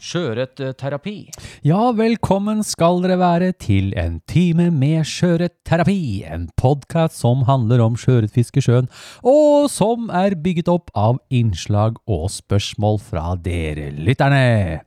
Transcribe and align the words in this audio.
Sjøørretterapi. 0.00 1.28
Ja, 1.66 1.90
velkommen 1.92 2.62
skal 2.64 3.02
dere 3.04 3.18
være 3.20 3.50
til 3.60 3.90
en 4.00 4.16
time 4.30 4.70
med 4.72 5.04
sjøørretterapi. 5.04 6.24
En 6.24 6.46
podkast 6.56 7.18
som 7.20 7.44
handler 7.48 7.82
om 7.84 7.98
sjøørretfiske 8.00 8.64
sjøen, 8.64 8.88
og 9.20 9.68
som 9.72 10.08
er 10.08 10.38
bygget 10.40 10.70
opp 10.72 10.88
av 10.96 11.20
innslag 11.28 12.00
og 12.08 12.30
spørsmål 12.32 12.96
fra 13.10 13.34
dere 13.44 13.90
lytterne. 13.98 14.80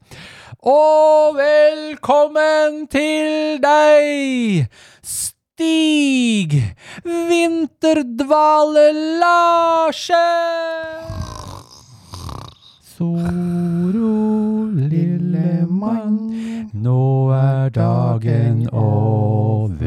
Og 0.66 1.38
velkommen 1.38 2.88
til 2.90 3.62
deg, 3.62 4.66
Stig 5.06 6.58
Vinterdvale 7.06 8.90
Larsen! 9.22 11.33
Soro, 13.04 14.70
lille 14.72 15.66
mann, 15.68 16.14
nå 16.72 17.00
er 17.36 17.74
dagen 17.76 18.62
over. 18.72 19.82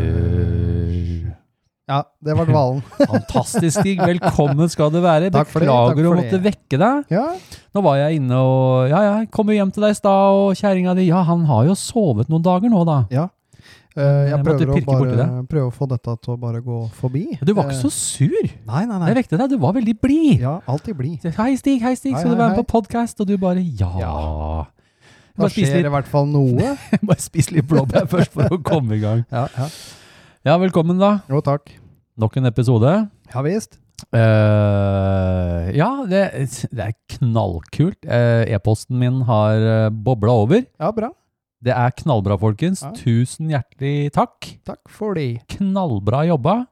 Ja, 1.89 2.03
det 2.21 2.35
var 2.37 2.51
dvalen. 2.51 2.83
Fantastisk, 3.15 3.79
Stig. 3.79 4.03
Velkommen 4.03 4.69
skal 4.69 4.93
du 4.93 4.99
være. 5.01 5.31
Takk 5.33 5.49
for 5.49 5.65
det, 5.65 5.71
Beklager 5.71 5.97
takk 6.03 6.11
å 6.11 6.19
måtte 6.19 6.43
vekke 6.45 6.81
deg. 6.83 7.09
Ja, 7.15 7.25
Nå 7.77 7.85
var 7.85 8.03
jeg 8.03 8.19
inne 8.21 8.37
og 8.41 8.91
Ja, 8.91 9.01
ja, 9.05 9.15
jeg 9.23 9.31
kom 9.33 9.49
jo 9.53 9.57
hjem 9.57 9.73
til 9.73 9.85
deg 9.87 9.95
i 9.95 9.99
stad, 10.03 10.37
og 10.37 10.53
kjerringa 10.61 10.93
di 10.99 11.09
Ja, 11.09 11.23
han 11.29 11.45
har 11.49 11.65
jo 11.71 11.77
sovet 11.79 12.29
noen 12.33 12.45
dager 12.45 12.69
nå, 12.73 12.85
da. 12.89 12.99
ja. 13.15 13.31
Eh, 13.97 14.27
jeg 14.29 14.39
prøver 14.45 14.69
å, 14.69 14.79
bare, 14.85 15.27
prøver 15.49 15.69
å 15.71 15.73
få 15.73 15.87
dette 15.89 16.15
til 16.21 16.35
å 16.35 16.37
bare 16.41 16.61
gå 16.61 16.83
forbi. 16.99 17.25
Du 17.41 17.55
var 17.57 17.65
ikke 17.65 17.79
Eh, 17.79 17.83
så 17.87 17.91
sur. 17.95 18.49
Nei, 18.69 18.83
nei, 18.85 18.99
nei. 19.01 19.09
Jeg 19.09 19.17
vekte 19.23 19.39
deg. 19.41 19.55
Du 19.55 19.59
var 19.63 19.73
veldig 19.73 19.95
blid. 20.03 20.43
Ja, 20.45 20.59
alltid 20.69 20.99
blid. 20.99 21.25
Hei, 21.39 21.55
Stig. 21.57 21.81
Hei, 21.81 21.95
Stig. 21.97 22.13
Hei, 22.13 22.21
Skal 22.21 22.35
du 22.35 22.37
være 22.37 22.53
med 22.53 22.61
på 22.61 22.67
podkast? 22.77 23.21
Og 23.25 23.31
du 23.31 23.39
bare 23.41 23.63
ja. 23.65 23.89
Ja. 24.03 24.13
Da 25.37 25.49
skjer 25.53 25.79
litt, 25.79 25.89
i 25.89 25.95
hvert 25.97 26.09
fall 26.13 26.29
noe. 26.29 26.75
bare 27.09 27.25
spis 27.25 27.49
litt 27.53 27.67
blåbær 27.69 28.05
først 28.15 28.37
for 28.37 28.53
å 28.53 28.61
komme 28.65 28.97
i 28.99 29.01
gang. 29.01 29.25
Ja, 29.33 29.47
ja. 29.57 29.71
Ja, 30.47 30.61
velkommen, 30.63 31.01
da. 31.01 31.17
Jo, 31.33 31.41
takk. 31.45 31.73
Nok 32.21 32.37
en 32.39 32.47
episode. 32.53 32.93
Ja 33.33 33.43
visst. 33.45 33.81
Uh, 34.13 35.67
ja, 35.75 35.89
det, 36.09 36.23
det 36.69 36.85
er 36.85 36.95
knallkult. 37.17 37.99
Uh, 38.05 38.45
E-posten 38.53 38.99
min 39.01 39.23
har 39.29 39.57
uh, 39.65 39.89
bobla 39.91 40.37
over. 40.45 40.63
Ja, 40.81 40.93
bra. 40.93 41.11
Det 41.65 41.73
er 41.73 41.95
knallbra, 41.97 42.37
folkens. 42.41 42.83
Ja. 42.85 42.93
Tusen 42.99 43.49
hjertelig 43.51 44.11
takk. 44.15 44.51
Takk 44.69 44.91
for 44.93 45.17
det. 45.17 45.43
Knallbra 45.57 46.25
jobba. 46.29 46.67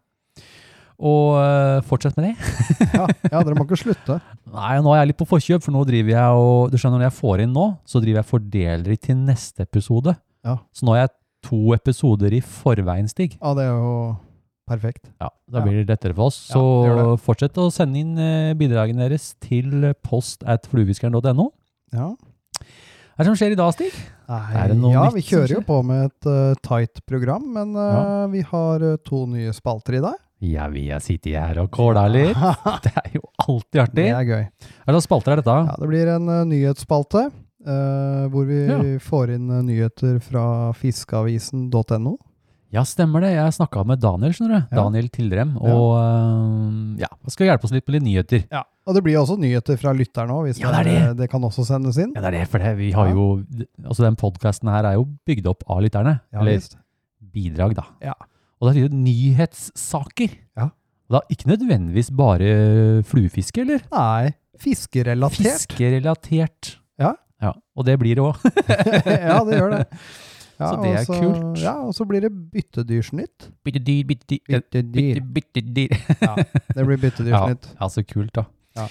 Og 1.05 1.35
eh, 1.41 1.81
fortsett 1.89 2.17
med 2.21 2.29
det. 2.31 2.35
Ja, 2.95 3.09
ja, 3.27 3.41
dere 3.43 3.57
må 3.59 3.65
ikke 3.67 3.79
slutte. 3.81 4.21
Nei, 4.55 4.77
nå 4.85 4.93
er 4.95 5.01
jeg 5.01 5.09
litt 5.11 5.19
på 5.19 5.27
forkjøp, 5.27 5.65
for 5.65 5.75
nå 5.75 5.81
driver 5.89 6.13
jeg 6.15 6.43
og 6.45 6.69
Du 6.71 6.77
skjønner, 6.79 7.01
når 7.01 7.09
jeg 7.09 7.17
får 7.17 7.43
inn 7.43 7.55
nå, 7.57 7.65
så 7.91 7.99
driver 8.05 8.21
jeg 8.21 8.29
fordeler 8.31 8.85
de 8.93 8.97
til 9.09 9.19
neste 9.19 9.65
episode. 9.67 10.15
Ja. 10.47 10.59
Så 10.77 10.87
nå 10.87 10.95
er 10.95 11.07
jeg 11.07 11.15
to 11.49 11.59
episoder 11.75 12.37
i 12.37 12.41
forveien, 12.45 13.09
Stig. 13.11 13.35
Ja, 13.41 13.51
det 13.59 13.67
er 13.67 13.73
jo 13.75 13.97
perfekt. 14.71 15.11
Ja, 15.21 15.29
Da 15.51 15.65
blir 15.65 15.81
det 15.83 15.91
lettere 15.91 16.15
for 16.17 16.31
oss. 16.31 16.39
Ja, 16.49 16.55
Så 16.55 16.63
det 16.85 16.93
gjør 16.93 17.11
fortsett 17.27 17.59
å 17.61 17.67
sende 17.75 18.01
inn 18.01 18.15
eh, 18.21 18.55
bidragene 18.61 19.09
deres 19.09 19.33
til 19.43 19.91
post 20.07 20.47
at 20.47 20.69
fluefiskeren.no. 20.71 21.51
Ja. 21.97 22.13
Hva 23.15 23.23
er 23.23 23.29
det 23.29 23.31
som 23.31 23.37
skjer 23.39 23.53
i 23.55 23.59
dag, 23.59 23.71
Stig? 23.77 23.95
Nei, 24.27 24.65
ja, 24.91 25.05
vi 25.15 25.23
kjører 25.23 25.53
jo 25.55 25.61
på 25.69 25.77
med 25.87 26.09
et 26.09 26.27
uh, 26.27 26.55
tight 26.67 26.99
program, 27.07 27.45
men 27.55 27.77
uh, 27.79 27.83
Ja. 27.85 28.27
vi 28.33 28.41
har 28.49 28.83
uh, 28.83 28.97
to 29.07 29.21
nye 29.31 29.53
spalter 29.55 30.01
i 30.01 30.03
dag. 30.03 30.17
Ja, 30.43 30.67
vi 30.73 30.89
har 30.91 30.99
sittet 31.05 31.37
her 31.39 31.61
og 31.63 31.71
kåla 31.73 32.09
litt. 32.11 32.35
Det 32.85 32.91
er 32.99 33.15
jo 33.15 33.23
alltid 33.47 33.81
artig. 33.85 33.95
Det 34.03 34.09
er 34.11 34.27
gøy. 34.29 34.43
Hva 34.85 34.97
slags 34.97 35.07
spalter 35.07 35.33
er 35.37 35.43
dette? 35.45 35.55
Ja, 35.71 35.77
det 35.79 35.89
blir 35.93 36.11
en 36.17 36.33
nyhetsspalte 36.51 37.29
hvor 37.65 38.45
vi 38.45 38.59
Ja. 38.69 38.77
får 39.01 39.31
inn 39.39 39.47
nyheter 39.65 40.19
fra 40.21 40.73
fiskeavisen.no. 40.77 42.19
Ja, 42.75 42.83
stemmer 42.89 43.23
det. 43.23 43.29
Jeg 43.37 43.53
snakka 43.55 43.85
med 43.87 44.01
Daniel, 44.03 44.33
skjønner 44.35 44.55
du. 44.65 44.75
Ja. 44.75 44.77
Daniel 44.83 45.07
Tildrem. 45.15 45.53
Ja. 45.63 45.75
Og 45.75 45.91
øh, 46.01 47.01
ja, 47.05 47.09
skal 47.31 47.47
hjelpe 47.53 47.69
oss 47.69 47.75
litt 47.77 47.85
med 47.87 47.97
litt 48.01 48.07
nyheter. 48.09 48.43
Og 48.85 48.97
det 48.97 49.03
blir 49.07 49.17
også 49.21 49.37
nyheter 49.41 49.79
fra 49.81 49.93
lytterne 49.97 50.35
òg, 50.35 50.49
Ja, 50.59 50.73
det 50.75 50.81
er 50.83 50.89
det, 50.91 51.17
det 51.23 51.29
kan 51.33 51.45
også 51.47 51.63
sendes 51.69 51.97
inn. 52.03 52.11
Ja, 52.17 52.25
det 52.25 52.33
er 52.33 52.37
det, 52.41 52.49
for 52.53 52.59
det. 52.65 52.73
Vi 52.81 52.91
har 52.97 53.07
Ja. 53.09 53.15
jo 53.15 53.27
Altså, 53.87 54.03
den 54.05 54.17
podkasten 54.19 54.69
her 54.73 54.85
er 54.91 54.99
jo 54.99 55.07
bygd 55.25 55.47
opp 55.55 55.63
av 55.71 55.81
lytterne. 55.87 56.19
Ja, 56.35 56.41
eller 56.43 56.59
visst. 56.59 56.77
bidrag, 57.33 57.75
da. 57.79 57.87
Ja. 58.03 58.15
Og 58.61 58.69
det 58.73 58.77
er 58.83 58.89
jo 58.89 58.97
nyhetssaker. 58.97 60.35
Ja. 60.59 60.69
Og 61.09 61.17
da 61.19 61.21
ikke 61.31 61.49
nødvendigvis 61.55 62.11
bare 62.17 63.03
fluefiske, 63.07 63.61
eller? 63.63 63.83
Nei, 63.93 64.35
fiskerelatert. 64.59 65.47
Fiskerelatert. 65.47 66.77
Ja. 66.99 67.15
ja. 67.43 67.53
Og 67.77 67.85
det 67.87 67.99
blir 68.01 68.17
det 68.19 68.25
òg. 68.25 68.41
ja, 69.31 69.41
det 69.47 69.59
gjør 69.63 69.77
det. 69.79 69.85
Ja, 70.59 70.69
Så 70.71 70.77
det 70.83 70.91
er 70.93 71.01
også, 71.01 71.19
kult. 71.21 71.59
Ja, 71.63 71.75
og 71.83 71.95
så 71.97 72.05
blir 72.07 72.21
det 72.23 72.31
byttedyrsnytt. 72.53 73.49
Byttedyr, 73.67 74.05
byttedyr, 74.07 74.61
byttedyr. 74.63 75.21
Byttedyr. 75.35 75.95
Ja, 76.23 76.35
det 76.77 76.87
blir 76.87 77.01
byttedyrsnytt. 77.03 77.69
Ja, 77.81 77.89
så 77.91 78.05
kult, 78.07 78.33
da. 78.39 78.45
Ja. 78.79 78.89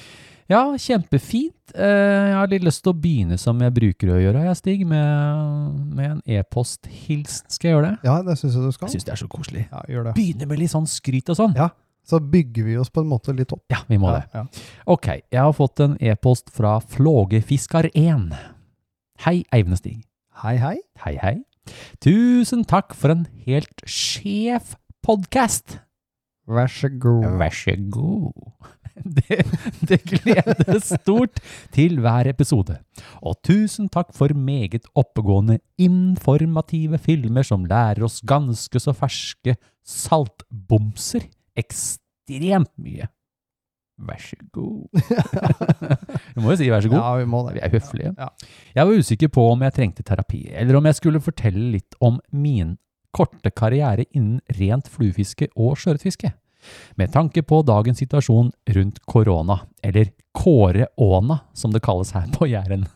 Ja, 0.51 0.59
kjempefint. 0.75 1.71
Eh, 1.71 1.87
jeg 2.27 2.33
har 2.35 2.49
litt 2.51 2.65
lyst 2.67 2.81
til 2.83 2.91
å 2.91 2.97
begynne 2.99 3.37
som 3.39 3.61
jeg 3.63 3.71
bruker 3.73 4.11
å 4.11 4.17
gjøre, 4.19 4.41
jeg, 4.49 4.57
Stig, 4.59 4.81
med, 4.85 5.77
med 5.95 6.09
en 6.17 6.19
e-posthilsen. 6.27 7.47
Skal 7.55 7.69
jeg 7.69 7.77
gjøre 7.77 7.87
det? 7.93 8.09
Ja, 8.09 8.17
det 8.27 8.35
syns 8.41 8.57
jeg 8.59 8.67
du 8.67 8.75
skal. 8.75 8.89
Jeg 8.91 8.97
syns 8.97 9.07
det 9.07 9.13
er 9.15 9.21
så 9.23 9.29
koselig. 9.31 9.63
Ja, 9.71 9.85
gjør 9.87 10.09
det. 10.09 10.13
Begynne 10.19 10.49
med 10.51 10.59
litt 10.59 10.73
sånn 10.75 10.89
skryt 10.91 11.31
og 11.31 11.39
sånn. 11.39 11.55
Ja. 11.57 11.69
Så 12.03 12.19
bygger 12.19 12.67
vi 12.67 12.75
oss 12.75 12.91
på 12.91 12.99
en 12.99 13.07
måte 13.07 13.31
litt 13.31 13.55
opp. 13.55 13.63
Ja, 13.71 13.79
vi 13.87 13.95
må 14.03 14.11
Ja, 14.11 14.19
det. 14.19 14.27
ja. 14.35 14.43
Ok, 14.91 15.07
jeg 15.31 15.39
har 15.39 15.53
fått 15.55 15.79
en 15.85 15.95
e-post 16.03 16.51
fra 16.51 16.75
Flågefiskar1. 16.91 18.27
Hei, 19.23 19.37
Eivind 19.55 19.79
Stig. 19.79 20.01
Hei, 20.43 20.57
hei. 20.59 20.75
Hei, 21.05 21.15
hei. 21.23 21.35
Tusen 22.03 22.63
takk 22.67 22.95
for 22.97 23.13
en 23.13 23.25
helt 23.45 23.83
sjef 23.87 24.75
podkast. 25.05 25.79
Vær 26.47 26.71
så 26.71 26.89
god. 26.91 27.27
Vær 27.39 27.53
så 27.55 27.75
god. 27.91 28.33
Det, 29.17 29.39
det 29.89 29.97
gledes 30.05 30.91
stort 31.01 31.39
til 31.73 31.97
hver 32.03 32.27
episode. 32.29 32.75
Og 33.25 33.39
tusen 33.41 33.87
takk 33.89 34.11
for 34.13 34.35
meget 34.37 34.85
oppegående, 34.93 35.57
informative 35.81 36.99
filmer 37.01 37.41
som 37.47 37.65
lærer 37.65 38.05
oss 38.05 38.19
ganske 38.21 38.79
så 38.79 38.93
ferske 38.93 39.57
saltbomser 39.81 41.25
ekstremt 41.57 42.69
mye. 42.77 43.09
Vær 43.97 44.21
så 44.21 44.37
god. 44.53 44.85
Du 46.33 46.41
må 46.41 46.51
jo 46.53 46.57
si 46.59 46.69
vær 46.71 46.81
så 46.85 46.89
god. 46.91 46.99
Ja, 46.99 47.15
vi 47.21 47.25
må 47.29 47.41
det. 47.47 47.55
Vi 47.57 47.63
er 47.67 47.73
høflige. 47.75 48.13
Ja. 48.17 48.29
Jeg 48.75 48.87
var 48.89 49.01
usikker 49.03 49.29
på 49.33 49.47
om 49.51 49.61
jeg 49.65 49.73
trengte 49.75 50.03
terapi, 50.07 50.43
eller 50.53 50.79
om 50.79 50.85
jeg 50.89 50.97
skulle 50.99 51.21
fortelle 51.21 51.71
litt 51.75 51.95
om 52.01 52.19
min 52.31 52.77
korte 53.13 53.51
karriere 53.53 54.07
innen 54.11 54.39
rent 54.57 54.87
fluefiske 54.89 55.51
og 55.55 55.75
sjøørretfiske. 55.77 56.31
Med 56.97 57.11
tanke 57.13 57.43
på 57.45 57.59
dagens 57.67 57.99
situasjon 57.99 58.49
rundt 58.77 59.01
korona, 59.05 59.59
eller 59.83 60.09
kåreåna 60.33 61.41
som 61.53 61.73
det 61.75 61.83
kalles 61.85 62.13
her 62.15 62.29
på 62.33 62.47
Jæren, 62.49 62.87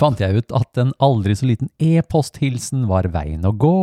fant 0.00 0.20
jeg 0.22 0.38
ut 0.40 0.54
at 0.56 0.78
en 0.80 0.92
aldri 1.02 1.34
så 1.36 1.48
liten 1.50 1.68
e-posthilsen 1.82 2.86
var 2.88 3.10
veien 3.12 3.44
å 3.44 3.52
gå. 3.52 3.74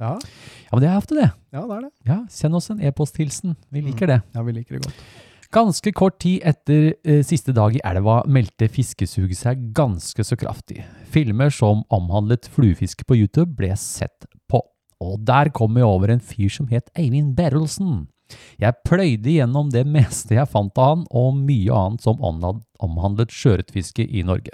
Ja, 0.00 0.16
Ja, 0.18 0.74
men 0.76 0.82
det 0.82 0.88
er 0.90 0.98
ofte 0.98 1.14
det. 1.16 1.28
ja, 1.54 1.62
det 1.64 1.76
er 1.76 1.80
det. 1.86 1.90
Ja, 2.08 2.18
send 2.28 2.54
oss 2.58 2.66
en 2.70 2.80
e-posthilsen. 2.84 3.54
Vi 3.72 3.80
liker 3.86 4.06
det. 4.10 4.18
Ja, 4.34 4.42
vi 4.44 4.52
liker 4.52 4.76
det 4.76 4.84
godt. 4.88 5.04
Ganske 5.48 5.94
kort 5.96 6.18
tid 6.20 6.42
etter 6.44 6.90
eh, 7.08 7.22
siste 7.24 7.54
dag 7.56 7.72
i 7.72 7.80
elva 7.88 8.18
meldte 8.28 8.66
fiskesuget 8.68 9.38
seg 9.38 9.62
ganske 9.76 10.24
så 10.26 10.36
kraftig. 10.36 10.82
Filmer 11.08 11.48
som 11.54 11.86
omhandlet 11.88 12.50
fluefiske 12.52 13.06
på 13.08 13.16
YouTube 13.16 13.54
ble 13.56 13.70
sett 13.80 14.26
på. 14.52 14.60
Og 15.00 15.14
der 15.24 15.48
kom 15.56 15.78
jeg 15.80 15.88
over 15.88 16.12
en 16.12 16.20
fyr 16.20 16.52
som 16.52 16.68
het 16.68 16.90
Eivind 17.00 17.32
Berrelsen. 17.38 18.10
Jeg 18.60 18.76
pløyde 18.84 19.38
gjennom 19.38 19.70
det 19.72 19.86
meste 19.88 20.36
jeg 20.36 20.50
fant 20.52 20.76
av 20.76 20.90
han, 20.90 21.06
og 21.16 21.40
mye 21.40 21.72
annet 21.72 22.04
som 22.04 22.20
omhandlet 22.20 23.32
sjøørretfiske 23.32 24.04
i 24.04 24.26
Norge. 24.28 24.52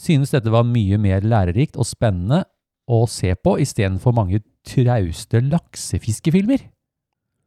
Synes 0.00 0.32
dette 0.32 0.48
var 0.48 0.64
mye 0.64 0.96
mer 1.04 1.20
lærerikt 1.20 1.76
og 1.76 1.84
spennende 1.90 2.46
å 2.88 3.04
se 3.12 3.34
på 3.36 3.58
istedenfor 3.60 4.16
mange 4.16 4.40
trauste 4.64 5.44
laksefiskefilmer. 5.44 6.64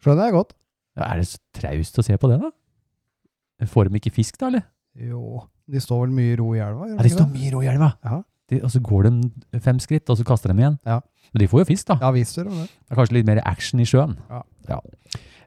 Skjønner 0.04 0.30
jeg 0.30 0.38
godt. 0.38 0.54
Ja, 0.98 1.10
Er 1.10 1.22
det 1.22 1.28
så 1.30 1.42
traust 1.58 1.98
å 1.98 2.06
se 2.06 2.22
på 2.22 2.30
det, 2.30 2.38
da? 2.46 2.54
Får 3.66 3.90
de 3.90 3.98
ikke 3.98 4.14
fisk, 4.14 4.38
da, 4.40 4.52
eller? 4.52 4.66
Jo, 5.08 5.42
de 5.70 5.82
står 5.82 6.06
vel 6.06 6.16
mye 6.18 6.34
i 6.34 6.38
ro 6.40 6.52
i 6.56 6.62
elva? 6.62 6.88
Ja, 6.92 6.98
de 7.02 7.10
står 7.14 7.30
mye 7.34 7.52
ro 7.54 7.62
i 7.66 7.70
elva. 7.72 7.92
Ja. 8.06 8.22
de, 8.52 8.62
og 8.64 8.72
så 8.74 8.82
går 8.82 9.08
de 9.10 9.60
fem 9.64 9.80
skritt, 9.84 10.10
og 10.10 10.18
så 10.20 10.26
kaster 10.28 10.54
de 10.54 10.62
igjen. 10.62 10.78
Ja. 10.86 11.00
Men 11.34 11.44
de 11.44 11.48
får 11.52 11.64
jo 11.64 11.70
fisk, 11.74 11.88
da. 11.90 11.98
Ja, 12.02 12.12
visst 12.16 12.38
gjør 12.38 12.52
de 12.52 12.60
det. 12.62 12.68
Det 12.70 12.94
er 12.94 13.00
kanskje 13.02 13.18
litt 13.18 13.28
mer 13.28 13.42
action 13.46 13.82
i 13.84 13.88
sjøen. 13.90 14.14
Ja. 14.30 14.80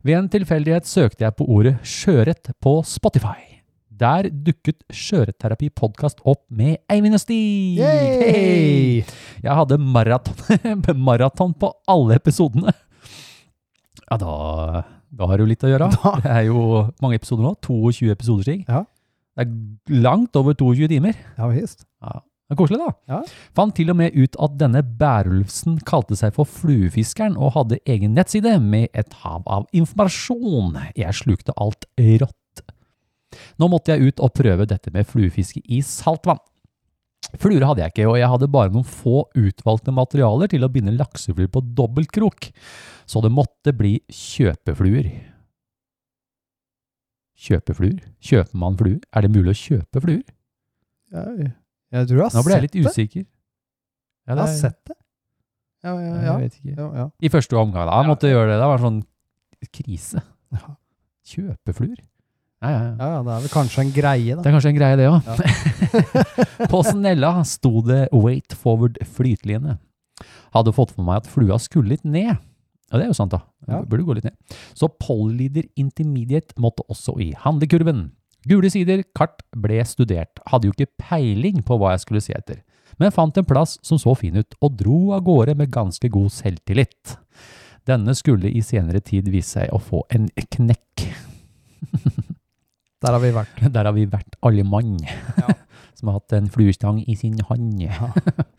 Ved 0.02 0.16
en 0.16 0.28
tilfeldighet 0.32 0.88
søkte 0.88 1.24
jeg 1.26 1.36
på 1.36 1.46
ordet 1.48 1.76
sjøørret 1.86 2.52
på 2.62 2.78
Spotify. 2.88 3.38
Der 4.00 4.30
dukket 4.32 4.78
Sjøørretterapi 4.96 5.68
podkast 5.76 6.22
opp 6.24 6.46
med 6.48 6.78
Eivind 6.88 7.18
og 7.18 7.20
Stig! 7.20 7.76
Hey! 7.84 9.02
Jeg 9.44 9.56
hadde 9.58 9.76
maraton, 9.76 10.96
maraton 11.08 11.52
på 11.52 11.68
alle 11.90 12.16
episodene. 12.16 12.72
Ja, 14.08 14.16
da, 14.16 14.30
da 15.10 15.26
har 15.26 15.38
du 15.40 15.46
litt 15.50 15.64
å 15.66 15.70
gjøre. 15.72 15.90
Da- 16.02 16.16
Det 16.22 16.30
er 16.30 16.44
jo 16.48 16.64
mange 17.02 17.18
episoder 17.18 17.46
nå. 17.48 17.54
22 17.66 18.10
episoder, 18.14 18.42
Stig. 18.46 18.64
Ja. 18.68 18.84
Det 19.36 19.46
er 19.46 20.00
langt 20.04 20.36
over 20.36 20.54
22 20.58 20.88
timer. 20.90 21.16
Ja 21.38 21.48
visst. 21.50 21.84
Ja, 22.02 22.18
det 22.20 22.54
er 22.56 22.58
koselig, 22.58 22.80
da. 22.82 22.90
Ja. 23.08 23.20
Fant 23.56 23.74
til 23.78 23.90
og 23.92 23.96
med 24.00 24.16
ut 24.18 24.34
at 24.42 24.56
denne 24.60 24.82
Bærulfsen 24.82 25.78
kalte 25.86 26.16
seg 26.18 26.34
for 26.36 26.48
Fluefiskeren 26.50 27.36
og 27.38 27.54
hadde 27.54 27.78
egen 27.86 28.14
nettside 28.18 28.56
med 28.62 28.88
et 28.92 29.12
hav 29.22 29.42
av 29.46 29.66
informasjon. 29.76 30.74
Jeg 30.98 31.14
slukte 31.16 31.54
alt 31.62 31.86
rått. 31.98 32.36
Nå 33.62 33.68
måtte 33.70 33.94
jeg 33.94 34.10
ut 34.10 34.20
og 34.26 34.32
prøve 34.34 34.66
dette 34.66 34.90
med 34.90 35.06
fluefiske 35.06 35.62
i 35.70 35.78
saltvann. 35.86 36.40
Fluer 37.40 37.62
hadde 37.68 37.82
jeg 37.84 37.92
ikke, 37.92 38.06
og 38.10 38.16
jeg 38.18 38.28
hadde 38.32 38.48
bare 38.50 38.72
noen 38.72 38.86
få 38.88 39.20
utvalgte 39.38 39.92
materialer 39.94 40.48
til 40.50 40.64
å 40.66 40.70
binde 40.72 40.94
laksefluer 40.96 41.50
på 41.52 41.60
dobbeltkrok, 41.78 42.48
så 43.06 43.20
det 43.22 43.30
måtte 43.34 43.74
bli 43.76 43.98
kjøpefluer. 44.10 45.10
Kjøpefluer? 47.40 48.00
Kjøper 48.20 48.58
man 48.60 48.76
fluer? 48.80 48.98
Er 49.16 49.24
det 49.24 49.30
mulig 49.32 49.52
å 49.54 49.58
kjøpe 49.60 50.02
fluer? 50.04 50.24
Jeg, 51.14 51.52
jeg 51.94 52.08
tror 52.10 52.18
jeg 52.18 52.24
har 52.26 52.30
sett 52.30 52.34
det. 52.34 52.40
Nå 52.40 52.42
ble 52.46 52.56
jeg 52.56 52.64
litt 52.66 52.80
usikker. 52.86 53.24
Ja, 53.24 54.34
Jeg 54.34 54.40
har 54.42 54.52
sett 54.58 54.80
det. 54.90 54.96
Ja, 55.80 55.94
ja, 55.96 56.10
ja. 56.10 56.20
Jeg 56.26 56.42
vet 56.42 56.58
ikke. 56.58 56.74
ja, 56.76 56.88
ja. 57.00 57.06
I 57.24 57.30
første 57.32 57.56
omgang, 57.56 57.86
da. 57.88 58.00
Jeg 58.02 58.10
måtte 58.10 58.30
gjøre 58.30 58.50
det. 58.50 58.58
Det 58.60 58.68
var 58.68 58.76
en 58.82 58.84
sånn 58.88 59.00
krise. 59.78 60.22
Ja. 60.56 60.74
Kjøpefluer? 61.30 62.00
Ja, 62.60 62.70
ja, 62.70 62.80
ja. 62.84 62.94
Ja, 62.98 63.06
ja, 63.14 63.20
det 63.24 63.32
er 63.34 63.44
vel 63.46 63.52
kanskje 63.54 63.82
en 63.86 63.92
greie, 63.94 64.34
da. 64.36 64.42
Det 64.44 64.50
er 64.50 64.56
kanskje 64.56 64.72
en 64.74 64.76
greie, 64.76 64.96
det 65.00 65.06
òg. 65.08 66.68
På 66.72 66.82
snella 66.84 67.32
sto 67.48 67.80
det 67.86 68.02
'wait 68.12 68.52
forward 68.52 68.98
flyteline'. 69.00 69.78
Hadde 70.52 70.74
fått 70.76 70.92
for 70.92 71.06
meg 71.06 71.22
at 71.22 71.30
flua 71.30 71.56
skulle 71.62 71.94
litt 71.94 72.04
ned. 72.04 72.36
Ja, 72.90 72.98
det 72.98 73.04
er 73.06 73.12
jo 73.12 73.16
sant, 73.16 73.32
da. 73.32 73.44
Ja. 73.70 73.80
Burde 73.86 74.04
gå 74.04 74.16
litt 74.18 74.26
ned. 74.26 74.36
Så 74.74 74.90
Pollyder 75.00 75.64
Intermediate 75.78 76.58
måtte 76.60 76.84
også 76.90 77.14
i 77.22 77.30
handlekurven. 77.38 78.10
Gule 78.50 78.70
sider, 78.72 79.04
kart 79.16 79.44
ble 79.56 79.78
studert. 79.86 80.42
Hadde 80.50 80.68
jo 80.68 80.74
ikke 80.74 80.90
peiling 80.98 81.62
på 81.64 81.78
hva 81.78 81.94
jeg 81.94 82.04
skulle 82.04 82.24
se 82.24 82.34
etter. 82.36 82.60
Men 83.00 83.14
fant 83.14 83.36
en 83.38 83.46
plass 83.46 83.78
som 83.86 84.00
så 84.00 84.12
fin 84.18 84.36
ut, 84.36 84.56
og 84.60 84.76
dro 84.76 85.12
av 85.16 85.22
gårde 85.24 85.54
med 85.56 85.70
ganske 85.72 86.10
god 86.12 86.32
selvtillit. 86.34 87.16
Denne 87.88 88.12
skulle 88.18 88.50
i 88.50 88.60
senere 88.64 89.00
tid 89.00 89.30
vise 89.32 89.54
seg 89.60 89.72
å 89.72 89.80
få 89.80 90.02
en 90.12 90.28
knekk. 90.50 91.06
Der 93.00 93.16
har 93.16 93.22
vi 93.22 93.32
vært. 93.32 93.60
Der 93.74 93.88
har 93.88 93.96
vi 93.96 94.06
vært 94.10 94.36
alle 94.44 94.64
mann, 94.66 94.98
som 95.96 96.10
har 96.10 96.20
hatt 96.20 96.36
en 96.36 96.50
fluestang 96.52 97.00
i 97.08 97.16
sin 97.18 97.38
hånd. 97.48 97.84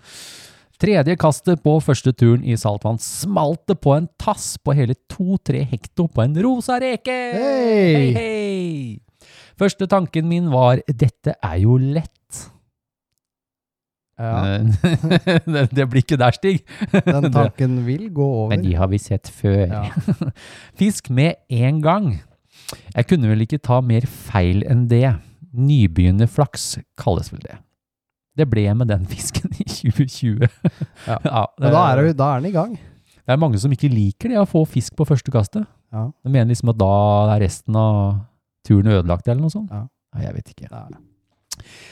Tredje 0.81 1.13
kastet 1.21 1.61
på 1.61 1.75
første 1.85 2.09
turen 2.17 2.41
i 2.41 2.55
saltvann 2.57 2.97
smalt 3.01 3.67
det 3.69 3.77
på 3.85 3.93
en 3.93 4.07
tass 4.21 4.55
på 4.57 4.73
hele 4.73 4.95
to-tre 5.11 5.61
hekto 5.69 6.07
på 6.09 6.23
en 6.23 6.33
rosa 6.41 6.79
reke! 6.81 7.17
Hei! 7.38 7.83
Hei, 7.93 8.07
hei! 8.17 9.29
Første 9.61 9.85
tanken 9.85 10.25
min 10.25 10.49
var, 10.49 10.81
dette 10.89 11.35
er 11.38 11.59
jo 11.61 11.75
lett. 11.77 12.47
Ja, 14.21 14.57
det, 15.45 15.67
det 15.73 15.85
blir 15.89 16.01
ikke 16.01 16.17
der, 16.17 16.33
Stig. 16.33 16.63
den 16.93 17.29
tanken 17.33 17.77
vil 17.85 18.07
gå 18.13 18.25
over. 18.25 18.49
Men 18.55 18.65
de 18.65 18.73
har 18.77 18.89
vi 18.89 18.97
sett 19.01 19.29
før. 19.33 19.69
Ja. 19.69 20.31
Fisk 20.81 21.13
med 21.13 21.41
en 21.49 21.81
gang. 21.85 22.11
Jeg 22.95 23.07
kunne 23.09 23.31
vel 23.31 23.43
ikke 23.45 23.61
ta 23.63 23.81
mer 23.83 24.07
feil 24.09 24.63
enn 24.69 24.87
det. 24.91 25.07
Nybegynnerflaks 25.51 26.77
kalles 26.99 27.31
vel 27.33 27.43
det. 27.43 27.57
Det 28.39 28.47
ble 28.47 28.65
med 28.77 28.91
den 28.91 29.05
fisken 29.11 29.51
i 29.57 29.67
2020. 29.67 30.47
Ja. 31.07 31.19
ja 31.27 31.45
Men 31.59 31.75
da 31.75 31.83
er, 31.89 32.03
det, 32.07 32.17
da 32.19 32.31
er 32.31 32.41
den 32.43 32.51
i 32.51 32.55
gang. 32.55 32.75
det 33.21 33.35
er 33.35 33.41
mange 33.41 33.59
som 33.61 33.71
ikke 33.75 33.91
liker 33.91 34.31
det 34.31 34.39
å 34.41 34.49
få 34.49 34.63
fisk 34.69 34.95
på 34.99 35.07
første 35.07 35.33
kastet. 35.33 35.67
Ja. 35.91 36.07
De 36.23 36.31
mener 36.31 36.53
liksom 36.53 36.71
at 36.71 36.79
da 36.79 36.93
er 37.35 37.43
resten 37.43 37.75
av 37.77 38.21
turen 38.67 38.91
ødelagt 38.93 39.27
eller 39.27 39.43
noe 39.43 39.53
sånt. 39.53 39.71
Ja. 39.71 39.87
Nei, 40.15 40.27
jeg 40.27 40.37
vet 40.37 40.53
ikke. 40.55 40.69
Nei. 40.71 41.01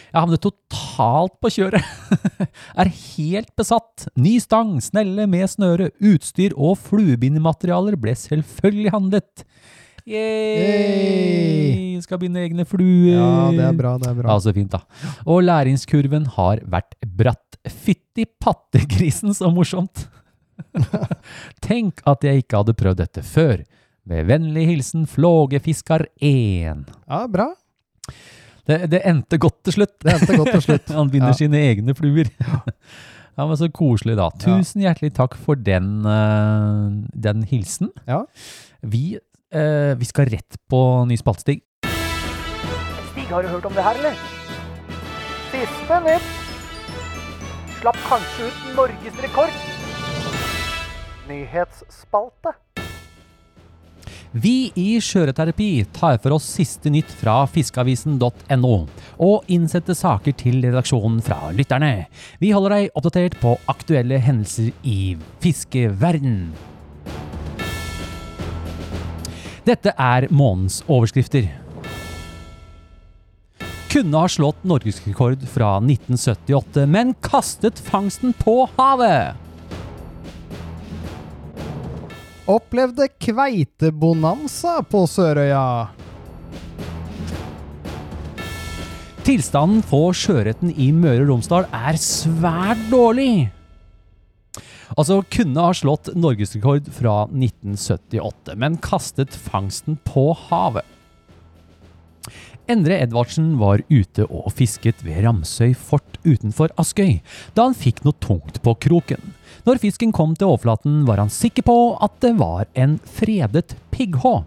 Jeg 0.10 0.18
havnet 0.18 0.42
totalt 0.42 1.36
på 1.44 1.52
kjøret. 1.54 1.86
er 2.82 2.90
helt 2.90 3.52
besatt. 3.60 4.08
Ny 4.20 4.38
stang, 4.42 4.78
snelle 4.84 5.28
med 5.30 5.46
snøre, 5.52 5.92
utstyr 6.12 6.56
og 6.58 6.80
fluebindematerialer 6.88 8.00
ble 8.02 8.16
selvfølgelig 8.18 8.96
handlet. 8.96 9.46
Yay! 10.08 11.98
Skal 12.04 12.20
binde 12.22 12.42
egne 12.44 12.66
fluer. 12.68 13.12
Ja, 13.18 13.50
det 13.56 13.66
er 13.68 13.76
bra, 13.78 13.96
det 14.02 14.10
er 14.12 14.18
bra. 14.22 14.32
Ja, 14.32 14.40
så 14.44 14.54
fint, 14.56 14.72
da. 14.74 14.80
Og 15.30 15.42
læringskurven 15.46 16.26
har 16.38 16.62
vært 16.72 16.96
bratt. 17.04 17.58
Fytti 17.70 18.24
pattegrisen, 18.40 19.34
så 19.36 19.50
morsomt! 19.54 20.06
Tenk 21.66 22.02
at 22.08 22.24
jeg 22.26 22.44
ikke 22.44 22.62
hadde 22.62 22.76
prøvd 22.80 23.02
dette 23.04 23.24
før. 23.28 23.62
Med 24.10 24.26
vennlig 24.30 24.64
hilsen 24.70 25.04
Flågefiskar 25.12 26.06
1. 26.24 26.86
Ja, 27.10 27.20
bra. 27.30 27.50
Det, 28.70 28.84
det 28.92 29.02
endte 29.10 29.38
godt 29.42 29.60
til 29.68 29.76
slutt. 29.80 29.96
Det 30.06 30.16
endte 30.16 30.38
godt 30.40 30.54
til 30.56 30.66
slutt. 30.66 30.92
Han 30.98 31.12
binder 31.14 31.34
Ja. 31.34 31.40
sine 31.44 31.64
egne 31.72 31.96
fluer. 31.98 32.32
Ja, 33.40 33.46
men 33.48 33.56
Så 33.56 33.70
koselig, 33.72 34.18
da. 34.20 34.26
Tusen 34.36 34.82
hjertelig 34.84 35.14
takk 35.16 35.38
for 35.40 35.56
den, 35.56 36.02
eh, 36.04 36.88
den 37.24 37.46
hilsen. 37.48 37.88
Ja. 38.04 38.26
Vi, 38.84 39.14
eh, 39.54 39.96
vi 40.00 40.06
skal 40.06 40.30
rett 40.32 40.60
på 40.70 40.82
ny 41.10 41.18
spaltestig. 41.20 41.60
Stig, 43.12 43.28
har 43.30 43.44
du 43.44 43.50
hørt 43.52 43.66
om 43.66 43.74
det 43.74 43.86
her, 43.86 44.00
eller? 44.02 44.22
Siste 45.50 46.00
nytt. 46.06 46.32
Slapp 47.80 48.00
kanskje 48.10 48.50
ut 48.50 48.66
norgesrekord. 48.76 49.62
Nyhetsspalte. 51.30 52.58
Vi 54.30 54.70
i 54.78 55.00
Skjøreterapi 55.02 55.88
tar 55.96 56.20
for 56.22 56.36
oss 56.36 56.46
siste 56.60 56.92
nytt 56.94 57.10
fra 57.18 57.40
fiskeavisen.no, 57.50 58.74
og 59.26 59.50
innsetter 59.50 59.98
saker 59.98 60.36
til 60.38 60.60
redaksjonen 60.68 61.18
fra 61.26 61.50
lytterne. 61.56 62.06
Vi 62.38 62.52
holder 62.54 62.76
deg 62.76 62.92
oppdatert 62.94 63.40
på 63.42 63.56
aktuelle 63.74 64.22
hendelser 64.22 64.70
i 64.86 65.16
fiskeverden. 65.42 66.52
Dette 69.70 69.92
er 69.94 70.26
månedens 70.34 70.80
overskrifter. 70.90 71.46
Kunne 73.90 74.22
ha 74.24 74.30
slått 74.32 74.64
norgesrekord 74.66 75.44
fra 75.50 75.76
1978, 75.78 76.88
men 76.90 77.12
kastet 77.22 77.78
fangsten 77.78 78.34
på 78.40 78.64
havet. 78.80 79.38
Opplevde 82.50 83.12
kveitebonanza 83.22 84.80
på 84.90 85.04
Sørøya. 85.06 85.62
Tilstanden 89.28 89.86
for 89.86 90.18
sjøørreten 90.18 90.74
i 90.74 90.90
Møre 90.98 91.28
og 91.28 91.36
Romsdal 91.36 91.70
er 91.70 92.02
svært 92.02 92.82
dårlig. 92.90 93.52
Altså 94.98 95.20
kunne 95.30 95.66
ha 95.66 95.74
slått 95.76 96.10
norgesrekord 96.18 96.88
fra 96.94 97.24
1978, 97.30 98.56
men 98.58 98.80
kastet 98.82 99.36
fangsten 99.36 100.00
på 100.08 100.32
havet. 100.48 100.88
Endre 102.70 103.00
Edvardsen 103.02 103.56
var 103.58 103.82
ute 103.90 104.28
og 104.30 104.52
fisket 104.54 105.02
ved 105.02 105.24
Ramsøy 105.26 105.72
fort 105.74 106.20
utenfor 106.22 106.70
Askøy, 106.78 107.18
da 107.58 107.66
han 107.66 107.78
fikk 107.78 108.04
noe 108.06 108.18
tungt 108.22 108.62
på 108.66 108.76
kroken. 108.86 109.34
Når 109.66 109.82
fisken 109.82 110.14
kom 110.14 110.36
til 110.38 110.52
overflaten, 110.52 111.02
var 111.10 111.22
han 111.22 111.34
sikker 111.34 111.66
på 111.66 111.78
at 111.98 112.20
det 112.22 112.36
var 112.38 112.70
en 112.78 113.00
fredet 113.18 113.74
pigghå. 113.94 114.44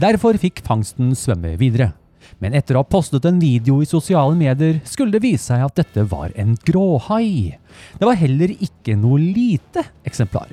Derfor 0.00 0.40
fikk 0.40 0.64
fangsten 0.64 1.12
svømme 1.16 1.58
videre. 1.60 1.92
Men 2.40 2.56
etter 2.56 2.76
å 2.76 2.80
ha 2.80 2.88
postet 2.88 3.26
en 3.28 3.40
video 3.40 3.82
i 3.84 3.88
sosiale 3.88 4.36
medier, 4.36 4.80
skulle 4.88 5.12
det 5.12 5.24
vise 5.24 5.50
seg 5.50 5.64
at 5.66 5.76
dette 5.76 6.06
var 6.08 6.32
en 6.40 6.54
gråhai. 6.66 7.58
Det 8.00 8.08
var 8.08 8.16
heller 8.20 8.54
ikke 8.56 8.96
noe 8.96 9.20
lite 9.20 9.84
eksemplar. 10.08 10.48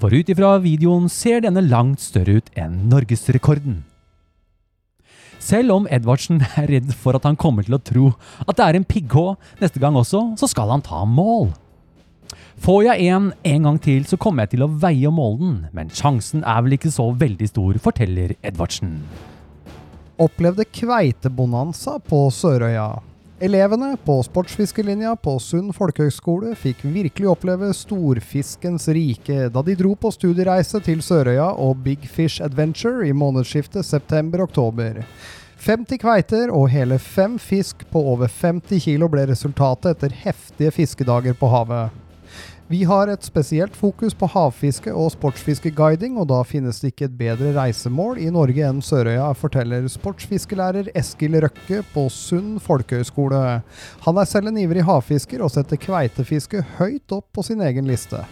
For 0.00 0.14
ut 0.16 0.30
ifra 0.32 0.54
videoen 0.64 1.10
ser 1.12 1.44
denne 1.44 1.64
langt 1.66 2.00
større 2.00 2.40
ut 2.40 2.48
enn 2.56 2.86
norgesrekorden. 2.88 3.82
Selv 5.46 5.76
om 5.76 5.84
Edvardsen 5.92 6.40
er 6.56 6.70
redd 6.72 6.88
for 6.96 7.14
at 7.18 7.28
han 7.28 7.36
kommer 7.38 7.66
til 7.66 7.76
å 7.76 7.82
tro 7.84 8.08
at 8.46 8.56
det 8.56 8.64
er 8.64 8.80
en 8.80 8.88
pigghå 8.88 9.28
neste 9.60 9.82
gang 9.82 9.94
også, 10.00 10.32
så 10.40 10.48
skal 10.50 10.72
han 10.72 10.82
ta 10.82 11.04
mål. 11.04 11.52
Får 12.64 12.86
jeg 12.86 13.12
en 13.12 13.30
en 13.44 13.68
gang 13.68 13.78
til, 13.84 14.08
så 14.08 14.16
kommer 14.16 14.46
jeg 14.46 14.56
til 14.56 14.64
å 14.64 14.72
veie 14.80 15.04
og 15.10 15.18
måle 15.18 15.38
den, 15.42 15.56
men 15.76 15.92
sjansen 15.92 16.42
er 16.48 16.64
vel 16.64 16.78
ikke 16.78 16.90
så 16.90 17.10
veldig 17.12 17.52
stor, 17.52 17.78
forteller 17.84 18.32
Edvardsen. 18.40 19.02
Opplevde 20.16 20.64
kveitebonanza 20.64 21.98
på 21.98 22.30
Sørøya. 22.32 23.02
Elevene 23.40 23.98
på 24.00 24.14
sportsfiskelinja 24.24 25.10
på 25.20 25.34
Sund 25.44 25.74
folkehøgskole 25.76 26.54
fikk 26.56 26.80
virkelig 26.88 27.28
oppleve 27.28 27.68
storfiskens 27.76 28.88
rike 28.96 29.50
da 29.52 29.62
de 29.66 29.74
dro 29.76 29.92
på 29.92 30.08
studiereise 30.14 30.80
til 30.86 31.02
Sørøya 31.04 31.50
og 31.60 31.82
Big 31.84 32.08
Fish 32.08 32.40
Adventure 32.40 33.04
i 33.04 33.12
månedsskiftet 33.12 33.84
september-oktober. 33.84 35.02
50 35.66 36.00
kveiter 36.00 36.48
og 36.48 36.70
hele 36.72 36.96
fem 36.96 37.36
fisk 37.36 37.84
på 37.92 38.00
over 38.14 38.32
50 38.32 38.88
kilo 38.88 39.12
ble 39.12 39.28
resultatet 39.28 39.98
etter 39.98 40.16
heftige 40.24 40.72
fiskedager 40.80 41.36
på 41.36 41.52
havet. 41.52 42.05
Vi 42.66 42.80
har 42.82 43.06
et 43.06 43.22
spesielt 43.22 43.76
fokus 43.78 44.14
på 44.18 44.26
havfiske 44.26 44.90
og 44.90 45.12
sportsfiskeguiding, 45.14 46.16
og 46.18 46.26
da 46.32 46.40
finnes 46.42 46.80
det 46.82 46.88
ikke 46.90 47.06
et 47.06 47.14
bedre 47.14 47.52
reisemål 47.54 48.18
i 48.18 48.26
Norge 48.34 48.64
enn 48.66 48.80
Sørøya, 48.82 49.28
forteller 49.38 49.86
sportsfiskelærer 49.86 50.88
Eskil 50.98 51.38
Røkke 51.44 51.84
på 51.92 52.08
Sund 52.10 52.58
folkehøgskole. 52.64 53.60
Han 54.08 54.18
er 54.18 54.26
selv 54.26 54.50
en 54.50 54.58
ivrig 54.58 54.82
havfisker 54.82 55.46
og 55.46 55.54
setter 55.54 55.78
kveitefiske 55.78 56.64
høyt 56.80 57.14
opp 57.14 57.28
på 57.38 57.46
sin 57.46 57.62
egen 57.62 57.86
liste. 57.86 58.24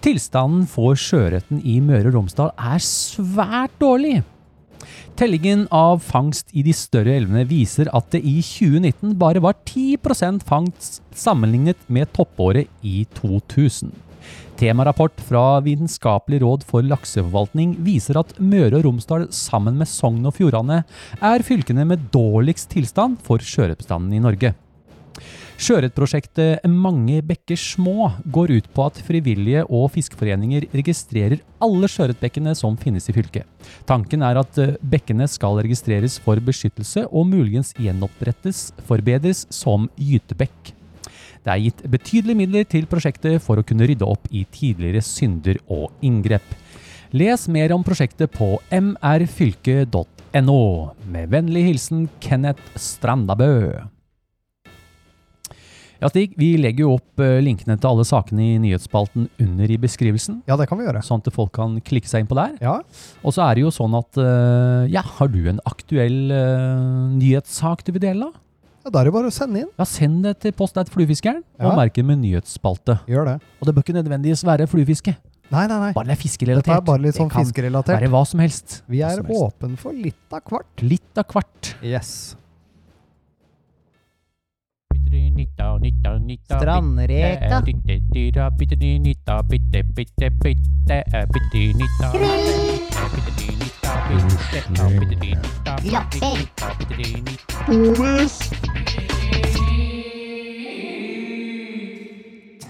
Tilstanden 0.00 0.64
for 0.72 0.96
sjøørreten 0.96 1.60
i 1.68 1.82
Møre 1.84 2.08
og 2.08 2.16
Romsdal 2.16 2.56
er 2.56 2.80
svært 2.80 3.76
dårlig. 3.76 4.22
Tellingen 5.22 5.68
av 5.70 6.00
fangst 6.02 6.48
i 6.50 6.64
de 6.66 6.72
større 6.74 7.12
elvene 7.14 7.44
viser 7.46 7.86
at 7.94 8.08
det 8.10 8.18
i 8.26 8.40
2019 8.42 9.12
bare 9.20 9.38
var 9.44 9.54
10% 9.60 10.42
fangst 10.48 10.96
sammenlignet 11.14 11.78
med 11.86 12.10
toppåret 12.10 12.66
i 12.82 13.04
2000. 13.20 13.92
Temarapport 14.58 15.22
fra 15.22 15.44
Vitenskapelig 15.62 16.40
råd 16.42 16.66
for 16.66 16.82
lakseforvaltning 16.82 17.76
viser 17.86 18.18
at 18.18 18.34
Møre 18.42 18.80
og 18.80 18.88
Romsdal 18.88 19.28
sammen 19.30 19.78
med 19.78 19.92
Sogn 19.92 20.26
og 20.26 20.34
Fjordane 20.40 20.80
er 21.22 21.46
fylkene 21.46 21.86
med 21.86 22.10
dårligst 22.10 22.72
tilstand 22.74 23.22
for 23.22 23.38
sjøørretbestanden 23.38 24.18
i 24.18 24.24
Norge. 24.26 24.56
Sjøørretprosjektet 25.60 26.64
Mange 26.70 27.20
bekker 27.26 27.58
små 27.60 28.08
går 28.34 28.54
ut 28.56 28.68
på 28.74 28.86
at 28.88 29.00
frivillige 29.04 29.64
og 29.68 29.90
fiskeforeninger 29.94 30.68
registrerer 30.72 31.42
alle 31.62 31.90
sjøørretbekkene 31.90 32.54
som 32.58 32.78
finnes 32.80 33.08
i 33.10 33.14
fylket. 33.16 33.46
Tanken 33.88 34.24
er 34.26 34.40
at 34.40 34.58
eh, 34.62 34.76
bekkene 34.80 35.28
skal 35.30 35.60
registreres 35.60 36.18
for 36.22 36.40
beskyttelse 36.42 37.04
og 37.10 37.28
muligens 37.30 37.74
gjenopprettes, 37.78 38.70
forbedres 38.88 39.46
som 39.52 39.90
gytebekk. 40.00 40.72
Det 41.42 41.50
er 41.50 41.62
gitt 41.64 41.86
betydelige 41.90 42.38
midler 42.38 42.66
til 42.70 42.86
prosjektet 42.90 43.42
for 43.42 43.58
å 43.58 43.66
kunne 43.66 43.86
rydde 43.90 44.06
opp 44.06 44.28
i 44.30 44.44
tidligere 44.50 45.02
synder 45.04 45.58
og 45.66 45.90
inngrep. 46.02 46.46
Les 47.12 47.48
mer 47.52 47.74
om 47.74 47.82
prosjektet 47.84 48.32
på 48.32 48.54
mrfylke.no. 48.72 50.60
Med 51.12 51.34
vennlig 51.34 51.66
hilsen 51.66 52.06
Kenneth 52.24 52.78
Strandabø. 52.80 53.82
Ja, 56.02 56.08
Stig, 56.10 56.32
vi 56.36 56.56
legger 56.58 56.82
jo 56.82 56.94
opp 56.96 57.20
eh, 57.22 57.36
linkene 57.44 57.76
til 57.78 57.86
alle 57.92 58.02
sakene 58.08 58.42
i 58.42 58.58
nyhetsspalten 58.64 59.28
under 59.44 59.70
i 59.70 59.76
beskrivelsen, 59.78 60.40
Ja, 60.50 60.56
det 60.58 60.66
kan 60.68 60.80
vi 60.80 60.84
gjøre. 60.88 61.02
sånn 61.06 61.22
at 61.22 61.30
folk 61.32 61.52
kan 61.54 61.76
klikke 61.80 62.10
seg 62.10 62.24
inn 62.24 62.30
på 62.30 62.34
der. 62.34 62.56
Ja, 62.60 62.80
Og 63.22 63.32
så 63.36 63.44
er 63.46 63.54
det 63.54 63.62
jo 63.62 63.70
sånn 63.70 63.94
at 63.94 64.18
eh, 64.18 64.90
Ja, 64.90 65.02
har 65.06 65.30
du 65.30 65.38
en 65.48 65.60
aktuell 65.64 66.32
uh, 66.34 67.06
nyhetssak 67.14 67.84
du 67.86 67.92
vil 67.94 68.02
dele, 68.02 68.26
da? 68.32 68.40
ja 68.82 68.90
da 68.90 68.98
er 68.98 69.04
det 69.06 69.12
bare 69.14 69.30
å 69.30 69.34
sende 69.34 69.60
inn. 69.62 69.68
Ja, 69.78 69.84
send 69.86 70.24
det 70.26 70.40
til 70.42 70.50
Post 70.58 70.74
til 70.74 70.90
fluefiskeren, 70.90 71.44
og 71.60 71.68
Ja. 71.70 71.76
merk 71.78 71.94
det 71.94 72.04
med 72.04 72.18
nyhetsspalte. 72.18 72.98
Gjør 73.06 73.24
det. 73.30 73.36
Og 73.62 73.68
det 73.68 73.74
bør 73.76 73.84
ikke 73.86 73.94
nødvendigvis 74.02 74.42
være 74.42 74.66
fluefiske. 74.66 75.14
Nei, 75.52 75.66
nei, 75.68 75.78
nei. 75.78 75.92
Bare 75.92 76.08
det 76.08 76.16
er 76.16 76.16
Dette 76.16 76.24
fiskerelatert. 76.26 76.76
er 76.78 76.80
bare 76.80 77.02
litt 77.04 77.14
sånn 77.14 77.28
Det 77.28 77.34
kan 77.36 77.44
fiskerelatert. 77.46 78.00
Være 78.00 78.10
hva 78.10 78.26
som 78.26 78.40
helst. 78.40 78.82
Vi 78.88 79.02
er 79.06 79.22
åpen 79.22 79.76
for 79.78 79.92
litt 79.92 80.32
av 80.32 80.42
hvert. 80.50 80.82
Litt 80.82 81.18
av 81.20 81.26
hvert. 81.30 81.74
Yes. 81.84 82.34
Strandreka. 86.48 87.60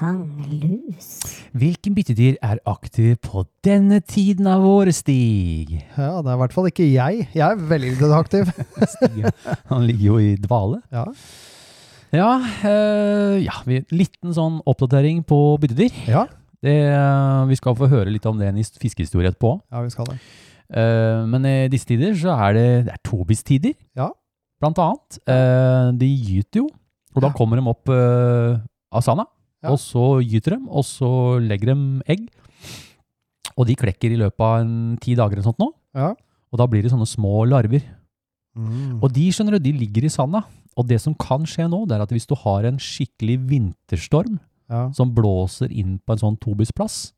Tanglus. 0.02 1.08
Hvilken 1.52 1.94
byttedyr 1.94 2.34
er 2.42 2.58
aktiv 2.66 3.16
på 3.22 3.44
denne 3.64 4.00
tiden 4.00 4.46
av 4.50 4.64
året, 4.66 4.94
Stig? 4.94 5.76
Ja, 5.96 6.18
det 6.18 6.32
er 6.32 6.34
i 6.34 6.40
hvert 6.42 6.56
fall 6.56 6.66
ikke 6.72 6.88
jeg. 6.90 7.28
Jeg 7.34 7.46
er 7.46 7.64
veldig 7.70 7.94
lite 7.94 8.14
aktiv. 8.18 8.50
Stig 8.96 9.30
han 9.70 9.87
ligger 9.87 10.06
jo 10.06 10.18
i 10.18 10.34
dvale. 10.42 10.82
Ja. 10.92 11.04
Ja, 12.12 12.31
eh, 12.69 13.38
ja 13.47 13.54
vi, 13.64 13.81
liten 13.95 14.35
sånn 14.37 14.59
oppdatering 14.69 15.23
på 15.25 15.38
byttedyr. 15.62 15.92
Ja, 16.11 16.26
Det, 16.62 16.75
eh, 16.92 17.45
vi 17.49 17.57
skal 17.59 17.75
få 17.75 17.88
høre 17.90 18.12
litt 18.12 18.26
om 18.28 18.38
det 18.38 18.47
i 18.47 18.50
en 18.52 18.62
fiskehistorie 18.62 19.33
etterpå. 19.33 19.61
ja 19.73 19.81
vi 19.83 19.90
skal 19.90 20.07
det. 20.07 20.19
Eh, 20.73 21.25
men 21.26 21.45
i 21.45 21.69
disse 21.69 21.87
tider 21.88 22.12
så 22.14 22.37
er 22.38 22.52
det, 22.54 22.85
det 22.87 22.92
er 22.92 23.00
tobistider, 23.02 23.75
Ja. 23.97 24.11
blant 24.61 24.78
annet. 24.78 25.19
Eh, 25.26 25.90
de 25.99 26.07
gyter 26.07 26.61
jo, 26.62 26.69
og 27.16 27.21
da 27.23 27.28
Ja. 27.28 27.33
kommer 27.33 27.57
de 27.57 27.66
opp 27.66 27.88
eh, 27.88 28.61
av 28.92 29.02
sanda, 29.02 29.26
og 29.64 29.78
så 29.78 30.23
gyter 30.23 30.57
de, 30.57 30.66
og 30.71 30.85
så 30.85 31.40
legger 31.40 31.75
de 31.75 32.02
egg. 32.07 32.28
Og 33.59 33.66
de 33.66 33.75
klekker 33.75 34.12
i 34.12 34.16
løpet 34.16 34.40
av 34.40 34.61
en 34.61 34.97
ti 34.99 35.14
dager 35.16 35.33
eller 35.33 35.42
sånt 35.42 35.59
nå, 35.59 35.73
Ja. 35.95 36.11
og 36.52 36.59
da 36.59 36.66
blir 36.66 36.83
det 36.83 36.92
sånne 36.92 37.09
små 37.09 37.45
larver. 37.49 37.83
Mm. 38.56 38.99
Og 39.02 39.12
de 39.12 39.26
skjønner 39.32 39.56
du, 39.56 39.59
de 39.64 39.73
ligger 39.73 40.04
i 40.04 40.12
sanda. 40.12 40.42
Og 40.76 40.87
det 40.88 41.00
som 41.00 41.14
kan 41.14 41.44
skje 41.49 41.68
nå, 41.68 41.82
det 41.88 41.97
er 41.99 42.02
at 42.04 42.12
hvis 42.12 42.26
du 42.28 42.35
har 42.35 42.64
en 42.68 42.78
skikkelig 42.80 43.38
vinterstorm 43.49 44.38
Ja. 44.71 44.90
som 44.97 45.11
blåser 45.12 45.71
inn 45.73 45.99
på 46.06 46.12
en 46.14 46.18
sånn 46.18 46.38
tobisplass, 46.40 47.12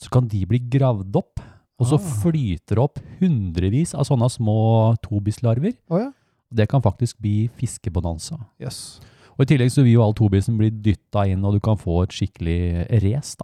så 0.00 0.08
kan 0.10 0.26
de 0.26 0.44
bli 0.46 0.58
gravd 0.58 1.14
opp, 1.16 1.38
og 1.78 1.86
så 1.86 1.94
Ah. 1.94 2.06
flyter 2.22 2.74
det 2.74 2.78
opp 2.78 2.98
hundrevis 3.20 3.94
av 3.94 4.04
sånne 4.06 4.28
små 4.30 4.96
tobislarver. 5.02 5.74
Oh, 5.88 5.98
ja. 6.00 6.10
Det 6.52 6.68
kan 6.68 6.82
faktisk 6.82 7.18
bli 7.20 7.48
fiskebonanza. 7.56 8.38
Yes. 8.60 8.98
Og 9.38 9.42
i 9.46 9.54
tillegg 9.54 9.70
så 9.70 9.84
vil 9.84 9.92
jo 9.94 10.02
all 10.02 10.12
tobisen 10.14 10.58
bli 10.58 10.68
dytta 10.70 11.28
inn, 11.30 11.44
og 11.44 11.52
du 11.54 11.60
kan 11.60 11.76
få 11.76 12.02
et 12.02 12.10
skikkelig 12.10 12.90
race. 13.02 13.36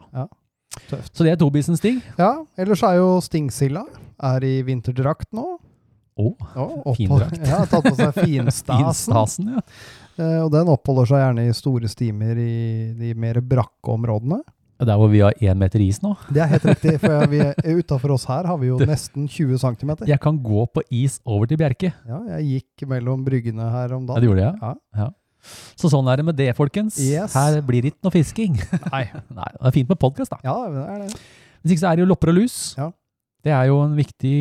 Tøft. 0.90 1.14
Så 1.14 1.25
det 1.25 1.33
er 1.33 1.37
tobisens 1.37 1.80
ting 1.80 2.02
Ja, 2.18 2.45
ellers 2.59 2.83
er 2.83 2.97
jo 2.99 3.21
stingsilda 3.21 3.85
er 4.21 4.40
i 4.45 4.62
vinterdrakt 4.62 5.30
nå. 5.33 5.59
Å, 6.16 6.30
opphold- 6.56 6.96
Findrakt. 6.96 7.40
Ja, 7.44 7.62
tatt 7.68 7.85
på 7.85 7.94
seg 7.99 8.14
finstasen. 8.25 8.85
finstasen, 8.87 9.49
ja. 9.56 9.62
Eh, 10.16 10.38
og 10.46 10.50
den 10.54 10.70
oppholder 10.73 11.08
seg 11.11 11.20
gjerne 11.20 11.42
i 11.50 11.56
store 11.56 11.90
stimer 11.92 12.38
i 12.40 12.92
de 12.96 13.11
mer 13.20 13.42
brakke 13.44 13.92
områdene. 13.92 14.38
Der 14.80 14.96
hvor 15.00 15.08
vi 15.08 15.20
har 15.25 15.32
én 15.40 15.56
meter 15.56 15.80
is 15.80 16.02
nå. 16.04 16.14
Det 16.32 16.40
er 16.44 16.50
helt 16.54 16.64
riktig, 16.73 16.94
for 17.00 17.28
vi, 17.32 17.38
utafor 17.80 18.12
oss 18.16 18.25
her 18.28 18.44
har 18.49 18.58
vi 18.61 18.68
jo 18.68 18.78
nesten 18.80 19.25
20 19.28 19.61
cm. 19.62 19.92
Jeg 20.08 20.20
kan 20.20 20.37
gå 20.44 20.64
på 20.73 20.82
is 20.92 21.18
over 21.25 21.49
til 21.49 21.61
Bjerke. 21.61 21.92
Ja, 22.08 22.18
jeg 22.37 22.49
gikk 22.62 22.88
mellom 22.88 23.23
bryggene 23.25 23.68
her 23.73 23.94
om 23.96 24.04
dagen. 24.08 24.16
Ja, 24.16 24.20
du 24.20 24.26
det 24.26 24.32
gjorde 24.32 24.44
jeg. 24.44 24.61
Ja. 24.61 24.75
Ja. 25.04 25.08
Så 25.78 25.88
sånn 25.92 26.08
er 26.12 26.18
det 26.20 26.26
med 26.26 26.37
det, 26.37 26.49
folkens. 26.58 26.96
Yes. 27.00 27.32
Her 27.37 27.61
blir 27.64 27.85
det 27.87 27.92
ikke 27.94 28.08
noe 28.08 28.16
fisking. 28.16 28.56
Nei. 28.92 29.04
Nei, 29.32 29.50
det 29.56 29.64
er 29.70 29.76
fint 29.76 29.92
med 29.92 30.00
podkast, 30.02 30.32
da. 30.32 30.40
Ja, 30.44 30.56
det 30.73 30.85
er 30.85 31.04
det. 31.06 31.11
Hvis 31.62 31.76
ikke 31.76 31.85
så 31.85 31.90
er 31.92 31.96
det 32.00 32.04
jo 32.04 32.11
lopper 32.12 32.32
og 32.32 32.40
lus. 32.40 32.56
Ja. 32.76 32.88
Det 33.46 33.52
er 33.54 33.68
jo 33.70 33.76
en 33.85 33.94
viktig 33.96 34.37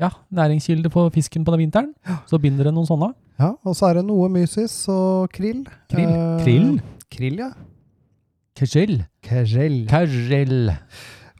ja, 0.00 0.10
næringskilde 0.32 0.90
på 0.92 1.06
fisken 1.14 1.44
på 1.44 1.54
den 1.54 1.66
vinteren. 1.66 1.92
Så 2.30 2.40
binder 2.42 2.68
det 2.68 2.74
noen 2.76 2.88
sånne. 2.88 3.12
Ja, 3.40 3.52
og 3.64 3.76
så 3.76 3.90
er 3.90 4.00
det 4.00 4.06
noe 4.08 4.28
mysis 4.32 4.74
og 4.92 5.32
krill. 5.34 5.64
Krill? 5.92 6.12
Eh, 6.12 6.44
Krill? 6.44 6.70
Krill, 7.12 7.40
ja. 7.42 7.50
Kajel. 8.56 9.02
Kajell. 9.24 9.82
Kajel. 9.90 10.72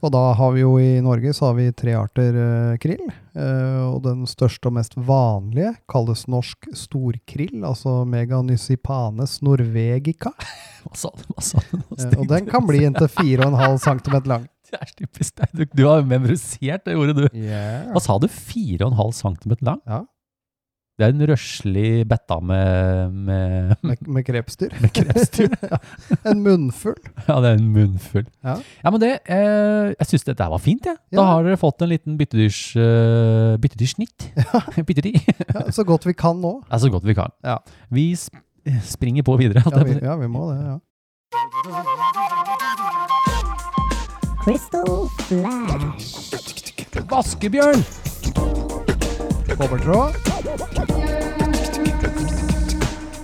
Og 0.03 0.11
da 0.11 0.21
har 0.35 0.51
vi 0.51 0.63
jo 0.65 0.73
i 0.81 0.97
Norge 1.03 1.31
så 1.35 1.47
har 1.47 1.53
vi 1.55 1.69
tre 1.71 1.93
arter 1.95 2.35
eh, 2.35 2.77
krill. 2.83 3.05
Eh, 3.39 3.83
og 3.87 4.01
den 4.03 4.25
største 4.27 4.67
og 4.67 4.75
mest 4.75 4.97
vanlige 4.99 5.77
kalles 5.89 6.25
norsk 6.27 6.67
storkrill, 6.75 7.61
altså 7.63 8.01
Meganysipanes 8.09 9.37
norvegica. 9.45 10.33
Hva 10.83 10.97
sa 10.99 11.13
du? 11.15 11.23
Hva 11.31 11.45
sa 11.45 11.63
du? 11.69 11.77
Eh, 11.95 12.17
og 12.19 12.27
den 12.33 12.49
kan 12.51 12.67
bli 12.67 12.83
inntil 12.83 13.07
4,5 13.15 13.79
cm 13.85 14.19
lang. 14.33 14.49
Det 14.77 14.81
er 14.81 14.95
typisk 14.97 15.37
deg. 15.37 15.53
Du, 15.53 15.65
du 15.77 15.83
har 15.85 16.01
memorisert 16.07 16.87
det 16.87 16.97
ordet, 16.97 17.15
du. 17.19 17.27
Yeah. 17.37 17.91
Hva 17.93 18.01
sa 18.01 18.17
du? 18.21 18.27
4,5 18.31 19.13
cm 19.21 19.55
lang? 19.61 19.81
Ja. 19.85 20.03
Det 20.93 21.07
er 21.07 21.13
en 21.15 21.25
røslig 21.25 22.03
betta 22.05 22.35
med, 22.37 23.13
med, 23.25 23.71
Med, 23.81 23.97
med 24.07 24.25
krepsdyr. 24.27 24.75
med 24.83 24.93
krepsdyr. 24.93 25.49
ja. 25.71 25.79
En 26.29 26.43
munnfull. 26.45 26.99
Ja, 27.25 27.39
det 27.41 27.49
er 27.49 27.57
en 27.57 27.71
munnfull. 27.73 28.27
Ja. 28.45 28.59
Ja, 28.83 28.91
men 28.93 29.01
det, 29.01 29.11
eh, 29.25 29.89
jeg 29.97 30.11
syns 30.11 30.27
dette 30.29 30.49
var 30.53 30.61
fint, 30.61 30.85
jeg. 30.85 30.97
Da 31.17 31.25
har 31.31 31.43
dere 31.47 31.57
fått 31.57 31.81
en 31.81 31.89
liten 31.89 32.17
byttedyrs, 32.19 32.61
uh, 32.77 33.57
byttedyrsnitt. 33.63 34.29
Byttedyr. 34.85 35.17
Ja, 35.49 35.65
så 35.73 35.85
godt 35.87 36.05
vi 36.05 36.13
kan 36.13 36.37
nå. 36.41 36.59
Er 36.69 36.77
så 36.85 36.93
godt 36.93 37.09
vi 37.09 37.17
kan. 37.17 37.33
Ja. 37.45 37.57
Vi 37.93 38.11
sp 38.13 38.37
springer 38.87 39.25
på 39.27 39.35
videre. 39.41 39.59
Ja, 39.65 39.83
vi, 39.83 39.97
ja, 39.99 40.15
vi 40.15 40.27
må 40.31 40.47
det. 40.53 40.61
ja. 40.63 40.77
Crystal 44.43 45.09
Flash. 45.27 46.33
Vaskebjørn. 47.09 47.83
Kobbertråd. 49.57 50.13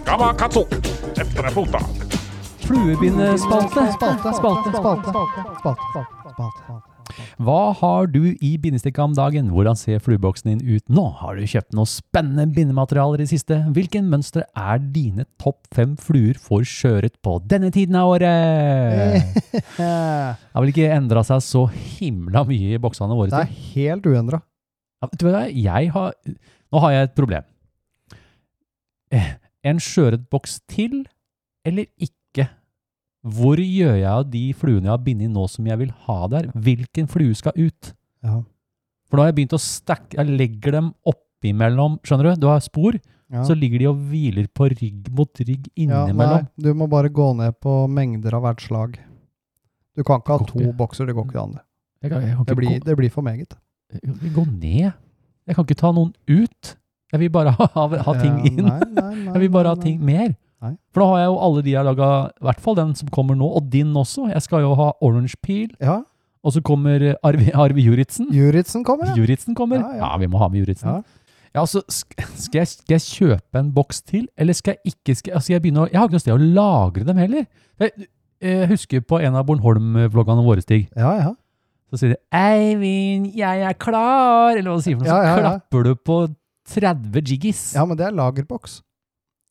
Gamakatsu. 0.05 0.63
Efter 1.21 1.49
fota. 1.49 1.79
Fluebindespalte. 2.65 3.69
Spalte, 3.69 4.33
spalte, 4.37 4.37
spalte. 4.37 5.09
spalte, 5.09 5.11
spalte, 5.59 5.81
spalte. 6.65 6.88
Hva 7.41 7.71
har 7.79 8.09
du 8.11 8.35
i 8.35 8.51
bindestikka 8.61 9.03
om 9.03 9.15
dagen? 9.17 9.49
Hvordan 9.53 9.77
ser 9.79 10.01
flueboksen 10.03 10.51
din 10.51 10.61
ut 10.77 10.85
nå? 10.91 11.05
Har 11.21 11.37
du 11.39 11.45
kjøpt 11.47 11.75
noe 11.77 11.89
spennende 11.89 12.45
bindematerialer 12.55 13.21
i 13.21 13.25
det 13.25 13.31
siste? 13.33 13.57
Hvilken 13.75 14.09
mønstre 14.11 14.45
er 14.57 14.81
dine 14.93 15.25
topp 15.41 15.67
fem 15.75 15.95
fluer 15.99 16.39
for 16.41 16.67
skjøret 16.67 17.17
på 17.25 17.37
denne 17.49 17.71
tiden 17.75 17.97
av 17.99 18.13
året? 18.15 19.39
Det 19.77 19.89
har 20.53 20.59
vel 20.59 20.73
ikke 20.73 20.91
endra 20.95 21.23
seg 21.27 21.43
så 21.45 21.65
himla 21.97 22.45
mye 22.49 22.75
i 22.77 22.81
boksene 22.81 23.17
våre? 23.17 23.31
Det 23.33 23.43
er 23.45 23.73
helt 23.75 24.09
uendra. 24.09 24.43
Ja, 24.99 25.79
Nå 26.69 26.81
har 26.83 26.91
jeg 26.93 27.07
et 27.07 27.15
problem. 27.17 27.45
En 29.65 29.79
skjøret 29.81 30.27
boks 30.29 30.59
til, 30.69 31.01
eller 31.65 31.87
ikke? 31.97 32.45
Hvor 33.27 33.59
gjør 33.59 33.97
jeg 33.99 34.07
av 34.07 34.23
de 34.31 34.43
fluene 34.55 34.87
jeg 34.87 34.93
har 34.93 35.01
bindet 35.03 35.31
nå 35.33 35.43
som 35.51 35.65
jeg 35.67 35.77
vil 35.81 35.89
ha 36.07 36.19
der? 36.31 36.47
Hvilken 36.55 37.09
flue 37.11 37.35
skal 37.35 37.51
ut? 37.57 37.93
Ja. 38.23 38.37
For 39.09 39.17
nå 39.17 39.23
har 39.25 39.31
jeg 39.31 39.37
begynt 39.41 39.55
å 39.57 39.59
stacke 39.59 40.15
Jeg 40.19 40.37
legger 40.39 40.71
dem 40.77 40.91
oppimellom, 41.07 41.97
skjønner 42.05 42.29
du? 42.35 42.41
Du 42.45 42.47
har 42.51 42.59
spor, 42.63 42.99
Ja. 43.29 43.43
så 43.45 43.53
ligger 43.53 43.77
de 43.79 43.85
og 43.91 43.97
hviler 44.09 44.47
på 44.49 44.69
rygg 44.71 45.09
mot 45.13 45.29
rygg 45.37 45.67
Ja, 45.75 46.05
nei, 46.05 46.09
innimellom. 46.09 46.47
du 46.57 46.73
må 46.73 46.87
bare 46.89 47.09
gå 47.13 47.27
ned 47.37 47.59
på 47.61 47.87
mengder 47.89 48.33
av 48.33 48.41
hvert 48.41 48.61
slag. 48.61 48.97
Du 49.95 50.03
kan 50.03 50.21
ikke 50.21 50.37
ha 50.39 50.45
to 50.45 50.59
ikke. 50.63 50.77
bokser, 50.77 51.05
det 51.05 51.13
går 51.15 51.25
ikke 51.27 51.43
an. 51.43 51.51
det. 51.53 52.45
Det 52.47 52.55
blir, 52.57 52.79
det 52.79 52.95
blir 52.97 53.09
for 53.11 53.21
meget. 53.21 53.53
gå 54.33 54.45
ned. 54.47 54.93
Jeg 55.45 55.55
kan 55.55 55.65
ikke 55.65 55.75
ta 55.77 55.91
noen 55.91 56.13
ut. 56.27 56.75
Jeg 57.11 57.19
vil 57.19 57.29
bare 57.29 57.51
ha, 57.51 57.67
ha, 57.73 57.87
ha 57.87 58.13
ting 58.21 58.39
inn. 58.45 58.65
Nei, 58.65 58.79
nei, 58.93 59.25
Jeg 59.33 59.39
vil 59.41 59.49
bare 59.51 59.67
ha 59.73 59.75
ting 59.75 59.99
mer. 60.03 60.35
Nei. 60.61 60.73
For 60.93 61.01
da 61.03 61.07
har 61.13 61.19
jeg 61.21 61.29
jo 61.31 61.37
alle 61.45 61.61
de 61.63 61.71
jeg 61.71 61.79
har 61.79 61.87
laga, 61.87 62.07
i 62.35 62.45
hvert 62.49 62.59
fall 62.63 62.75
den 62.75 62.95
som 62.99 63.11
kommer 63.15 63.37
nå, 63.39 63.47
og 63.59 63.69
din 63.71 63.93
også. 63.95 64.27
Jeg 64.33 64.41
skal 64.43 64.65
jo 64.65 64.73
ha 64.79 64.89
Orange 65.01 65.37
Peel, 65.45 65.69
Ja, 65.79 66.01
og 66.43 66.53
så 66.55 66.61
kommer 66.63 67.01
eh, 67.03 67.15
Arve, 67.23 67.49
Arve 67.55 67.83
Juritzen. 67.83 68.29
Juritzen 68.35 68.83
kommer, 68.87 69.09
ja. 69.11 69.15
Juritzen 69.19 69.55
kommer. 69.55 69.79
Ja, 69.81 69.89
Ja, 69.95 70.11
ja. 70.13 70.17
vi 70.21 70.27
må 70.31 70.39
ha 70.39 70.47
med 70.51 70.61
Juritzen. 70.65 70.89
Ja. 70.89 71.01
Altså, 71.59 71.81
skal 71.89 72.59
jeg, 72.61 72.67
skal 72.67 72.93
jeg 72.95 73.01
kjøpe 73.01 73.59
en 73.59 73.71
boks 73.73 74.01
til, 74.05 74.27
eller 74.37 74.53
skal 74.53 74.75
jeg 74.77 74.93
ikke 74.93 75.15
skal, 75.17 75.33
altså 75.39 75.53
jeg, 75.55 75.63
å, 75.73 75.87
jeg 75.89 75.97
har 75.97 76.07
ikke 76.07 76.17
noe 76.19 76.23
sted 76.23 76.35
å 76.35 76.49
lagre 76.59 77.07
dem 77.07 77.17
heller. 77.17 77.45
Jeg, 77.81 78.07
jeg 78.43 78.69
husker 78.69 79.01
på 79.01 79.19
en 79.19 79.35
av 79.35 79.47
Bornholm-vloggene 79.49 80.45
våre, 80.45 80.61
Stig. 80.63 80.87
Ja, 80.95 81.15
ja. 81.17 81.31
Så 81.89 81.97
sier 81.97 82.11
de 82.13 82.19
'Eivind, 82.37 83.31
jeg 83.33 83.63
er 83.65 83.73
klar', 83.73 84.53
eller 84.59 84.69
hva 84.69 84.77
de 84.77 84.85
sier 84.85 84.99
for 84.99 85.07
noe. 85.07 85.09
Ja, 85.09 85.23
ja, 85.25 85.33
Så 85.33 85.41
klapper 85.41 85.87
du 85.87 85.95
på 85.95 86.17
30 86.69 87.23
jiggis. 87.25 87.63
Ja, 87.73 87.85
men 87.89 87.97
det 87.97 88.05
er 88.05 88.13
lagerboks. 88.13 88.83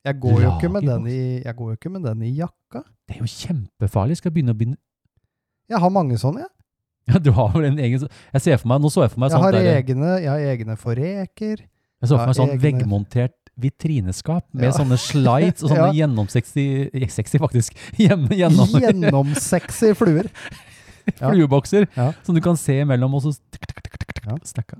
Jeg 0.05 0.15
går, 0.23 0.41
jo 0.41 0.51
ikke 0.57 0.69
med 0.71 0.85
den 0.87 1.07
i, 1.11 1.19
jeg 1.43 1.55
går 1.55 1.71
jo 1.73 1.75
ikke 1.75 1.89
med 1.91 2.03
den 2.07 2.21
i 2.23 2.29
jakka. 2.37 2.83
Det 3.07 3.15
er 3.17 3.19
jo 3.19 3.25
kjempefarlig. 3.27 4.15
Skal 4.17 4.29
jeg 4.29 4.35
begynne 4.37 4.53
å 4.55 4.57
begynne 4.59 4.77
Jeg 5.69 5.79
har 5.83 5.89
mange 5.91 6.17
sånne, 6.17 6.45
jeg. 6.45 6.49
Ja, 7.09 7.19
du 7.25 7.31
har 7.33 7.49
vel 7.55 7.65
en 7.71 7.79
egen 7.81 8.03
Jeg 8.33 8.41
ser 8.41 8.57
for 8.61 8.69
meg, 8.69 8.81
Nå 8.83 8.89
så 8.93 9.01
jeg 9.01 9.11
for 9.15 9.19
meg 9.23 9.31
Jeg 9.31 9.33
sånn 9.35 9.43
har, 9.47 9.55
der, 9.57 9.67
egne, 9.79 10.09
jeg 10.21 10.29
har 10.29 10.43
egne 10.53 10.75
forreker. 10.77 11.63
Jeg 11.65 12.07
så 12.11 12.15
for 12.19 12.29
meg 12.29 12.37
sånn 12.37 12.51
egne- 12.53 12.63
veggmontert 12.67 13.35
vitrineskap 13.59 14.45
med 14.53 14.69
Ja. 14.69 14.71
sånne 14.77 14.95
slides 15.01 15.63
og 15.65 15.69
sånne 15.73 15.87
Ja. 15.89 16.05
gjennomsexy 16.05 16.65
eh, 16.93 17.07
Sexy, 17.11 17.37
faktisk. 17.41 17.75
Gjennom, 17.99 18.29
gjennom 18.31 18.69
Gjennomsexy 18.79 19.91
fluer. 19.99 20.29
Fluebokser 21.19 21.87
Ja. 21.97 22.11
som 22.23 22.35
du 22.35 22.41
kan 22.41 22.55
se 22.55 22.79
imellom, 22.85 23.13
og 23.15 23.23
så 23.25 23.33
Ja. 24.25 24.37
stakka. 24.45 24.77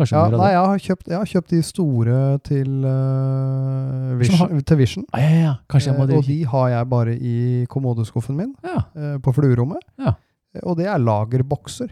Kanskje 0.00 0.16
Ja, 0.16 0.28
nei, 0.32 0.50
jeg 0.54 0.64
har, 0.64 0.78
kjøpt, 0.86 1.08
jeg 1.12 1.18
har 1.20 1.28
kjøpt 1.28 1.52
de 1.52 1.60
store 1.68 2.18
til, 2.48 2.70
uh, 2.88 4.16
Vision, 4.20 4.38
har- 4.40 4.60
til 4.70 4.78
Vision. 4.80 5.04
Ah, 5.12 5.20
ja, 5.20 5.30
ja. 5.44 5.54
Kanskje 5.68 5.92
jeg 5.92 5.98
må 6.00 6.08
Eh, 6.08 6.16
og 6.16 6.24
de 6.26 6.38
har 6.54 6.68
jeg 6.72 6.88
bare 6.88 7.14
i 7.20 7.66
kommodeskuffen 7.68 8.36
min 8.36 8.54
ja. 8.64 8.78
eh, 8.96 9.18
på 9.20 9.34
fluerommet. 9.36 9.84
Ja. 10.00 10.14
Eh, 10.54 10.60
Og 10.64 10.76
det 10.80 10.86
er 10.86 10.98
lagerbokser. 10.98 11.90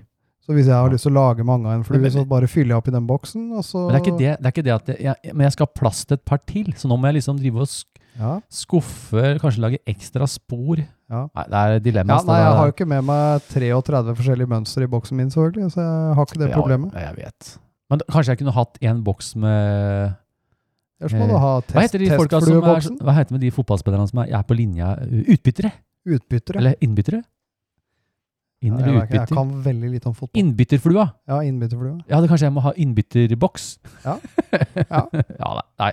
Så 0.48 0.54
hvis 0.56 0.64
jeg 0.66 0.72
har 0.74 0.88
lyst 0.88 1.04
til 1.04 1.12
å 1.12 1.18
lage 1.20 1.44
mange 1.44 1.66
av 1.68 1.74
en 1.76 1.84
flue, 1.84 2.08
så 2.10 2.24
bare 2.26 2.48
fyller 2.48 2.72
jeg 2.72 2.78
opp 2.80 2.88
i 2.88 2.94
den 2.94 3.06
boksen, 3.06 3.50
og 3.52 3.62
så 3.68 3.84
Men 3.84 3.92
det 3.92 3.98
er 4.00 4.04
ikke 4.06 4.18
det, 4.18 4.30
det, 4.40 4.46
er 4.46 4.52
ikke 4.56 4.64
det 4.64 4.72
at 4.72 4.86
jeg, 4.88 4.98
jeg, 5.22 5.34
Men 5.34 5.44
jeg 5.44 5.52
skal 5.52 5.66
ha 5.68 5.72
plass 5.76 6.04
til 6.06 6.14
et 6.16 6.24
par 6.24 6.38
til, 6.48 6.72
så 6.72 6.88
nå 6.88 6.96
må 6.96 7.04
jeg 7.12 7.18
liksom 7.20 7.36
drive 7.38 7.60
og 7.60 7.68
sk 7.68 7.86
Ja. 8.18 8.40
skuffe, 8.50 9.38
kanskje 9.38 9.60
lage 9.62 9.78
ekstra 9.86 10.26
spor. 10.26 10.80
Ja. 11.08 11.28
Nei, 11.36 11.44
det 11.44 11.54
er 11.54 11.72
Ja, 11.74 11.78
dilemma. 11.78 12.16
nei, 12.26 12.38
jeg 12.40 12.56
har 12.56 12.66
jo 12.66 12.72
ikke 12.72 12.88
med 12.88 13.04
meg 13.04 13.42
33 13.52 14.14
forskjellige 14.16 14.48
mønstre 14.48 14.82
i 14.82 14.90
boksen 14.90 15.16
min, 15.20 15.28
selvfølgelig, 15.30 15.70
så 15.70 15.78
jeg 15.84 16.14
har 16.16 16.24
ikke 16.26 16.38
det 16.40 16.50
problemet. 16.56 16.92
Ja, 16.94 17.12
jeg 17.12 17.16
vet. 17.16 17.58
Men 17.90 17.98
da- 18.02 18.08
kanskje 18.12 18.34
jeg 18.34 18.38
kunne 18.42 18.52
hatt 18.56 18.78
en 18.84 19.02
boks 19.04 19.34
med 19.36 20.14
Ellers 21.00 21.14
må 21.14 21.26
du 21.30 21.36
ha 21.38 21.50
Hva 21.62 21.82
heter 21.84 22.02
de 22.02 22.08
folka 22.10 22.40
som 22.42 22.58
er, 22.58 22.86
hva 23.06 23.14
heter 23.16 23.38
de 23.38 23.50
fotballspillerne 23.54 24.08
som 24.10 24.18
er, 24.24 24.32
er 24.34 24.42
på 24.48 24.56
linja? 24.58 24.96
Utbyttere? 25.06 25.70
Utbyttere. 26.08 26.58
Eller 26.58 26.74
innbyttere? 26.82 27.22
Inn- 28.66 28.74
Ja, 28.74 28.82
eller 28.88 29.04
jeg, 29.06 29.12
jeg 29.14 29.28
kan 29.30 29.50
veldig 29.62 29.88
lite 29.92 30.08
om 30.10 30.14
fotball. 30.18 30.40
Innbytterflua? 30.40 31.04
Ja, 31.30 31.36
innbytterflua. 31.46 32.00
Ja, 32.10 32.18
det 32.20 32.28
kanskje 32.32 32.48
jeg 32.48 32.54
må 32.56 32.64
ha 32.64 32.72
innbytterboks? 32.74 33.68
Ja. 34.04 34.16
Ja. 34.88 35.04
ja, 35.12 35.48
nei, 35.54 35.62
nei. 35.78 35.92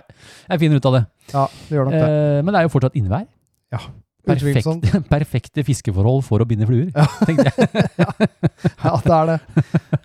Jeg 0.50 0.60
finner 0.62 0.80
ut 0.80 0.86
av 0.90 0.94
det. 0.96 1.02
Ja, 1.32 1.44
det 1.68 1.76
gjør 1.76 1.84
nok 1.86 1.94
det. 1.94 2.02
Eh, 2.10 2.40
men 2.42 2.50
det 2.54 2.58
er 2.58 2.66
jo 2.66 2.72
fortsatt 2.74 2.98
innvær. 2.98 3.26
Ja, 3.74 3.80
Perfekt, 4.26 4.66
perfekte 5.14 5.62
fiskeforhold 5.62 6.24
for 6.26 6.42
å 6.42 6.46
binde 6.50 6.66
fluer, 6.66 6.88
Ja. 6.90 7.06
tenkte 7.22 7.46
jeg. 7.46 7.68
Ja, 8.82 8.96
det 9.04 9.14
er 9.20 9.26
det. 9.30 9.38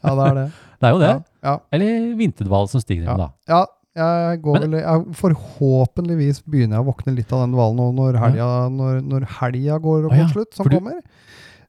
Ja, 0.03 0.13
det 0.13 0.25
er 0.27 0.35
det. 0.37 0.45
Det 0.81 0.89
er 0.89 0.93
jo 0.93 0.99
det. 1.01 1.11
Ja. 1.43 1.57
Eller 1.73 2.15
vinterdval 2.19 2.69
som 2.69 2.81
stiger 2.83 3.09
Ja. 3.09 3.17
da. 3.17 3.29
ja 3.49 3.65
jeg 3.95 4.41
går 4.41 4.59
Men- 4.59 4.71
vel 4.71 4.79
jeg, 4.79 5.15
Forhåpentligvis 5.19 6.41
begynner 6.47 6.77
jeg 6.79 6.85
å 6.85 6.89
våkne 6.93 7.15
litt 7.15 7.31
av 7.33 7.41
den 7.43 7.55
hvalen 7.57 7.75
nå 7.75 7.87
når 7.97 8.19
helga, 8.21 8.49
når, 8.71 9.01
når 9.03 9.25
helga 9.41 9.79
går 9.83 10.07
på 10.07 10.15
ja, 10.17 10.27
slutt, 10.31 10.53
som 10.55 10.63
for 10.63 10.77
kommer. 10.77 11.01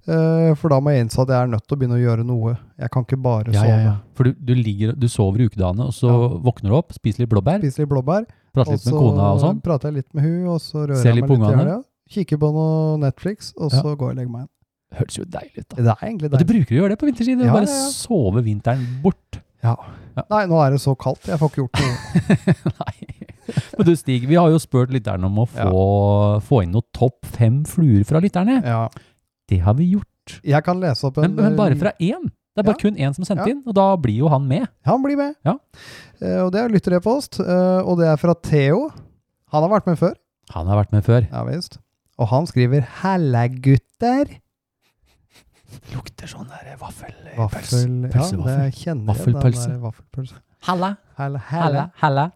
Uh, 0.02 0.50
for 0.58 0.72
da 0.72 0.80
må 0.82 0.90
jeg 0.90 1.04
innse 1.04 1.20
at 1.22 1.30
jeg 1.30 1.38
er 1.38 1.50
nødt 1.50 1.62
til 1.62 1.76
å 1.76 1.78
begynne 1.78 1.94
å 1.94 2.02
gjøre 2.02 2.24
noe. 2.26 2.56
Jeg 2.78 2.90
kan 2.90 3.04
ikke 3.06 3.20
bare 3.22 3.52
Ja, 3.54 3.62
sove. 3.62 3.82
ja. 3.84 3.96
For 4.18 4.24
du, 4.24 4.32
du, 4.34 4.54
ligger, 4.54 4.96
du 4.98 5.06
sover 5.06 5.42
i 5.42 5.46
ukedagene, 5.46 5.86
og 5.86 5.94
så 5.94 6.10
våkner 6.42 6.74
du 6.74 6.78
opp, 6.78 6.92
spiser 6.94 7.22
litt 7.22 7.30
blåbær, 7.30 7.62
Spiser 7.62 7.84
litt 7.84 7.92
blåbær, 7.92 8.26
prater 8.54 8.74
litt 8.74 8.86
med 8.86 8.98
kona 8.98 9.28
og 9.34 9.42
sånn. 9.44 9.62
prater 9.62 9.90
jeg 9.90 10.02
litt 10.02 10.14
med 10.14 10.26
hun, 10.26 10.48
og 10.56 10.58
så 10.62 10.86
rører 10.88 11.02
Ser 11.02 11.14
jeg 11.14 11.22
meg 11.22 11.30
litt 11.30 11.46
i 11.46 11.60
helga. 11.60 11.78
Kikker 12.12 12.42
på 12.42 12.50
noe 12.52 12.98
Netflix, 12.98 13.52
og 13.56 13.70
så 13.70 13.94
går 13.94 14.10
jeg 14.10 14.10
og 14.10 14.18
legger 14.18 14.32
meg 14.34 14.42
igjen. 14.42 14.50
Høres 14.92 15.16
jo 15.16 15.24
deilig 15.24 15.62
ut, 15.62 15.68
da. 15.68 15.76
Det 15.76 15.92
er 15.94 16.02
egentlig 16.08 16.32
Og 16.32 16.38
du 16.42 16.48
bruker 16.50 16.74
å 16.74 16.78
gjøre 16.82 16.92
det 16.92 16.98
på 17.00 17.08
vinterstid. 17.08 17.40
Ja, 17.46 17.54
bare 17.54 17.78
sove 17.94 18.42
vinteren 18.44 18.82
bort. 19.02 19.41
Ja. 19.62 19.76
Ja. 20.16 20.24
Nei, 20.28 20.42
nå 20.50 20.58
er 20.60 20.74
det 20.74 20.80
så 20.82 20.92
kaldt. 20.98 21.24
Jeg 21.30 21.38
får 21.40 21.50
ikke 21.52 21.62
gjort 21.62 21.80
noe. 21.80 21.94
Nei. 22.82 22.94
Men 23.78 23.86
du 23.88 23.92
Stig, 23.96 24.26
vi 24.28 24.36
har 24.38 24.50
jo 24.52 24.58
spurt 24.62 24.92
lytterne 24.92 25.24
om 25.28 25.38
å 25.42 25.46
få, 25.48 25.84
få 26.44 26.62
inn 26.64 26.74
noen 26.74 26.86
topp 26.96 27.24
fem 27.36 27.62
fluer 27.68 28.04
fra 28.08 28.20
lytterne. 28.22 28.58
Ja. 28.66 28.84
Det 29.48 29.60
har 29.64 29.74
vi 29.78 29.88
gjort. 29.94 30.36
Jeg 30.46 30.62
kan 30.66 30.80
lese 30.82 31.08
opp 31.08 31.18
en 31.18 31.32
Men, 31.34 31.48
men 31.50 31.56
bare 31.58 31.76
fra 31.80 31.92
én. 31.98 32.28
Det 32.52 32.60
er 32.60 32.66
bare 32.68 32.76
Ja. 32.76 32.82
kun 32.84 32.98
én 33.00 33.14
som 33.16 33.24
sendte 33.24 33.46
Ja. 33.48 33.54
inn, 33.54 33.62
og 33.66 33.74
da 33.74 33.86
blir 33.96 34.18
jo 34.20 34.28
han 34.28 34.44
med. 34.46 34.68
Han 34.84 35.02
blir 35.02 35.16
med. 35.16 35.34
Ja. 35.44 35.56
Eh, 36.20 36.38
og 36.44 36.52
det 36.52 36.60
er 36.60 36.68
lytter-e-post, 36.68 37.40
eh, 37.40 37.80
og 37.80 37.96
det 37.98 38.06
er 38.12 38.16
fra 38.20 38.34
Theo. 38.34 38.90
Han 39.52 39.62
har 39.64 39.70
vært 39.80 39.86
med 39.88 39.98
før. 39.98 40.14
Han 40.52 40.66
har 40.68 40.76
vært 40.84 40.92
med 40.92 41.04
før. 41.06 41.26
Ja 41.32 41.44
visst. 41.48 41.78
Og 42.20 42.28
han 42.28 42.44
skriver 42.46 42.84
'Halla, 42.84 43.48
gutter'. 43.48 44.38
Lukter 45.92 46.30
sånn 46.30 46.46
der 46.48 46.76
vaffelpølse. 46.78 47.34
Vaffel... 47.36 47.96
Ja, 48.06 48.26
det 48.46 48.68
kjenner 48.78 49.02
jeg. 49.02 49.08
Vaffelpølse. 49.10 49.72
Vaffelpølse. 49.82 50.38
Halla, 50.68 50.94
Halla, 51.18 51.42
halla, 51.50 51.66
halla. 51.66 51.88
halla. 52.02 52.30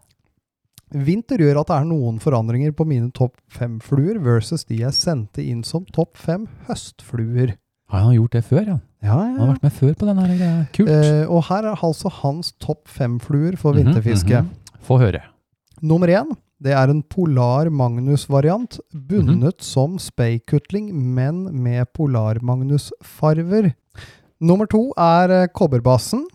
Vinter 0.91 1.41
gjør 1.43 1.61
at 1.61 1.71
det 1.71 1.77
er 1.81 1.87
noen 1.87 2.19
forandringer 2.23 2.71
på 2.75 2.85
mine 2.87 3.09
topp 3.15 3.35
fem 3.51 3.79
fluer 3.83 4.19
versus 4.23 4.63
de 4.69 4.79
jeg 4.85 4.95
sendte 4.95 5.43
inn 5.43 5.63
som 5.67 5.83
topp 5.95 6.15
fem 6.19 6.45
høstfluer. 6.69 7.57
Har 7.91 8.05
han 8.05 8.15
gjort 8.15 8.35
det 8.35 8.43
før, 8.47 8.63
ja? 8.67 8.77
Ja, 9.03 9.15
Han 9.15 9.35
har 9.37 9.51
vært 9.53 9.65
med 9.67 9.75
før 9.75 9.93
på 9.99 10.07
den 10.07 10.21
greia. 10.23 10.53
Kult. 10.75 10.89
Eh, 10.91 11.23
og 11.29 11.43
her 11.47 11.67
er 11.69 11.83
altså 11.85 12.11
hans 12.21 12.53
topp 12.63 12.87
fem 12.91 13.19
fluer 13.23 13.55
for 13.59 13.77
vinterfiske. 13.77 14.41
-hmm. 14.43 14.79
Få 14.81 14.97
høre. 14.99 15.21
Nummer 15.81 16.07
én, 16.07 16.35
det 16.63 16.73
er 16.73 16.89
en 16.89 17.03
Polar 17.05 17.69
Magnus-variant, 17.69 18.79
bundet 18.91 19.61
som 19.65 19.99
speikutling, 20.01 20.89
men 20.93 21.43
med 21.53 21.85
Polar 21.93 22.39
Magnus-farver. 22.41 23.73
Nummer 24.41 24.65
to 24.69 24.89
er 24.97 25.33
eh, 25.43 25.47
kobberbassen. 25.53 26.25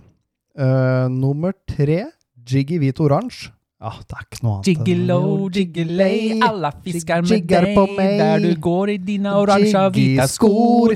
Uh, 0.53 1.09
nummer 1.09 1.55
tre, 1.67 2.05
Jiggy 2.45 2.77
hvit-oransje. 2.83 3.51
Ja, 3.83 3.91
det 3.99 4.15
er 4.15 4.23
ikke 4.29 4.45
noe 4.45 4.53
annet. 4.59 4.69
Jiggelo, 4.69 5.49
jiggelei, 5.51 6.39
alla 6.45 6.71
fiskar 6.85 7.25
med 7.25 7.49
deg, 7.51 7.73
på 7.75 7.87
meg. 7.97 8.21
der 8.21 8.39
du 8.45 8.53
går 8.63 8.93
i 8.93 8.97
dine 9.03 9.33
oransje 9.35 9.81
hvite 9.97 10.27
skor. 10.31 10.95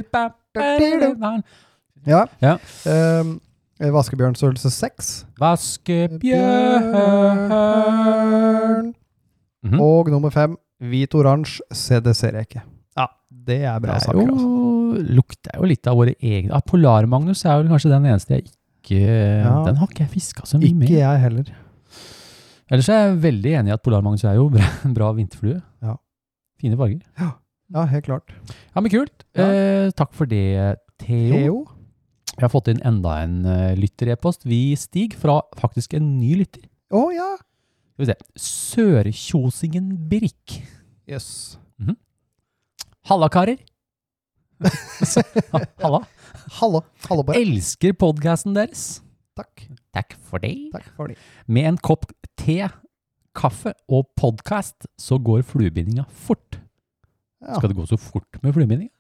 Ja. 2.07 2.23
Ja. 2.45 2.55
Eh, 2.87 3.25
Vaskebjørnstørrelse 3.93 4.71
seks. 4.71 5.27
Vaskebjørn. 5.43 6.95
Mhm. 9.73 9.81
Og 9.83 10.09
nummer 10.13 10.31
fem, 10.35 10.57
hvit-oransje 10.83 11.61
CDC-reke. 11.73 12.63
Ja, 12.97 13.07
det 13.31 13.61
er 13.65 13.81
bra 13.81 13.95
Det 13.97 14.03
er 14.03 14.07
saker, 14.07 14.31
altså. 14.33 15.07
lukter 15.17 15.57
jo 15.59 15.69
litt 15.69 15.87
av 15.91 15.97
våre 15.99 16.15
egne 16.21 16.53
ah, 16.57 16.61
Polar-Magnus 16.65 17.45
er 17.45 17.59
vel 17.63 17.69
kanskje 17.73 17.91
den 17.93 18.07
eneste 18.09 18.35
jeg 18.37 18.47
ikke 18.47 19.01
Ja. 19.01 19.65
Den 19.67 19.77
har 19.81 19.89
ikke 19.91 20.05
jeg 20.07 20.13
fiska 20.15 20.45
så 20.47 20.59
mye 20.61 20.69
Ikke 20.71 20.79
med. 20.79 20.89
jeg 20.95 21.21
heller. 21.21 21.49
Ellers 22.71 22.89
er 22.91 23.01
jeg 23.09 23.19
veldig 23.23 23.53
enig 23.61 23.71
i 23.71 23.75
at 23.75 23.83
Polarmagnus 23.83 24.25
er 24.27 24.37
jo 24.39 24.49
bra, 24.55 24.67
bra 24.95 25.13
vinterflue. 25.17 25.61
Ja. 25.83 25.97
Fine 26.61 26.77
farger. 26.79 27.01
Ja, 27.75 27.85
helt 27.91 28.07
klart. 28.07 28.31
Ja, 28.75 28.81
men 28.81 28.91
kult. 28.91 29.25
Ja. 29.37 29.47
Eh, 29.51 29.91
takk 29.99 30.13
for 30.15 30.27
det, 30.31 30.77
Theo. 31.03 31.35
Theo? 31.35 31.57
Jeg 32.37 32.45
har 32.45 32.53
fått 32.53 32.69
inn 32.69 32.83
enda 32.85 33.15
en 33.25 33.37
uh, 33.49 33.73
lytter-e-post. 33.79 34.45
Vi 34.45 34.75
Stig, 34.77 35.15
fra 35.17 35.39
faktisk 35.57 35.95
en 35.97 36.19
ny 36.21 36.35
lytter. 36.43 36.67
Å 36.93 37.07
ja. 37.15 37.29
Skal 37.97 38.05
vi 38.05 38.13
se. 38.13 38.17
Sørkjosingen 38.45 39.95
Birk. 40.11 40.59
Yes. 41.09 41.57
Halla, 43.09 43.29
karer. 43.33 43.57
Halla. 45.81 46.03
Halla. 46.59 46.81
Halla. 47.09 47.23
På. 47.25 47.37
Elsker 47.39 47.95
podkasten 47.97 48.53
deres. 48.57 48.99
Takk. 49.39 49.63
Takk 49.97 50.17
for 50.29 50.45
det. 50.45 50.53
Takk 50.75 50.91
for 50.99 51.09
det. 51.09 51.17
Med 51.49 51.71
en 51.71 51.79
kopp 51.81 52.05
te, 52.37 52.59
kaffe 53.37 53.73
og 53.89 54.11
podkast, 54.21 54.91
så 55.01 55.17
går 55.23 55.47
fluebindinga 55.49 56.05
fort. 56.29 56.61
Ja. 57.41 57.57
Skal 57.57 57.73
det 57.73 57.79
gå 57.79 57.89
så 57.89 57.97
fort 58.01 58.43
med 58.43 58.53
fluebinding? 58.59 58.91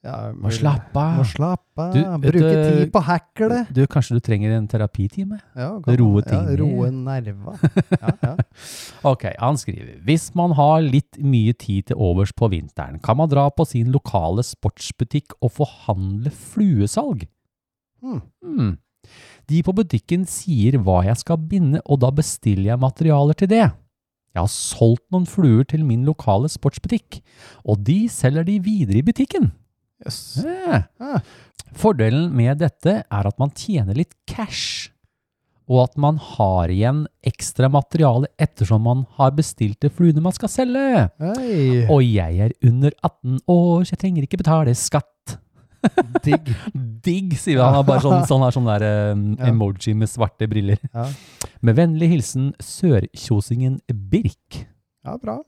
Ja, 0.00 0.30
Må 0.32 0.48
slappe 0.48 1.02
Må 1.18 1.24
slappe 1.28 1.84
av. 1.92 2.22
Bruke 2.22 2.40
du- 2.40 2.70
tid 2.70 2.92
på 2.94 3.02
hackle. 3.04 3.58
Du, 3.68 3.82
kanskje 3.86 4.16
du 4.16 4.20
trenger 4.24 4.54
en 4.56 4.66
terapitime? 4.66 5.36
Ja, 5.54 5.74
Roe 5.76 6.22
ting 6.24 6.46
ja, 6.48 6.56
roe 6.56 6.88
nerva. 6.90 7.58
Ja, 8.00 8.12
ja. 8.24 8.36
Ok, 9.12 9.26
han 9.38 9.60
skriver 9.60 9.98
Hvis 10.06 10.30
man 10.34 10.56
har 10.56 10.80
litt 10.80 11.20
mye 11.20 11.52
tid 11.52 11.90
til 11.90 12.00
overs 12.00 12.32
på 12.32 12.48
vinteren, 12.48 12.96
kan 13.04 13.20
man 13.20 13.28
dra 13.28 13.50
på 13.52 13.66
sin 13.68 13.92
lokale 13.92 14.40
sportsbutikk 14.46 15.36
og 15.42 15.52
forhandle 15.58 16.32
fluesalg. 16.32 17.28
Hmm. 18.00 18.22
Hmm. 18.40 18.72
De 19.50 19.60
på 19.66 19.74
butikken 19.76 20.24
sier 20.28 20.80
hva 20.80 21.02
jeg 21.04 21.20
skal 21.20 21.36
binde, 21.50 21.80
og 21.84 22.00
da 22.00 22.08
bestiller 22.14 22.72
jeg 22.72 22.80
materialer 22.80 23.36
til 23.36 23.52
det. 23.52 23.66
Jeg 24.30 24.40
har 24.46 24.52
solgt 24.52 25.04
noen 25.10 25.26
fluer 25.26 25.64
til 25.66 25.82
min 25.84 26.04
lokale 26.06 26.48
sportsbutikk, 26.48 27.18
og 27.66 27.82
de 27.84 28.04
selger 28.08 28.46
de 28.46 28.60
videre 28.62 29.00
i 29.02 29.06
butikken. 29.06 29.50
Yes. 30.04 30.38
Eh. 30.44 30.82
Ah. 31.00 31.20
Fordelen 31.76 32.30
med 32.34 32.58
dette 32.62 33.02
er 33.04 33.28
at 33.28 33.38
man 33.38 33.52
tjener 33.54 33.94
litt 33.98 34.14
cash, 34.26 34.88
og 35.70 35.84
at 35.84 35.98
man 36.02 36.16
har 36.18 36.72
igjen 36.72 37.04
ekstra 37.22 37.68
materiale 37.70 38.26
ettersom 38.42 38.82
man 38.88 39.04
har 39.20 39.30
bestilt 39.36 39.78
det 39.84 39.92
fluene 39.94 40.22
man 40.24 40.34
skal 40.34 40.50
selge. 40.50 41.04
Hei. 41.22 41.84
Og 41.92 42.02
jeg 42.02 42.40
er 42.48 42.56
under 42.66 42.90
18 43.06 43.36
år, 43.46 43.84
så 43.86 43.94
jeg 43.94 44.00
trenger 44.02 44.26
ikke 44.26 44.40
betale 44.42 44.74
skatt. 44.74 45.36
Digg. 46.26 46.50
Digg, 47.04 47.36
sier 47.40 47.54
vi. 47.56 47.62
Han 47.62 47.78
har 47.78 47.86
bare 47.88 48.02
sånn, 48.04 48.26
sånn, 48.28 48.42
her, 48.44 48.52
sånn 48.56 48.66
der 48.68 48.82
um, 49.14 49.22
Ja. 49.38 49.46
emoji 49.52 49.94
med 49.96 50.10
svarte 50.12 50.48
briller. 50.50 50.82
Ja. 50.92 51.06
Med 51.64 51.78
vennlig 51.78 52.10
hilsen 52.16 52.50
Sørkjosingen 52.60 53.78
Birk. 54.10 54.64
ja, 55.06 55.14
bra. 55.22 55.38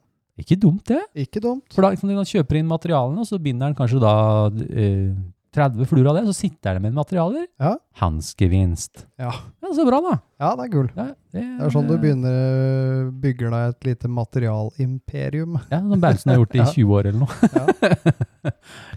Ikke 0.43 0.59
dumt, 0.61 0.85
det. 0.91 1.01
Ikke 1.27 1.43
dumt. 1.45 1.69
For 1.75 1.85
da 1.87 1.93
liksom, 1.95 2.11
du 2.13 2.33
kjøper 2.35 2.59
inn 2.61 2.69
materialene, 2.71 3.23
og 3.23 3.29
så 3.29 3.39
binder 3.43 3.71
han 3.71 3.79
kanskje 3.79 4.01
da 4.03 4.15
eh, 4.51 5.13
30 5.53 5.85
fluer 5.85 6.07
av 6.09 6.17
det, 6.17 6.23
så 6.31 6.33
sitter 6.33 6.79
han 6.79 6.85
med 6.87 6.95
materialer. 6.97 7.43
Ja. 7.61 7.75
Hanskevinst. 8.01 9.03
Ja. 9.21 9.29
ja, 9.61 9.73
så 9.77 9.85
bra, 9.85 9.99
da. 10.01 10.15
Ja, 10.41 10.53
det 10.57 10.65
er 10.65 10.71
gull. 10.73 10.87
Ja, 10.97 11.05
det, 11.35 11.43
Det 11.59 11.67
er 11.67 11.75
sånn 11.75 11.91
du 11.91 11.93
begynner 12.01 13.11
bygger 13.21 13.53
deg 13.53 13.75
et 13.75 13.89
lite 13.91 14.09
materialimperium. 14.09 15.59
Ja, 15.69 15.83
som 15.85 16.01
Berntsen 16.01 16.33
har 16.33 16.41
gjort 16.41 16.57
i 16.57 16.61
Ja. 16.63 16.71
20 16.73 16.97
år 16.97 17.11
eller 17.11 17.21
noe. 17.27 17.53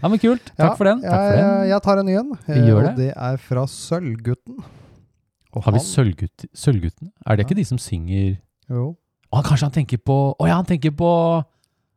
ja, 0.00 0.08
men 0.10 0.22
kult. 0.22 0.48
Takk 0.56 0.78
for 0.80 0.88
den. 0.88 1.04
Takk 1.04 1.12
for 1.12 1.36
jeg, 1.36 1.44
den. 1.44 1.68
jeg 1.74 1.84
tar 1.90 2.00
en 2.02 2.08
ny 2.08 2.16
en, 2.22 2.32
Vi 2.48 2.60
gjør 2.70 2.80
og 2.80 2.88
det. 2.88 2.96
det 3.04 3.12
er 3.28 3.40
fra 3.50 3.66
Sølvgutten. 3.76 4.58
Og 5.56 5.64
Har 5.64 5.76
vi 5.76 5.80
Sølvgutten? 5.84 6.50
Sølvgutten? 6.56 7.12
Er 7.24 7.36
det 7.36 7.46
ikke 7.46 7.56
de 7.60 7.64
som 7.68 7.78
synger 7.80 8.38
Jo, 8.72 8.94
Å, 9.36 9.42
kanskje 9.44 9.66
han 9.68 9.74
tenker 9.74 10.00
på 10.00 10.16
Å 10.40 10.48
ja, 10.48 10.56
han 10.56 10.64
tenker 10.68 10.94
på 10.96 11.10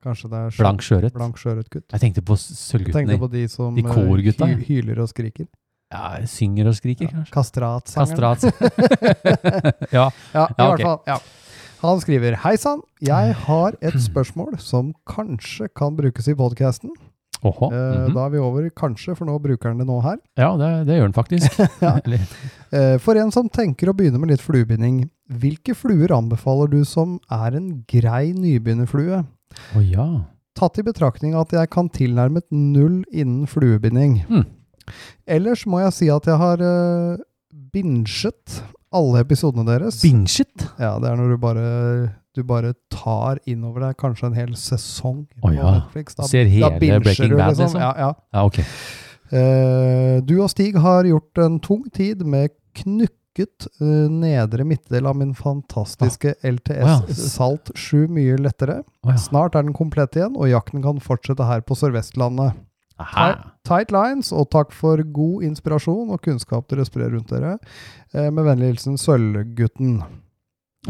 kanskje 0.03 0.29
det 0.31 0.39
er 0.39 0.53
Blank 0.59 0.83
sjøørret. 0.85 1.13
blank. 1.15 1.39
Jeg 1.39 1.99
tenkte 2.03 2.21
på 2.23 2.35
Jeg 2.35 2.45
tenkte 2.45 2.55
Sølvguttene. 2.59 3.17
på 3.19 3.29
de 3.33 3.41
som 3.51 3.75
de 3.75 3.83
eh, 3.83 3.89
korgutta, 3.91 4.47
hy 4.47 4.63
hyler 4.67 5.01
og 5.03 5.09
skriker. 5.11 5.47
Ja, 5.91 6.19
synger 6.29 6.69
og 6.69 6.75
skriker, 6.77 7.09
kanskje. 7.11 7.33
Kastratsangeren. 7.33 8.37
Kastrat. 8.37 9.91
ja. 9.97 10.05
Ja, 10.35 10.45
i 10.45 10.55
Ja, 10.61 10.67
ok. 10.69 10.77
hvert 10.77 10.85
fall. 10.85 10.99
Ja. 11.09 11.17
Han 11.81 11.99
skriver 12.03 12.35
Hei 12.43 12.55
sann, 12.59 12.81
jeg 13.03 13.35
har 13.47 13.75
et 13.81 13.95
spørsmål 14.03 14.59
som 14.63 14.93
kanskje 15.09 15.67
kan 15.75 15.95
brukes 15.99 16.27
i 16.31 16.35
podkasten. 16.39 16.91
Eh, 17.39 17.51
mhm. 17.51 18.13
Da 18.15 18.25
er 18.25 18.33
vi 18.33 18.39
over 18.43 18.65
kanskje, 18.75 19.15
for 19.15 19.25
nå 19.27 19.37
bruker 19.39 19.71
han 19.71 19.79
det 19.79 19.87
nå 19.87 19.99
her. 20.03 20.17
Ja, 20.39 20.53
det, 20.59 20.71
det 20.89 20.97
gjør 20.99 21.07
han 21.09 21.15
faktisk. 21.15 21.59
Ja. 21.85 21.93
Eh, 22.71 22.97
For 22.99 23.15
en 23.19 23.31
som 23.35 23.47
tenker 23.49 23.89
å 23.91 23.95
begynne 23.95 24.19
med 24.19 24.31
litt 24.33 24.43
fluebinding, 24.43 25.05
hvilke 25.29 25.75
fluer 25.77 26.11
anbefaler 26.15 26.71
du 26.71 26.81
som 26.87 27.17
er 27.31 27.57
en 27.59 27.71
grei 27.89 28.31
nybegynnerflue? 28.33 29.23
Å 29.77 29.83
ja. 29.85 30.07
Tatt 30.57 30.79
i 30.81 30.85
betraktning 30.85 31.35
at 31.37 31.53
jeg 31.55 31.69
kan 31.71 31.89
tilnærmet 31.93 32.47
null 32.51 33.03
innen 33.13 33.45
fluebinding. 33.49 34.23
Mm. 34.29 34.47
Ellers 35.29 35.65
må 35.69 35.83
jeg 35.83 35.95
si 35.95 36.09
at 36.11 36.25
jeg 36.27 36.39
har 36.41 36.63
uh, 36.63 37.21
binget 37.73 38.63
alle 38.89 39.21
episodene 39.21 39.67
deres. 39.67 40.01
Binget? 40.01 40.65
ja, 40.81 40.95
det 41.01 41.11
er 41.11 41.19
når 41.19 41.35
du 41.35 41.37
bare, 41.41 41.67
du 42.35 42.41
bare 42.47 42.73
tar 42.93 43.41
innover 43.49 43.85
deg 43.85 43.99
kanskje 44.01 44.31
en 44.31 44.39
hel 44.39 44.55
sesong 44.57 45.27
på 45.37 45.53
ja. 45.53 45.75
Netflix. 45.77 46.17
Da, 46.17 46.25
Ser 46.29 46.49
hele 46.49 46.73
da 46.73 46.81
Breaking 46.81 47.35
du, 47.35 47.37
Bad, 47.37 47.53
liksom? 47.59 47.77
Ja, 47.79 47.93
ja. 48.01 48.11
Ja, 48.33 48.47
ok. 48.49 48.63
Uh, 49.29 50.17
du 50.25 50.39
og 50.41 50.49
Stig 50.49 50.73
har 50.81 51.05
gjort 51.05 51.37
en 51.45 51.59
tung 51.61 51.85
tid 51.93 52.25
med 52.25 52.55
knukket 53.39 53.67
Uh, 53.81 54.09
nedre 54.09 54.63
midtdel 54.63 55.05
av 55.07 55.15
min 55.15 55.33
fantastiske 55.35 56.35
LTS 56.43 56.83
oh, 56.83 57.03
ja. 57.07 57.15
Salt 57.15 57.71
7 57.75 58.07
mye 58.07 58.37
lettere. 58.37 58.83
Oh, 59.05 59.11
ja. 59.11 59.17
Snart 59.17 59.55
er 59.55 59.63
den 59.63 59.73
komplett 59.73 60.15
igjen, 60.15 60.35
og 60.35 60.49
jakten 60.49 60.81
kan 60.83 60.99
fortsette 60.99 61.43
her 61.47 61.61
på 61.61 61.75
Sørvestlandet. 61.75 62.57
Aha. 62.99 63.53
Tight 63.63 63.91
lines, 63.91 64.33
og 64.33 64.49
takk 64.51 64.73
for 64.75 64.99
god 64.99 65.43
inspirasjon 65.47 66.11
og 66.11 66.19
kunnskap 66.21 66.67
dere 66.67 66.83
sprer 66.85 67.13
rundt 67.13 67.29
dere. 67.31 67.57
Eh, 68.13 68.27
med 68.27 68.43
vennlig 68.43 68.73
hilsen 68.73 68.97
Sølvgutten. 68.99 70.01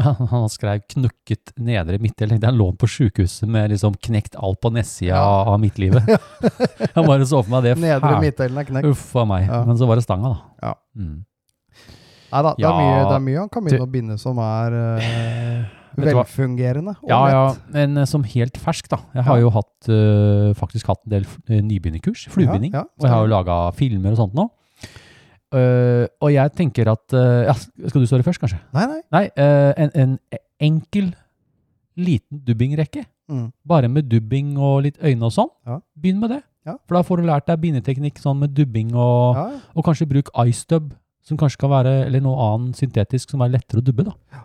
Han, 0.00 0.48
skrev 0.50 0.82
'knukket 0.88 1.52
nedre 1.58 1.98
midtdel'. 1.98 2.30
Tenkte 2.30 2.50
Han 2.50 2.58
lå 2.58 2.72
på 2.78 2.86
sjukehuset 2.90 3.46
med 3.50 3.70
liksom 3.70 3.94
knekt 3.94 4.34
alt 4.38 4.60
på 4.60 4.70
nedsida 4.74 5.14
Ja. 5.14 5.46
av 5.46 5.60
midtlivet. 5.60 6.02
han 6.94 7.06
bare 7.06 7.26
så 7.26 7.42
for 7.42 7.50
meg 7.50 7.62
det 7.68 7.78
Nedre 7.78 8.20
midtdelen 8.22 8.58
er 8.58 8.64
knekt. 8.64 8.90
Uff 8.90 9.14
a 9.14 9.24
meg. 9.24 9.46
Ja. 9.46 9.64
Men 9.66 9.78
så 9.78 9.86
var 9.86 9.98
det 9.98 10.06
stanga, 10.06 10.34
da. 10.34 10.66
Ja. 10.66 10.74
Mm. 10.98 11.24
Nei 12.30 12.42
da, 12.46 12.54
det, 12.54 12.62
Ja. 12.62 12.72
det 13.10 13.16
er 13.16 13.22
mye 13.26 13.38
han 13.42 13.48
kan 13.52 13.64
begynne 13.66 13.86
å 13.86 13.90
binde 13.90 14.16
som 14.20 14.38
er 14.38 14.76
hva? 16.00 16.22
velfungerende. 16.22 16.94
Ja, 17.08 17.20
ja, 17.30 17.42
men 17.74 17.98
eh, 17.98 18.06
som 18.08 18.22
helt 18.24 18.56
fersk, 18.60 18.88
da. 18.92 19.00
Jeg 19.14 19.24
har 19.26 19.36
Ja. 19.36 19.42
jo 19.42 19.50
hatt, 19.50 19.88
uh, 19.90 20.52
faktisk 20.58 20.86
hatt 20.86 21.02
en 21.06 21.10
del 21.16 21.26
uh, 21.26 21.60
nybegynnerkurs, 21.60 22.28
fluebinding. 22.30 22.72
Ja, 22.72 22.84
og 22.86 23.06
jeg 23.06 23.10
har 23.10 23.24
jo 23.26 23.32
laga 23.34 23.56
filmer 23.76 24.14
og 24.14 24.20
sånt 24.22 24.34
nå. 24.38 24.48
Uh, 25.50 26.06
og 26.22 26.30
jeg 26.30 26.52
tenker 26.54 26.86
at 26.92 27.10
ja, 27.10 27.54
Skal 27.58 28.04
du 28.04 28.06
svare 28.06 28.22
først, 28.22 28.38
kanskje? 28.38 28.60
Nei, 28.76 28.84
nei. 28.86 29.00
Nei, 29.10 29.24
en, 29.82 29.90
en 29.98 30.12
enkel, 30.62 31.10
liten 31.98 32.44
dubbingrekke. 32.46 33.02
Mm. 33.30 33.48
Bare 33.66 33.88
med 33.90 34.06
dubbing 34.10 34.54
og 34.58 34.84
litt 34.86 34.98
øyne 35.02 35.26
og 35.26 35.34
sånn. 35.34 35.50
Ja. 35.66 35.80
Begynn 35.98 36.20
med 36.22 36.30
det. 36.36 36.40
Ja. 36.68 36.74
For 36.86 36.98
da 36.98 37.02
får 37.06 37.18
du 37.20 37.26
lært 37.26 37.46
deg 37.48 37.60
bindeteknikk 37.62 38.18
sånn 38.20 38.38
med 38.42 38.52
dubbing, 38.54 38.92
og, 38.94 39.38
og 39.74 39.84
kanskje 39.86 40.06
bruk 40.10 40.28
iStub, 40.46 40.90
som 41.26 41.38
kanskje 41.40 41.60
kan 41.60 41.72
være, 41.72 41.92
eller 42.06 42.22
noe 42.24 42.46
annet 42.54 42.80
syntetisk 42.80 43.34
som 43.34 43.42
er 43.44 43.52
lettere 43.54 43.82
å 43.82 43.84
dubbe. 43.84 44.06
da. 44.08 44.44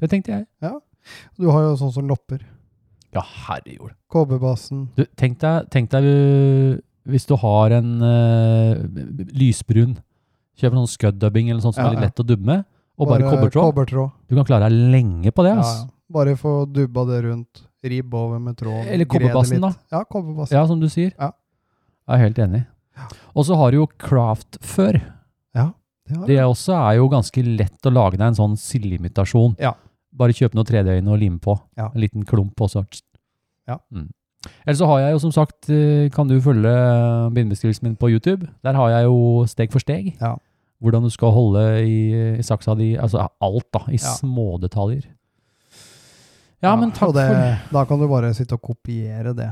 Det 0.00 0.10
tenkte 0.12 0.34
jeg. 0.34 0.74
Du 1.38 1.48
har 1.48 1.64
jo 1.64 1.76
sånn 1.80 1.94
som 1.94 2.08
lopper. 2.08 2.42
Ja, 3.14 3.22
herrejord. 3.46 3.94
KB-basen. 4.12 4.88
tenk 5.16 5.38
deg, 5.40 5.70
tenk 5.72 5.90
deg 5.94 6.04
øh, 6.04 6.76
hvis 7.08 7.24
du 7.28 7.36
har 7.38 7.72
en 7.78 8.02
uh, 8.02 8.82
lysbrun, 9.32 9.94
kjøper 10.58 10.80
sånn 10.82 10.90
scud-dubbing 10.90 11.52
eller 11.52 11.62
sånt 11.64 11.78
som 11.78 11.86
Ja, 11.86 11.92
er 11.92 11.96
litt 11.96 12.10
lett 12.10 12.24
å 12.24 12.26
dubbe 12.26 12.48
med, 12.50 12.66
og 12.98 13.08
bare, 13.12 13.28
kobbertråd. 13.28 13.70
kobbertråd. 13.70 14.12
Du 14.28 14.36
kan 14.36 14.48
klare 14.48 14.68
deg 14.68 14.92
lenge 14.92 15.32
på 15.32 15.46
det. 15.46 15.54
Ja, 15.54 15.64
ja. 15.64 15.86
Bare 16.16 16.36
få 16.38 16.52
dubba 16.70 17.02
det 17.08 17.24
rundt. 17.24 17.64
Ribb 17.86 18.14
over 18.14 18.38
med 18.42 18.56
tråd. 18.58 18.86
Eller 18.90 19.06
kobberbassen, 19.10 19.62
da. 19.62 19.72
Ja, 19.94 20.02
kobberbassen. 20.04 20.56
Ja, 20.56 20.62
som 20.66 20.80
du 20.82 20.88
sier. 20.90 21.12
Ja. 21.14 21.30
Jeg 22.06 22.14
er 22.16 22.22
helt 22.24 22.38
enig. 22.42 22.62
Og 23.34 23.46
så 23.46 23.58
har 23.58 23.74
du 23.74 23.80
jo 23.80 23.86
craft 24.00 24.58
før. 24.64 24.98
Ja, 26.10 26.20
det 26.20 26.26
Det 26.26 26.38
også 26.44 26.74
er 26.78 26.96
jo 27.00 27.08
ganske 27.08 27.42
lett 27.44 27.86
å 27.88 27.92
lage 27.92 28.16
deg 28.18 28.26
en 28.28 28.38
sånn 28.38 28.56
sildeimitasjon. 28.60 29.56
Ja. 29.58 29.74
Bare 30.16 30.32
kjøpe 30.32 30.54
noe 30.54 30.64
3D-øyne 30.64 31.12
og 31.12 31.18
lime 31.20 31.38
på. 31.42 31.58
Ja. 31.76 31.90
En 31.94 32.00
liten 32.00 32.24
klump 32.24 32.56
også. 32.60 32.84
Ja. 33.68 33.78
Mm. 33.92 34.08
Eller 34.64 34.76
så 34.78 34.86
har 34.86 35.00
jeg 35.02 35.12
jo 35.16 35.18
som 35.24 35.32
sagt, 35.34 35.68
eh, 35.70 36.08
kan 36.14 36.28
du 36.28 36.36
følge 36.40 36.72
bindebeskrivelsen 37.34 37.82
min 37.82 37.96
på 37.96 38.10
YouTube. 38.12 38.46
Der 38.62 38.74
har 38.78 38.90
jeg 38.90 39.04
jo 39.08 39.44
steg 39.50 39.72
for 39.72 39.82
steg. 39.82 40.12
Ja. 40.20 40.36
Hvordan 40.82 41.02
du 41.02 41.10
skal 41.10 41.32
holde 41.32 41.62
i, 41.82 41.98
i 42.38 42.42
saksa 42.46 42.76
di. 42.78 42.92
Altså 43.00 43.26
alt 43.40 43.68
da, 43.72 43.80
i 43.88 43.96
Ja. 43.98 44.14
små 44.20 44.60
detaljer. 44.60 45.04
Ja, 46.62 46.74
men 46.76 46.90
takk 46.96 47.12
det, 47.14 47.26
for 47.28 47.74
Da 47.74 47.84
kan 47.88 48.00
du 48.00 48.06
bare 48.08 48.32
sitte 48.34 48.56
og 48.56 48.62
kopiere 48.64 49.34
det. 49.36 49.50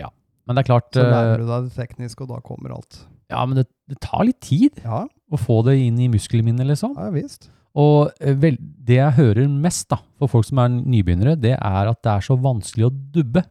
Ja, 0.00 0.08
Men 0.46 0.56
det 0.56 0.64
er 0.64 0.72
klart 0.72 0.90
Så 0.92 1.04
lærer 1.04 1.34
eh, 1.38 1.44
du 1.44 1.46
deg 1.46 1.68
det 1.68 1.74
tekniske, 1.76 2.22
og 2.26 2.28
da 2.28 2.40
kommer 2.44 2.74
alt. 2.74 3.04
Ja, 3.30 3.44
men 3.46 3.56
det, 3.60 3.66
det 3.88 4.00
tar 4.04 4.24
litt 4.26 4.40
tid 4.44 4.80
Ja, 4.84 5.04
å 5.34 5.40
få 5.40 5.60
det 5.66 5.76
inn 5.82 5.98
i 6.00 6.08
muskelminnet, 6.12 6.66
liksom. 6.70 6.94
ja 6.98 7.10
visst. 7.14 7.50
Og 7.74 8.12
eh, 8.22 8.36
vel, 8.38 8.56
det 8.60 9.00
jeg 9.00 9.16
hører 9.18 9.48
mest 9.50 9.88
da, 9.90 9.98
for 10.20 10.30
folk 10.30 10.46
som 10.46 10.60
er 10.62 10.70
nybegynnere, 10.74 11.34
det 11.40 11.56
er 11.56 11.90
at 11.90 12.00
det 12.06 12.12
er 12.12 12.24
så 12.26 12.36
vanskelig 12.38 12.86
å 12.88 12.92
dubbe. 13.16 13.42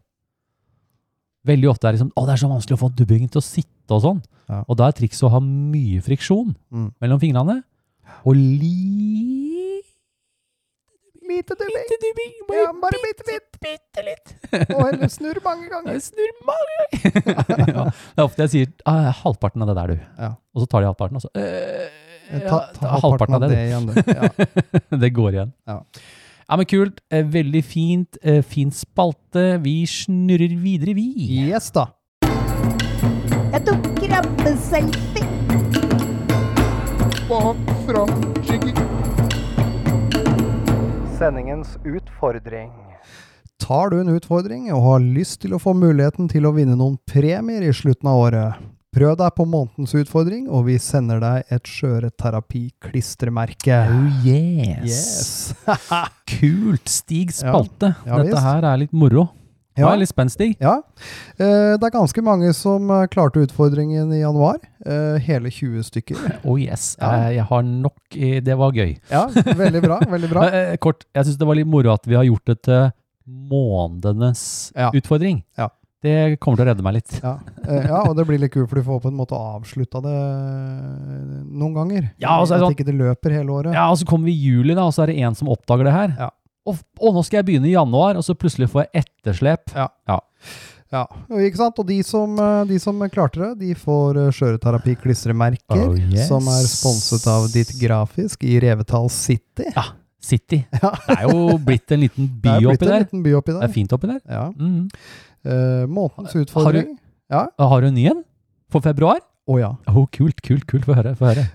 Veldig 1.44 1.68
ofte 1.74 1.88
er 1.90 1.92
det 1.92 2.00
liksom, 2.00 2.14
å 2.16 2.24
det 2.28 2.36
er 2.38 2.42
så 2.46 2.50
vanskelig 2.52 2.78
å 2.78 2.82
få 2.86 2.92
dubbingen 2.96 3.32
til 3.32 3.42
å 3.42 3.46
sitte 3.46 3.92
og 3.98 4.04
sånn. 4.06 4.22
Ja. 4.48 4.62
Og 4.64 4.78
da 4.80 4.88
er 4.88 4.96
trikset 4.96 5.26
å 5.28 5.34
ha 5.36 5.42
mye 5.44 6.00
friksjon 6.06 6.54
Mm. 6.72 6.90
mellom 7.04 7.20
fingrene, 7.20 7.58
og 8.24 8.36
li... 8.40 9.53
Lite 11.24 11.56
dubbing. 11.56 11.76
Lite 11.78 11.98
dubbing, 12.04 12.34
Ja, 12.58 12.70
bare 12.82 13.00
bitte 13.04 13.24
bitte, 13.28 13.60
bitte 13.64 14.04
litt. 14.06 14.34
Og 14.76 14.82
heller 14.90 15.12
snurr 15.18 15.40
mange 15.46 15.70
ganger. 15.72 16.00
Snurr 16.04 16.32
snur 16.34 16.48
mange 16.50 16.78
ganger. 16.80 17.72
ja, 17.74 17.86
det 17.90 18.20
er 18.20 18.26
ofte 18.28 18.46
jeg 18.46 18.52
sier 18.54 18.74
ah, 18.90 19.08
halvparten 19.24 19.64
av 19.64 19.72
det 19.72 19.78
der, 19.80 19.94
du. 19.94 20.04
Ja. 20.20 20.32
Og 20.54 20.64
så 20.66 20.70
tar 20.74 20.84
de 20.84 20.90
halvparten, 20.92 21.20
og 21.22 21.24
så 21.24 21.32
øh, 21.40 21.88
Ta, 22.34 22.40
ja, 22.40 22.60
ta 22.78 22.92
halvparten 23.04 23.36
av 23.38 23.44
det 23.48 23.58
igjen, 23.62 23.88
du. 23.88 23.98
Ja. 24.10 24.30
det 25.04 25.10
går 25.16 25.36
igjen. 25.38 25.52
Ja. 25.70 25.80
Ja, 26.44 26.58
men 26.60 26.68
kult. 26.70 27.00
Eh, 27.14 27.24
Veldig 27.34 27.64
fint. 27.66 28.18
Eh, 28.22 28.42
Fin 28.44 28.72
spalte. 28.76 29.46
Vi 29.64 29.76
snurrer 29.90 30.56
videre, 30.60 30.96
vi. 30.98 31.08
Yes, 31.48 31.72
da. 31.76 31.88
Jeg 33.54 33.64
tok 33.70 33.88
krabbeselfie. 34.02 35.30
Bak, 37.30 37.70
fra, 37.88 38.04
skygge. 38.44 38.93
Sendingens 41.18 41.78
utfordring. 41.86 42.72
Tar 43.62 43.90
du 43.94 44.00
en 44.02 44.10
utfordring 44.16 44.72
og 44.74 44.82
har 44.88 45.00
lyst 45.04 45.42
til 45.44 45.54
å 45.56 45.60
få 45.62 45.74
muligheten 45.78 46.28
til 46.32 46.46
å 46.50 46.54
vinne 46.56 46.76
noen 46.80 46.98
premier 47.08 47.62
i 47.64 47.74
slutten 47.76 48.08
av 48.12 48.18
året, 48.26 48.54
prøv 48.94 49.14
deg 49.22 49.32
på 49.38 49.44
månedens 49.50 49.94
utfordring, 49.98 50.44
og 50.50 50.66
vi 50.68 50.76
sender 50.82 51.20
deg 51.24 51.38
et 51.54 51.66
skjøreterapi-klistremerke. 51.70 53.78
Oh 53.94 54.08
yes. 54.28 54.90
Yes. 54.90 55.54
Kult. 56.34 56.88
Stig 56.92 57.30
spalte. 57.34 57.88
Ja, 58.06 58.18
Dette 58.20 58.30
visst. 58.34 58.44
her 58.50 58.62
er 58.74 58.78
litt 58.84 58.94
moro. 58.94 59.24
Ja. 59.76 59.88
Det 59.88 59.94
er 59.96 60.02
litt 60.04 60.12
spenstig. 60.12 60.48
Ja. 60.62 60.76
Eh, 61.38 61.74
det 61.82 61.88
er 61.88 61.94
ganske 61.96 62.22
mange 62.22 62.52
som 62.54 62.90
eh, 62.94 63.08
klarte 63.10 63.42
utfordringen 63.42 64.12
i 64.14 64.20
januar. 64.22 64.60
Eh, 64.86 65.18
hele 65.26 65.50
20 65.50 65.84
stykker. 65.90 66.20
Oh 66.46 66.60
yes. 66.62 66.96
Ja. 67.02 67.30
Jeg 67.34 67.46
har 67.50 67.64
nok 67.64 67.96
Det 68.46 68.58
var 68.60 68.72
gøy. 68.76 68.98
Ja, 69.10 69.26
veldig 69.34 69.82
bra. 69.82 69.98
Veldig 70.12 70.30
bra. 70.30 70.44
Kort, 70.84 71.06
jeg 71.16 71.26
syns 71.26 71.40
det 71.42 71.48
var 71.50 71.58
litt 71.58 71.68
moro 71.72 71.94
at 71.96 72.06
vi 72.06 72.16
har 72.20 72.28
gjort 72.28 72.46
det 72.52 72.60
til 72.70 72.92
månedenes 73.28 74.72
Ja. 74.76 74.92
utfordring. 74.94 75.44
Ja. 75.58 75.70
Det 76.04 76.36
kommer 76.44 76.60
til 76.60 76.66
å 76.66 76.70
redde 76.74 76.84
meg 76.84 76.98
litt. 76.98 77.14
Ja, 77.24 77.38
ja, 77.64 78.02
og 78.10 78.18
det 78.18 78.26
blir 78.28 78.38
litt 78.42 78.52
kult, 78.52 78.68
for 78.68 78.76
du 78.76 78.84
får 78.84 78.98
på 79.06 79.08
en 79.08 79.16
måte 79.16 79.38
avslutta 79.40 80.02
det 80.04 80.16
noen 81.48 81.74
ganger. 81.78 82.10
Ja, 82.20 82.34
og 82.42 82.50
så 82.50 82.58
er 82.58 82.60
det 82.60 82.66
At 82.66 82.68
sånn- 82.68 82.76
ikke 82.76 82.88
det 82.90 82.96
løper 83.00 83.32
hele 83.32 83.56
året. 83.56 83.72
Ja, 83.74 83.86
og 83.90 83.96
så 84.02 84.06
kommer 84.10 84.26
vi 84.28 84.34
i 84.36 84.50
juli, 84.52 84.76
da, 84.76 84.84
og 84.84 84.92
så 84.92 85.04
er 85.06 85.14
det 85.14 85.20
en 85.24 85.34
som 85.40 85.48
oppdager 85.48 85.88
det 85.88 85.94
her. 85.96 86.16
Ja. 86.20 86.30
Og, 86.70 86.78
og 87.04 87.18
nå 87.18 87.24
skal 87.28 87.42
jeg 87.42 87.48
begynne 87.50 87.68
i 87.68 87.74
januar, 87.76 88.16
og 88.20 88.24
så 88.24 88.36
plutselig 88.40 88.70
får 88.72 88.86
jeg 88.86 89.04
etterslep. 89.04 89.74
Ja. 89.76 89.90
Ja, 90.94 91.08
og 91.10 91.42
ikke 91.42 91.58
sant? 91.58 91.80
Og 91.82 91.88
de 91.90 91.96
som, 92.06 92.36
eh, 92.38 92.60
de 92.70 92.78
som 92.80 93.00
klarte 93.10 93.40
det, 93.42 93.50
de 93.64 93.72
får 93.80 94.20
eh, 94.22 94.32
Skjøreterapi-klistremerker, 94.38 95.82
Oh, 95.90 95.96
yes. 95.98 96.28
som 96.30 96.46
er 96.54 96.68
sponset 96.70 97.26
av 97.32 97.48
Ditt 97.50 97.72
Grafisk 97.82 98.46
i 98.46 98.60
Revetal 98.62 99.10
City. 99.10 99.66
Ja, 99.74 99.88
City. 100.22 100.62
Ja. 100.84 100.92
Det 101.08 101.18
er 101.18 101.32
jo 101.34 101.58
blitt 101.66 101.92
en 101.92 102.04
liten 102.06 102.30
by 102.44 102.54
er 102.60 102.68
oppi 102.76 102.86
en 102.86 102.92
der. 102.94 103.06
liten 103.08 103.24
by 103.26 103.34
oppi 103.40 103.56
Det 103.58 103.66
er 103.66 103.74
fint 103.74 103.96
oppi 103.98 104.12
der. 104.12 104.22
Ja. 104.30 104.46
Mm. 104.54 104.86
Uh, 105.44 105.84
månedens 105.92 106.38
utfordring. 106.46 106.94
Ja. 107.34 107.48
Har 107.60 107.82
du 107.84 107.90
en 107.90 107.98
ny 107.98 108.06
en 108.14 108.22
for 108.72 108.86
februar? 108.86 109.20
Å 109.50 109.58
ja. 109.60 109.74
Oh, 109.92 110.06
kult, 110.14 110.40
kult, 110.46 110.64
kult. 110.70 110.86
Få 110.88 110.96
høre. 110.96 111.16
Få 111.20 111.32
høre. 111.34 111.50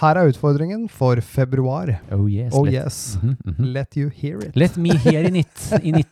Her 0.00 0.16
er 0.16 0.28
utfordringen 0.32 0.86
for 0.88 1.20
februar. 1.20 1.90
Oh 2.10 2.24
yes. 2.30 2.52
Oh 2.56 2.64
let, 2.64 2.72
yes. 2.74 3.18
Mhm, 3.22 3.36
mhm. 3.44 3.64
Let 3.74 3.96
you 3.96 4.08
hear 4.08 4.38
it. 4.38 4.56
Let 4.56 4.76
me 4.76 4.96
hear 4.96 5.20
in 5.28 5.36
it. 5.36 5.72
In 5.82 5.98
it. 6.00 6.08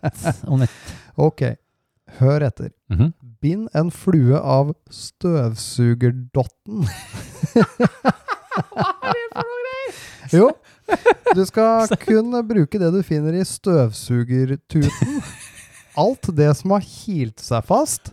On 0.47 0.63
it. 0.63 0.71
Ok, 1.17 1.43
hør 2.21 2.41
etter. 2.51 2.71
Mhm. 2.91 3.13
Bind 3.41 3.69
en 3.75 3.91
flue 3.91 4.37
av 4.37 4.75
støvsugerdotten. 4.91 6.85
Jo, 10.31 10.51
du 11.35 11.41
skal 11.49 11.89
kun 12.05 12.31
bruke 12.47 12.79
det 12.79 12.91
du 12.95 13.01
finner 13.03 13.35
i 13.41 13.45
støvsugertuten. 13.47 15.23
Alt 15.99 16.29
det 16.37 16.53
som 16.61 16.71
har 16.77 16.85
kilt 16.87 17.43
seg 17.43 17.65
fast. 17.67 18.13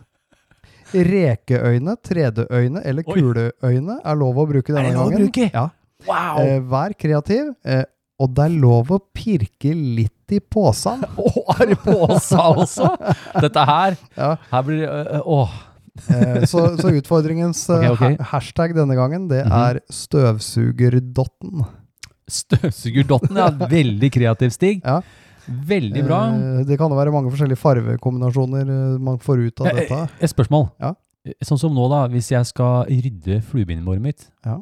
Rekeøyne, 0.92 1.96
3D-øyne 2.04 2.82
eller 2.84 3.02
kuleøyne 3.06 3.98
er 4.04 4.16
lov 4.18 4.36
å 4.42 4.46
bruke 4.48 4.72
Er 4.72 4.76
denne 4.78 4.88
det 4.88 4.96
lov 4.96 5.06
å 5.06 5.10
gangen. 5.10 5.26
bruke? 5.28 5.50
Ja. 5.54 5.68
Wow! 6.06 6.40
Eh, 6.44 6.58
vær 6.70 6.92
kreativ, 6.98 7.54
eh, 7.66 7.84
og 8.20 8.34
det 8.34 8.44
er 8.48 8.54
lov 8.62 8.90
å 8.94 8.98
pirke 9.14 9.72
litt 9.74 10.32
i 10.34 10.38
posen. 10.40 11.02
Å, 11.18 11.32
er 11.58 11.66
det 11.72 11.78
posa 11.84 12.48
også? 12.54 12.88
Dette 13.40 13.64
her 13.68 13.96
Ja. 14.16 14.32
Her 14.50 14.62
blir 14.66 14.80
det 14.82 14.88
øh, 14.90 15.10
øh, 15.18 15.22
Åh. 15.38 15.56
Eh, 16.14 16.44
så, 16.46 16.64
så 16.78 16.92
utfordringens 16.94 17.64
okay, 17.74 17.88
Ok, 17.90 18.02
ok. 18.18 18.26
hashtag 18.32 18.74
denne 18.76 18.94
gangen, 18.98 19.28
det 19.30 19.44
Mhm. 19.46 19.52
er 19.58 19.80
støvsugerdotten. 19.90 21.64
Støvsugerdotten, 22.28 23.36
ja. 23.40 23.48
Veldig 23.70 24.10
kreativ, 24.14 24.52
Stig. 24.54 24.82
Ja. 24.84 25.00
Veldig 25.48 26.04
bra. 26.06 26.20
Eh, 26.34 26.62
det 26.68 26.78
kan 26.78 26.90
jo 26.92 26.96
være 26.98 27.12
mange 27.14 27.30
forskjellige 27.32 27.58
farvekombinasjoner 27.62 28.68
eh, 28.74 28.98
man 29.00 29.18
får 29.22 29.46
ut 29.46 29.60
av 29.64 29.70
dette. 29.74 30.00
eh, 30.04 30.24
Et 30.26 30.30
spørsmål. 30.32 30.70
Ja. 30.80 30.94
Sånn 31.44 31.58
som 31.60 31.74
nå, 31.74 31.88
da. 31.92 32.06
Hvis 32.12 32.30
jeg 32.32 32.46
skal 32.46 32.86
rydde 32.88 33.42
fluebindbordet 33.48 34.00
mitt, 34.02 34.28
Ja. 34.44 34.60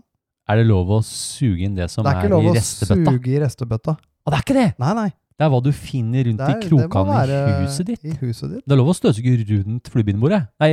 er 0.48 0.56
det 0.56 0.66
lov 0.66 0.88
å 0.88 1.02
suge 1.04 1.60
inn 1.66 1.74
det 1.74 1.90
som 1.90 2.04
Det 2.04 2.12
er 2.12 2.16
er, 2.16 2.22
ikke 2.22 2.30
lov 2.30 2.44
å 2.54 2.56
suge 2.62 3.28
i 3.34 3.38
restebøtta. 3.44 3.96
Å, 3.98 4.30
det 4.30 4.34
er 4.38 4.42
ikke 4.46 4.54
det! 4.62 4.68
Nei, 4.78 4.94
nei. 4.94 5.08
Det 5.36 5.44
er 5.44 5.50
hva 5.52 5.58
du 5.62 5.68
finner 5.70 6.24
rundt 6.24 6.40
er, 6.40 6.48
i 6.48 6.52
er, 6.54 6.60
det 6.62 6.68
krokene 6.70 7.16
i 7.28 7.64
huset 7.66 7.86
ditt. 7.90 8.04
I 8.08 8.14
huset 8.22 8.48
ditt. 8.54 8.62
Det 8.64 8.72
er 8.72 8.78
lov 8.80 8.88
å 8.88 8.94
støvsuge 8.96 9.34
rundt 9.50 9.90
fluebindbordet. 9.92 10.46
Nei, 10.64 10.70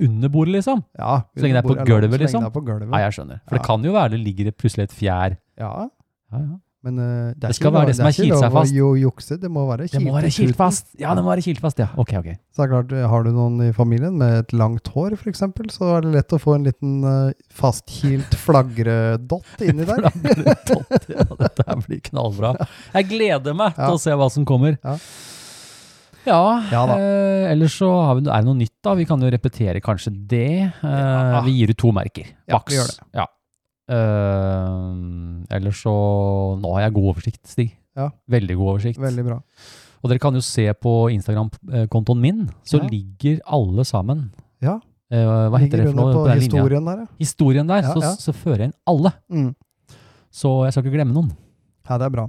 under 0.00 0.28
bordet, 0.32 0.54
liksom. 0.54 0.80
Ja, 0.96 1.18
Så 1.36 1.44
lenge 1.44 1.58
det 1.58 1.60
er 1.60 1.68
på 1.68 1.76
gulvet, 1.84 2.16
liksom. 2.16 2.16
så 2.16 2.22
liksom? 2.24 2.40
det 2.40 2.48
er 2.48 2.56
på 2.56 2.64
gulvet. 2.64 2.88
Nei, 2.88 3.00
jeg 3.04 3.12
skjønner. 3.18 3.40
For 3.44 3.54
Ja. 3.54 3.58
det 3.58 3.66
kan 3.68 3.84
jo 3.84 3.92
være 3.92 4.10
det 4.16 4.20
ligger 4.24 4.50
plutselig 4.56 4.84
et 4.88 4.96
fjær. 4.96 5.36
Ja, 5.60 5.90
Ja, 6.32 6.38
ja. 6.40 6.56
Men 6.86 6.98
uh, 7.02 7.32
det, 7.34 7.48
Det 7.48 7.56
skal 7.58 7.72
være 7.74 7.88
det 7.90 7.94
som 7.98 8.06
er 8.06 8.14
kilt 8.14 8.36
seg 8.38 8.52
fast. 8.54 8.72
Jo, 8.76 8.92
jukse, 8.94 9.36
det 9.42 9.48
må 9.50 9.64
være 9.66 9.88
Det 9.90 9.98
må 9.98 10.12
kilt 10.12 10.14
være 10.18 10.30
kilt 10.36 10.56
fast. 10.60 10.86
Ja, 11.00 11.14
det 11.18 11.24
må 11.26 11.32
være 11.32 11.42
kilt 11.42 11.58
fast, 11.64 11.80
ja. 11.82 11.88
Ok, 11.98 12.12
ok. 12.20 12.28
Så 12.54 12.62
det 12.62 12.66
er 12.68 12.70
klart, 12.74 12.92
eh, 12.94 13.06
har 13.10 13.24
du 13.26 13.30
noen 13.34 13.56
i 13.66 13.72
familien 13.74 14.14
med 14.20 14.36
et 14.44 14.52
langt 14.54 14.86
hår, 14.94 15.16
eksempel, 15.26 15.66
så 15.74 15.96
er 15.96 16.06
det 16.06 16.12
lett 16.14 16.36
å 16.36 16.38
få 16.38 16.54
en 16.54 16.68
liten 16.68 16.92
uh, 17.02 17.32
fastkilt 17.50 18.36
flagredott 18.38 19.64
inni 19.66 19.88
der. 19.88 20.06
Flagretott, 20.14 21.08
ja, 21.10 21.26
dette 21.42 21.78
blir 21.86 22.04
knallbra. 22.12 22.54
Jeg 22.94 23.10
gleder 23.10 23.58
meg 23.58 23.74
Ja. 23.74 23.88
til 23.88 23.98
å 23.98 24.02
se 24.06 24.14
hva 24.14 24.30
som 24.30 24.46
kommer. 24.48 24.78
Ja. 24.84 24.94
Ja, 26.28 26.40
Ja 26.72 26.82
eh, 26.98 27.46
ellers 27.52 27.78
så 27.78 27.88
har 28.04 28.18
vi, 28.18 28.26
er 28.28 28.42
det 28.42 28.48
noe 28.50 28.58
nytt 28.58 28.74
da. 28.84 28.92
Vi 28.98 29.06
kan 29.08 29.22
jo 29.22 29.30
repetere 29.32 29.80
kanskje 29.84 30.12
det. 30.28 30.46
Eh, 30.68 30.84
Ja. 30.84 31.40
Vi 31.46 31.54
gir 31.58 31.70
ut 31.72 31.78
to 31.80 31.92
merker. 31.94 32.26
Ja, 32.46 32.58
Maks. 32.58 32.72
vi 32.72 32.78
gjør 32.78 32.90
det. 32.90 33.06
Ja. 33.16 33.26
Eh, 33.88 35.56
ellers 35.56 35.82
så 35.84 35.92
Nå 36.60 36.72
har 36.76 36.86
jeg 36.86 36.94
god 36.98 37.10
oversikt, 37.14 37.42
Stig. 37.48 37.70
Ja. 37.98 38.10
Veldig 38.30 38.56
god 38.60 38.72
oversikt. 38.74 39.00
Veldig 39.02 39.24
bra. 39.26 39.38
Og 40.04 40.10
dere 40.12 40.20
kan 40.22 40.36
jo 40.38 40.42
se 40.44 40.66
på 40.78 40.92
Instagram-kontoen 41.16 42.20
min, 42.22 42.44
så 42.64 42.78
Ja. 42.78 42.86
ligger 42.92 43.40
alle 43.46 43.84
sammen. 43.84 44.30
Ja. 44.62 44.76
Uh, 45.10 45.48
hva 45.48 45.56
heter 45.58 45.78
Ligger 45.80 45.84
det 45.88 45.94
for 45.94 45.96
noe 46.02 46.12
på, 46.12 46.18
på 46.20 46.28
den 46.28 46.38
linja? 46.38 46.60
historien 46.60 46.84
der, 46.84 46.96
ja. 46.98 47.06
Historien 47.18 47.66
der, 47.66 47.82
så, 47.82 48.10
så 48.20 48.32
fører 48.36 48.58
jeg 48.58 48.68
inn 48.68 48.74
alle. 48.86 49.12
Mm. 49.32 49.54
Så 50.30 50.50
jeg 50.66 50.72
skal 50.74 50.84
ikke 50.84 50.96
glemme 50.98 51.14
noen. 51.16 51.30
Ja, 51.88 51.96
det 51.98 52.04
er 52.06 52.10
bra. 52.12 52.26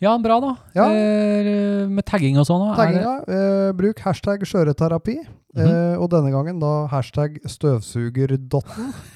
Ja, 0.00 0.14
bra 0.20 0.40
da. 0.40 0.54
Ja. 0.74 0.86
Eh, 0.88 1.86
med 1.88 2.04
tagging 2.08 2.38
og 2.40 2.46
sånn. 2.48 2.64
Tagginga, 2.76 3.12
eh, 3.28 3.72
bruk 3.76 4.00
hashtag 4.04 4.40
skjøreterapi, 4.48 5.18
Mhm. 5.56 5.66
eh, 5.68 5.96
og 6.00 6.10
denne 6.10 6.32
gangen 6.32 6.58
da 6.60 6.86
hashtag 6.88 7.38
støvsugerdotten. 7.44 8.90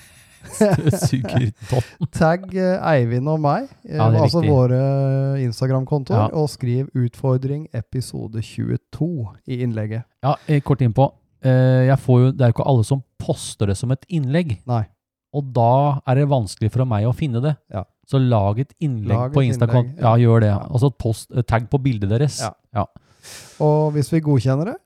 Sugerdotten. 1.07 2.11
Tagg 2.13 2.47
eh, 2.55 2.77
Eivind 2.93 3.29
og 3.31 3.41
meg, 3.43 3.69
eh, 3.87 3.97
Ja, 3.97 4.09
altså 4.11 4.43
riktig. 4.43 4.53
våre 4.53 4.81
Instagram-kontoer, 5.45 6.29
Ja. 6.31 6.37
og 6.37 6.49
skriv 6.49 6.89
'utfordring 6.95 7.67
episode 7.75 8.43
22' 8.43 9.37
i 9.47 9.63
innlegget. 9.63 10.05
Ja, 10.23 10.35
eh, 10.49 10.61
kort 10.61 10.81
innpå. 10.81 11.13
Eh, 11.43 11.87
jo, 11.89 12.33
det 12.33 12.41
er 12.41 12.51
jo 12.51 12.55
ikke 12.55 12.69
alle 12.69 12.85
som 12.85 13.03
poster 13.19 13.67
det 13.67 13.77
som 13.77 13.91
et 13.91 14.05
innlegg. 14.11 14.59
Nei. 14.67 14.85
Og 15.33 15.53
da 15.55 16.01
er 16.07 16.15
det 16.17 16.29
vanskelig 16.29 16.73
for 16.73 16.85
meg 16.85 17.07
å 17.07 17.15
finne 17.15 17.41
det. 17.41 17.57
Ja. 17.73 17.85
Så 18.07 18.19
lag 18.19 18.59
et 18.59 18.73
innlegg 18.83 19.17
Lag 19.17 19.33
på 19.33 19.45
Instagram. 19.47 19.95
Ja, 20.01 20.17
gjør 20.19 20.41
det. 20.41 20.51
Altså 20.51 20.91
post, 20.91 21.31
eh, 21.31 21.43
tagg 21.43 21.71
på 21.71 21.79
bildet 21.81 22.11
deres. 22.11 22.41
Ja. 22.41 22.53
ja. 22.75 22.87
Og 23.61 23.93
hvis 23.95 24.11
vi 24.13 24.21
godkjenner 24.21 24.73
det, 24.73 24.77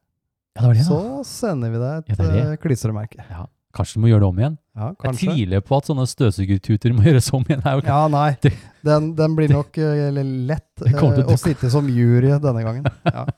Ja, 0.57 0.68
det 0.68 0.77
det, 0.77 0.87
så 0.87 1.24
sender 1.27 1.70
vi 1.72 1.79
deg 1.79 2.11
et 2.11 3.24
Ja, 3.31 3.46
det 3.75 3.81
det. 3.81 3.81
eh. 3.81 3.81
Kanskje 3.81 3.99
du 3.99 4.01
må 4.05 4.11
gjøre 4.13 4.21
det 4.25 4.29
om 4.29 4.39
igjen? 4.39 4.59
Ja, 4.75 4.89
Jeg 5.05 5.15
tviler 5.21 5.61
på 5.63 5.77
at 5.79 5.87
sånne 5.87 6.07
støvsugertuter 6.11 6.95
må 6.95 7.03
gjøres 7.07 7.29
om 7.35 7.45
igjen. 7.47 7.61
Det 7.63 7.73
er 7.73 7.89
Ja, 7.91 8.09
nei. 8.09 8.37
Den, 8.85 9.15
den 9.15 9.37
blir 9.37 9.49
nok 9.59 9.79
eh, 9.79 10.23
lett 10.49 10.67
til 10.79 10.95
eh, 10.95 11.03
å 11.03 11.35
å 11.35 11.37
sitte 11.39 11.71
som 11.71 11.87
jury 11.89 12.33
denne 12.43 12.63
gangen. 12.67 12.87
Ja. 13.07 13.27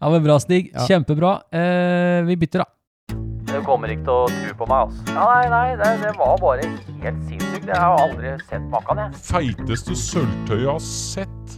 Ja, 0.00 0.08
men 0.10 0.24
Bra, 0.24 0.40
Stig. 0.42 0.72
Ja. 0.74 0.82
Kjempebra. 0.88 1.36
Eh, 1.54 2.24
vi 2.26 2.34
bytter, 2.36 2.64
da. 2.64 2.68
Du 3.52 3.60
kommer 3.62 3.92
ikke 3.92 4.02
til 4.08 4.14
å 4.14 4.26
tro 4.26 4.54
på 4.58 4.66
meg, 4.66 4.88
altså. 4.88 5.04
Ja, 5.12 5.26
nei, 5.28 5.48
nei, 5.52 5.76
det, 5.78 5.90
det 6.02 6.12
var 6.18 6.38
bare 6.42 6.66
helt 7.04 7.22
sinnssykt. 7.28 7.68
Jeg 7.70 7.78
har 7.78 7.94
aldri 8.00 8.32
sett 8.48 8.64
maken, 8.72 9.04
jeg. 9.04 9.22
Feiteste 9.28 9.94
sølvtøyet 9.94 10.64
jeg 10.64 10.72
har 10.72 10.82
sett. 10.82 11.54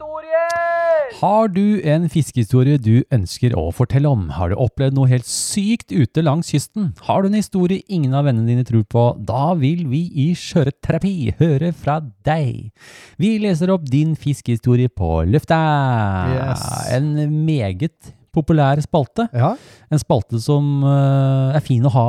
Fiskehistorier! 0.00 1.10
Har 1.20 1.48
du 1.52 1.80
en 1.84 2.06
fiskehistorie 2.08 2.78
du 2.80 3.02
ønsker 3.12 3.52
å 3.58 3.66
fortelle 3.74 4.08
om? 4.08 4.28
Har 4.32 4.48
du 4.52 4.56
opplevd 4.56 4.96
noe 4.96 5.08
helt 5.10 5.26
sykt 5.28 5.92
ute 5.92 6.22
langs 6.24 6.48
kysten? 6.54 6.94
Har 7.04 7.20
du 7.22 7.28
en 7.28 7.36
historie 7.36 7.82
ingen 7.92 8.14
av 8.16 8.24
vennene 8.24 8.48
dine 8.48 8.64
tror 8.64 8.86
på? 8.88 9.02
Da 9.28 9.50
vil 9.60 9.84
vi 9.90 10.06
i 10.24 10.30
Sjøørretterapi 10.38 11.12
høre 11.42 11.72
fra 11.76 11.98
deg. 12.24 12.70
Vi 13.20 13.34
leser 13.44 13.74
opp 13.74 13.84
din 13.92 14.16
fiskehistorie 14.16 14.88
på 14.88 15.10
lufta. 15.28 15.60
Yes. 16.32 16.64
En 16.96 17.12
meget 17.44 18.14
populær 18.32 18.80
spalte. 18.80 19.28
Ja. 19.36 19.52
En 19.92 20.00
spalte 20.00 20.40
som 20.40 20.80
eh, 20.86 21.56
er 21.60 21.66
fin 21.66 21.84
å 21.84 21.92
ha 21.92 22.08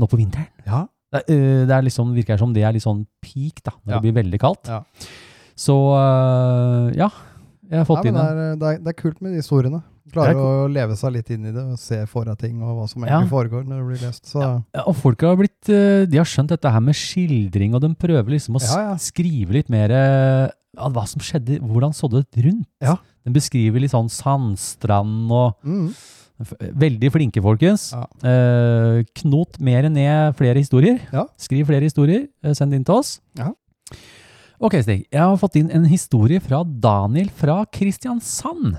nå 0.00 0.10
på 0.10 0.18
vinteren. 0.18 0.50
Ja. 0.66 0.82
Det, 1.14 1.24
er, 1.30 1.66
det 1.70 1.74
er 1.78 1.86
liksom, 1.86 2.10
virker 2.18 2.38
som 2.42 2.52
det 2.54 2.62
er 2.66 2.74
litt 2.74 2.86
sånn 2.86 3.04
peak 3.22 3.62
da, 3.66 3.76
når 3.84 3.92
Ja. 3.92 3.98
det 3.98 4.06
blir 4.08 4.18
veldig 4.24 4.42
kaldt. 4.42 4.70
Ja. 4.70 4.82
Så 5.60 5.76
eh, 5.98 6.98
ja, 7.00 7.10
jeg 7.70 7.82
har 7.82 7.86
fått 7.88 8.04
Nei, 8.06 8.10
inn 8.10 8.16
det, 8.18 8.26
er, 8.26 8.54
det, 8.60 8.68
er, 8.74 8.78
det 8.86 8.92
er 8.94 8.98
kult 8.98 9.18
med 9.22 9.34
de 9.34 9.42
historiene. 9.42 9.82
Klarer 10.10 10.34
er 10.34 10.40
å 10.42 10.68
leve 10.72 10.96
seg 10.98 11.12
litt 11.14 11.28
inn 11.30 11.44
i 11.46 11.52
det 11.54 11.62
og 11.62 11.76
se 11.78 12.00
for 12.10 12.26
deg 12.26 12.38
ting 12.40 12.56
og 12.64 12.80
hva 12.80 12.86
som 12.90 13.04
Ja. 13.04 13.20
egentlig 13.20 13.30
foregår 13.30 13.66
når 13.68 13.76
det 13.82 13.88
blir 13.90 14.00
lest. 14.08 14.24
Så 14.26 14.40
Ja, 14.42 14.82
og 14.82 14.96
folk 14.98 15.20
har 15.22 15.36
blitt, 15.38 15.68
eh, 15.70 16.06
de 16.10 16.18
har 16.18 16.26
skjønt 16.26 16.50
dette 16.50 16.72
her 16.74 16.80
med 16.82 16.96
skildring, 16.98 17.76
og 17.76 17.84
de 17.84 17.92
prøver 17.94 18.34
liksom 18.34 18.56
å 18.58 18.62
Ja, 18.64 18.80
ja. 18.90 18.96
skrive 18.98 19.52
litt 19.54 19.70
mer 19.70 19.92
av 20.78 20.92
hva 20.96 21.04
som 21.06 21.20
skjedde, 21.22 21.60
hvordan 21.60 21.94
så 21.94 22.10
det 22.10 22.24
rundt. 22.42 22.66
Ja. 22.82 22.96
De 23.26 23.30
beskriver 23.36 23.78
litt 23.84 23.92
sånn 23.92 24.10
sandstrand 24.10 25.30
og 25.30 25.54
mm. 25.62 25.92
Veldig 26.72 27.10
flinke, 27.12 27.40
folkens. 27.44 27.90
Ja. 27.92 28.06
Eh, 28.24 29.02
knot 29.20 29.58
mer 29.60 29.84
ned 29.92 30.34
flere 30.38 30.56
historier. 30.56 30.96
Ja. 31.12 31.26
Skriv 31.36 31.66
flere 31.68 31.84
historier. 31.84 32.28
eh, 32.42 32.54
send 32.56 32.72
inn 32.72 32.82
til 32.82 32.94
oss. 32.94 33.20
Ja. 33.36 33.50
Ok, 34.60 34.76
Stig. 34.84 35.06
Jeg 35.08 35.22
har 35.24 35.38
fått 35.40 35.56
inn 35.56 35.70
en 35.72 35.86
historie 35.88 36.40
fra 36.44 36.60
Daniel 36.64 37.30
fra 37.32 37.62
Kristiansand. 37.72 38.74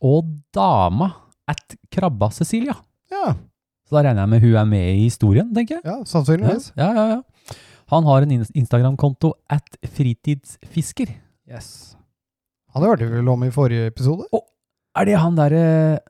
Og 0.00 0.30
dama 0.54 1.10
at 1.48 1.76
Krabba 1.92 2.30
Cecilia. 2.32 2.76
ja. 3.12 3.34
Så 3.86 3.94
da 3.94 4.00
regner 4.02 4.24
jeg 4.24 4.30
med 4.32 4.42
hun 4.42 4.54
er 4.58 4.64
med 4.66 4.86
i 4.96 5.02
historien, 5.04 5.50
tenker 5.54 5.76
jeg. 5.76 5.84
ja, 5.86 6.00
sannsynligvis. 6.10 6.72
Ja, 6.74 6.88
ja, 6.90 7.04
ja. 7.12 7.56
Han 7.92 8.02
har 8.08 8.24
en 8.24 8.32
Instagram-konto 8.34 9.28
at 9.46 9.76
fritidsfisker. 9.94 11.12
Yes. 11.46 11.94
Han 12.74 12.82
hørte 12.82 13.06
vi 13.06 13.20
vel 13.20 13.30
om 13.30 13.44
i 13.46 13.52
forrige 13.54 13.86
episode. 13.92 14.26
Er 14.98 15.06
det 15.06 15.14
han 15.22 15.38
derre 15.38 16.00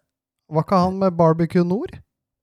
Var 0.48 0.64
ikke 0.64 0.80
han 0.86 0.96
med 1.02 1.18
Barbecue 1.18 1.66
Nord? 1.68 1.98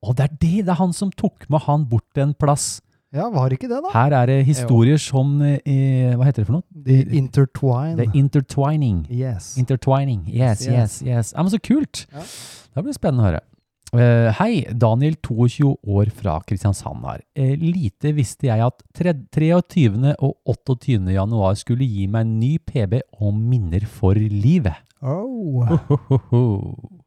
Å, 0.05 0.13
det 0.13 0.27
er 0.27 0.37
det! 0.37 0.53
Det 0.67 0.75
er 0.75 0.81
han 0.83 0.93
som 0.93 1.09
tok 1.09 1.47
med 1.49 1.65
han 1.65 1.87
bort 1.89 2.21
en 2.21 2.35
plass. 2.37 2.83
Ja, 3.13 3.27
var 3.29 3.53
ikke 3.53 3.69
det, 3.69 3.77
da? 3.85 3.91
Her 3.93 4.15
er 4.17 4.25
det 4.31 4.39
historier 4.47 4.97
som 4.97 5.35
eh, 5.45 6.15
Hva 6.17 6.25
heter 6.25 6.41
det 6.41 6.47
for 6.49 6.57
noe? 6.57 6.65
The 6.87 6.99
Intertwine. 7.19 8.01
Er 8.01 8.15
intertwining. 8.17 9.03
yes. 9.13 9.51
Intertwining. 9.61 10.23
Yes, 10.27 10.63
yes, 10.65 10.69
Yes. 10.73 11.01
yes. 11.05 11.33
Ja, 11.35 11.43
men 11.45 11.51
så 11.53 11.59
kult! 11.61 12.07
Ja. 12.11 12.23
Det 12.73 12.83
blir 12.87 12.95
spennende 12.97 13.21
å 13.23 13.29
høre. 13.31 13.43
Uh, 13.93 14.31
hei, 14.39 14.63
Daniel, 14.73 15.13
22 15.21 15.75
år 15.93 16.09
fra 16.17 16.39
Kristiansand 16.49 17.03
her. 17.05 17.19
Uh, 17.37 17.51
lite 17.61 18.09
visste 18.17 18.47
jeg 18.49 18.63
at 18.65 18.81
23. 18.97 20.15
og 20.17 20.33
28. 20.49 20.97
januar 21.13 21.53
skulle 21.59 21.85
gi 21.85 22.07
meg 22.09 22.25
en 22.25 22.39
ny 22.41 22.55
PB 22.57 23.03
og 23.21 23.37
minner 23.37 23.85
for 23.85 24.17
livet. 24.17 24.73
oh. 25.05 25.61
Hohoho. 25.69 27.02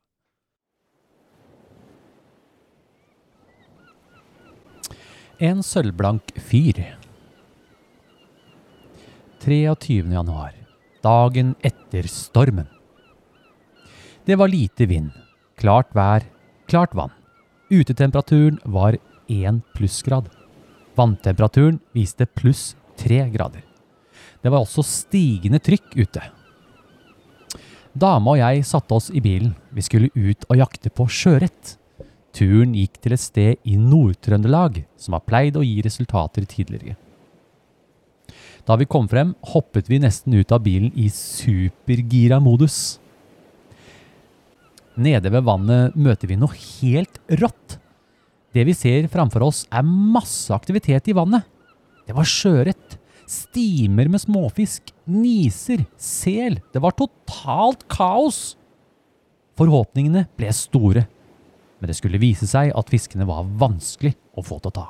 En 5.36 5.58
sølvblank 5.60 6.30
fyr. 6.40 6.78
23. 9.44 9.98
januar, 10.08 10.54
dagen 11.04 11.50
etter 11.60 12.08
stormen. 12.08 12.70
Det 14.24 14.38
var 14.40 14.48
lite 14.48 14.88
vind, 14.88 15.10
klart 15.60 15.92
vær, 15.92 16.24
klart 16.72 16.96
vann. 16.96 17.12
Utetemperaturen 17.68 18.56
var 18.64 18.96
1 19.28 19.60
plussgrad. 19.76 20.32
Vanntemperaturen 20.96 21.82
viste 21.92 22.24
pluss 22.24 22.72
3 22.96 23.28
grader. 23.36 23.60
Det 24.40 24.48
var 24.48 24.64
også 24.64 24.80
stigende 24.88 25.60
trykk 25.60 25.98
ute. 26.00 26.30
Dama 27.92 28.38
og 28.38 28.40
jeg 28.40 28.64
satte 28.64 28.96
oss 28.96 29.12
i 29.12 29.20
bilen. 29.20 29.52
Vi 29.68 29.84
skulle 29.84 30.08
ut 30.16 30.48
og 30.48 30.64
jakte 30.64 30.88
på 30.88 31.04
sjøørret. 31.12 31.76
Turen 32.36 32.74
gikk 32.76 32.98
til 33.00 33.14
et 33.16 33.22
sted 33.22 33.64
i 33.64 33.78
Nord-Trøndelag 33.80 34.82
som 35.00 35.16
har 35.16 35.24
pleid 35.24 35.56
å 35.56 35.64
gi 35.64 35.78
resultater 35.84 36.44
tidligere. 36.48 36.98
Da 38.66 38.76
vi 38.76 38.88
kom 38.90 39.06
frem, 39.08 39.32
hoppet 39.54 39.88
vi 39.88 40.00
nesten 40.02 40.34
ut 40.34 40.52
av 40.52 40.64
bilen 40.64 40.90
i 40.98 41.06
supergira 41.14 42.40
modus. 42.42 42.98
Nede 44.96 45.30
ved 45.32 45.46
vannet 45.46 45.96
møter 45.96 46.28
vi 46.28 46.38
noe 46.40 46.56
helt 46.56 47.20
rått. 47.40 47.78
Det 48.52 48.64
vi 48.66 48.74
ser 48.76 49.08
framfor 49.12 49.46
oss 49.46 49.64
er 49.70 49.86
masse 49.86 50.52
aktivitet 50.52 51.08
i 51.12 51.16
vannet. 51.16 51.46
Det 52.06 52.14
var 52.16 52.28
sjøørret, 52.28 52.98
stimer 53.28 54.10
med 54.10 54.22
småfisk, 54.22 54.92
niser, 55.08 55.86
sel. 56.00 56.60
Det 56.72 56.82
var 56.82 56.96
totalt 56.98 57.86
kaos. 57.92 58.56
Forhåpningene 59.56 60.26
ble 60.36 60.52
store, 60.54 61.06
men 61.80 61.90
det 61.90 61.96
skulle 61.98 62.20
vise 62.22 62.48
seg 62.48 62.72
at 62.76 62.92
fiskene 62.92 63.26
var 63.28 63.48
vanskelig 63.60 64.14
å 64.36 64.44
få 64.44 64.60
til 64.60 64.72
å 64.72 64.76
ta. 64.78 64.86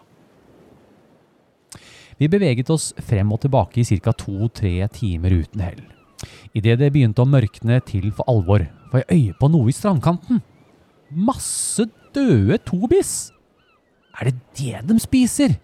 Vi 2.17 2.31
beveget 2.33 2.71
oss 2.73 2.93
frem 3.05 3.33
og 3.35 3.43
tilbake 3.43 3.83
i 3.83 3.99
ca. 4.01 4.13
to-tre 4.17 4.89
timer 4.89 5.35
uten 5.43 5.61
hell. 5.61 5.83
Idet 6.57 6.79
det 6.81 6.93
begynte 6.95 7.21
å 7.21 7.29
mørkne 7.29 7.83
til 7.85 8.09
for 8.17 8.25
alvor, 8.31 8.65
får 8.91 9.03
jeg 9.03 9.19
øye 9.19 9.37
på 9.37 9.51
noe 9.53 9.69
i 9.69 9.77
strandkanten. 9.77 10.41
Masse 11.13 11.85
døde 12.17 12.57
tobis! 12.65 13.31
Er 14.17 14.31
det 14.31 14.37
det 14.57 14.81
de 14.89 14.97
spiser? 15.03 15.59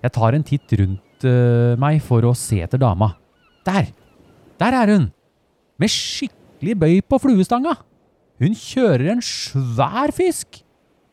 Jeg 0.00 0.12
tar 0.16 0.32
en 0.32 0.46
titt 0.46 0.72
rundt 0.80 1.26
uh, 1.28 1.76
meg 1.76 2.00
for 2.00 2.24
å 2.24 2.32
se 2.32 2.62
etter 2.64 2.80
dama. 2.80 3.12
Der! 3.68 3.92
Der 4.60 4.76
er 4.80 4.94
hun! 4.94 5.10
Med 5.76 5.92
skikkelig 5.92 6.78
bøy 6.80 7.00
på 7.04 7.20
fluestanga! 7.20 7.76
Hun 8.40 8.56
kjører 8.56 9.10
en 9.12 9.22
svær 9.24 10.12
fisk! 10.16 10.62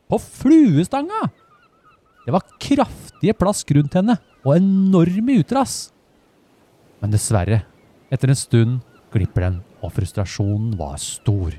På 0.07 0.19
fluestanga! 0.23 1.27
Det 2.23 2.31
var 2.35 2.47
kraftige 2.63 3.35
plask 3.35 3.71
rundt 3.75 3.95
henne, 3.99 4.17
og 4.47 4.55
enorme 4.55 5.39
utrass. 5.41 5.89
Men 7.01 7.11
dessverre, 7.11 7.61
etter 8.11 8.31
en 8.31 8.39
stund 8.39 8.77
glipper 9.11 9.45
den, 9.45 9.61
og 9.83 9.93
frustrasjonen 9.95 10.73
var 10.79 10.95
stor. 11.03 11.55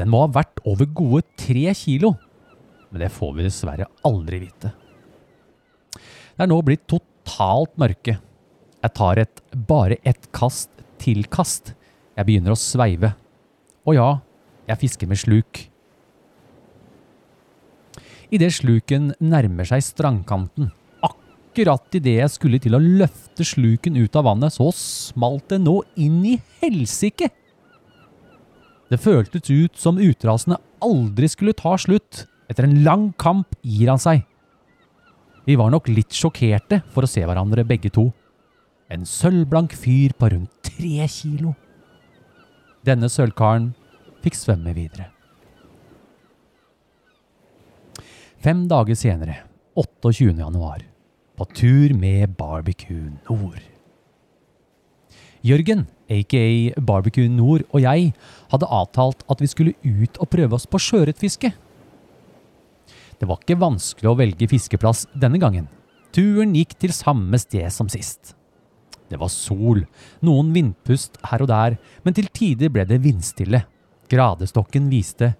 Den 0.00 0.08
må 0.12 0.22
ha 0.24 0.32
vært 0.32 0.62
over 0.68 0.88
gode 0.88 1.26
tre 1.40 1.74
kilo, 1.76 2.14
men 2.90 3.04
det 3.04 3.12
får 3.12 3.34
vi 3.36 3.46
dessverre 3.46 3.88
aldri 4.08 4.40
vite. 4.46 4.72
Det 5.92 6.46
er 6.46 6.48
nå 6.48 6.60
blitt 6.64 6.86
totalt 6.88 7.76
mørke. 7.80 8.16
Jeg 8.80 8.96
tar 8.96 9.20
et, 9.20 9.42
bare 9.52 10.00
ett 10.08 10.30
kast 10.32 10.72
til 11.00 11.26
kast. 11.28 11.74
Jeg 12.20 12.28
begynner 12.28 12.52
å 12.52 12.60
sveive. 12.60 13.14
Og 13.88 13.96
ja, 13.96 14.08
jeg 14.68 14.82
fisker 14.82 15.08
med 15.08 15.16
sluk. 15.16 15.62
Idet 18.30 18.52
sluken 18.58 19.14
nærmer 19.24 19.66
seg 19.66 19.80
strandkanten, 19.82 20.68
akkurat 21.02 21.96
idet 21.96 22.18
jeg 22.18 22.32
skulle 22.34 22.60
til 22.62 22.76
å 22.76 22.82
løfte 22.82 23.46
sluken 23.48 23.96
ut 23.96 24.18
av 24.20 24.28
vannet, 24.28 24.52
så 24.52 24.68
smalt 24.76 25.48
det 25.50 25.62
nå 25.64 25.80
inn 25.98 26.20
i 26.28 26.36
helsike! 26.60 27.30
Det 28.90 28.98
føltes 29.00 29.48
ut 29.48 29.80
som 29.80 29.98
utrasene 30.02 30.58
aldri 30.82 31.30
skulle 31.30 31.56
ta 31.56 31.76
slutt. 31.78 32.26
Etter 32.50 32.66
en 32.66 32.82
lang 32.84 33.08
kamp 33.18 33.54
gir 33.62 33.88
han 33.88 34.02
seg. 34.02 34.26
Vi 35.46 35.56
var 35.56 35.72
nok 35.72 35.88
litt 35.88 36.12
sjokkerte 36.14 36.82
for 36.92 37.06
å 37.06 37.10
se 37.10 37.22
hverandre 37.24 37.64
begge 37.66 37.90
to. 37.94 38.08
En 38.90 39.06
sølvblank 39.06 39.72
fyr 39.78 40.12
på 40.18 40.32
rundt 40.34 40.52
tre 40.66 41.06
kilo. 41.10 41.54
Denne 42.86 43.10
sølvkaren 43.12 43.74
fikk 44.24 44.38
svømme 44.38 44.72
videre. 44.72 45.10
Fem 48.40 48.62
dager 48.70 48.96
senere, 48.96 49.34
28. 49.76 50.30
januar, 50.38 50.80
på 51.36 51.46
tur 51.52 51.92
med 51.92 52.32
Barbecue 52.38 53.12
Nord. 53.28 53.60
Jørgen, 55.44 55.86
aka 56.08 56.72
Barbecue 56.80 57.28
Nord, 57.28 57.66
og 57.68 57.84
jeg 57.84 58.14
hadde 58.52 58.72
avtalt 58.80 59.24
at 59.28 59.44
vi 59.44 59.52
skulle 59.52 59.76
ut 59.84 60.16
og 60.16 60.32
prøve 60.32 60.56
oss 60.56 60.64
på 60.64 60.80
sjøørretfiske. 60.80 61.52
Det 63.20 63.28
var 63.28 63.44
ikke 63.44 63.60
vanskelig 63.60 64.08
å 64.08 64.16
velge 64.16 64.48
fiskeplass 64.48 65.04
denne 65.12 65.40
gangen. 65.40 65.68
Turen 66.16 66.56
gikk 66.56 66.78
til 66.80 66.96
samme 66.96 67.36
sted 67.40 67.68
som 67.72 67.92
sist. 67.92 68.32
Det 69.10 69.18
var 69.18 69.30
sol, 69.32 69.82
noen 70.22 70.52
vindpust 70.54 71.18
her 71.32 71.42
og 71.42 71.50
der, 71.50 71.76
men 72.06 72.14
til 72.14 72.30
tider 72.30 72.70
ble 72.72 72.86
det 72.86 73.00
vindstille. 73.02 73.64
Gradestokken 74.10 74.88
viste 74.90 75.34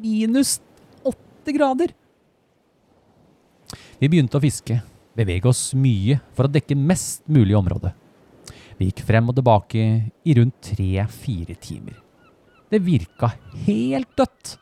minus 0.00 0.58
åtte 1.06 1.54
grader. 1.54 1.92
Vi 4.00 4.08
begynte 4.08 4.38
å 4.38 4.44
fiske. 4.44 4.82
bevege 5.10 5.50
oss 5.50 5.74
mye 5.74 6.20
for 6.32 6.46
å 6.46 6.52
dekke 6.54 6.76
mest 6.78 7.26
mulig 7.28 7.52
område. 7.58 7.90
Vi 8.78 8.86
gikk 8.88 9.02
frem 9.04 9.26
og 9.28 9.34
tilbake 9.36 9.82
i 10.24 10.36
rundt 10.38 10.70
tre-fire 10.70 11.56
timer. 11.60 11.98
Det 12.70 12.78
virka 12.80 13.32
helt 13.66 14.08
dødt. 14.16 14.54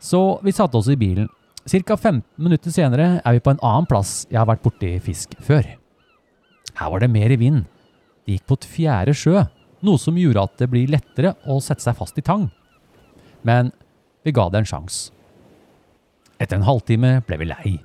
Så 0.00 0.38
vi 0.46 0.54
satte 0.54 0.78
oss 0.78 0.88
i 0.88 0.96
bilen. 0.96 1.28
Cirka 1.66 1.96
15 1.98 2.22
minutter 2.38 2.72
senere 2.72 3.20
er 3.20 3.36
vi 3.36 3.42
på 3.42 3.52
en 3.52 3.60
annen 3.60 3.90
plass 3.90 4.22
jeg 4.30 4.38
har 4.38 4.48
vært 4.48 4.62
borti 4.64 4.94
fisk 5.02 5.34
før. 5.42 5.66
Her 6.76 6.92
var 6.92 7.02
det 7.02 7.12
mer 7.12 7.32
i 7.32 7.40
vind. 7.40 7.64
De 8.26 8.36
gikk 8.36 8.46
på 8.48 8.58
et 8.58 8.68
fjerde 8.68 9.14
sjø, 9.16 9.44
noe 9.86 10.00
som 10.00 10.16
gjorde 10.18 10.44
at 10.44 10.56
det 10.60 10.70
blir 10.72 10.90
lettere 10.92 11.34
å 11.48 11.58
sette 11.64 11.84
seg 11.84 11.96
fast 11.98 12.18
i 12.18 12.24
tang. 12.24 12.48
Men 13.46 13.70
vi 14.26 14.34
ga 14.34 14.48
det 14.50 14.62
en 14.62 14.68
sjanse. 14.68 15.12
Etter 16.36 16.58
en 16.58 16.66
halvtime 16.66 17.20
ble 17.24 17.38
vi 17.40 17.48
lei. 17.48 17.76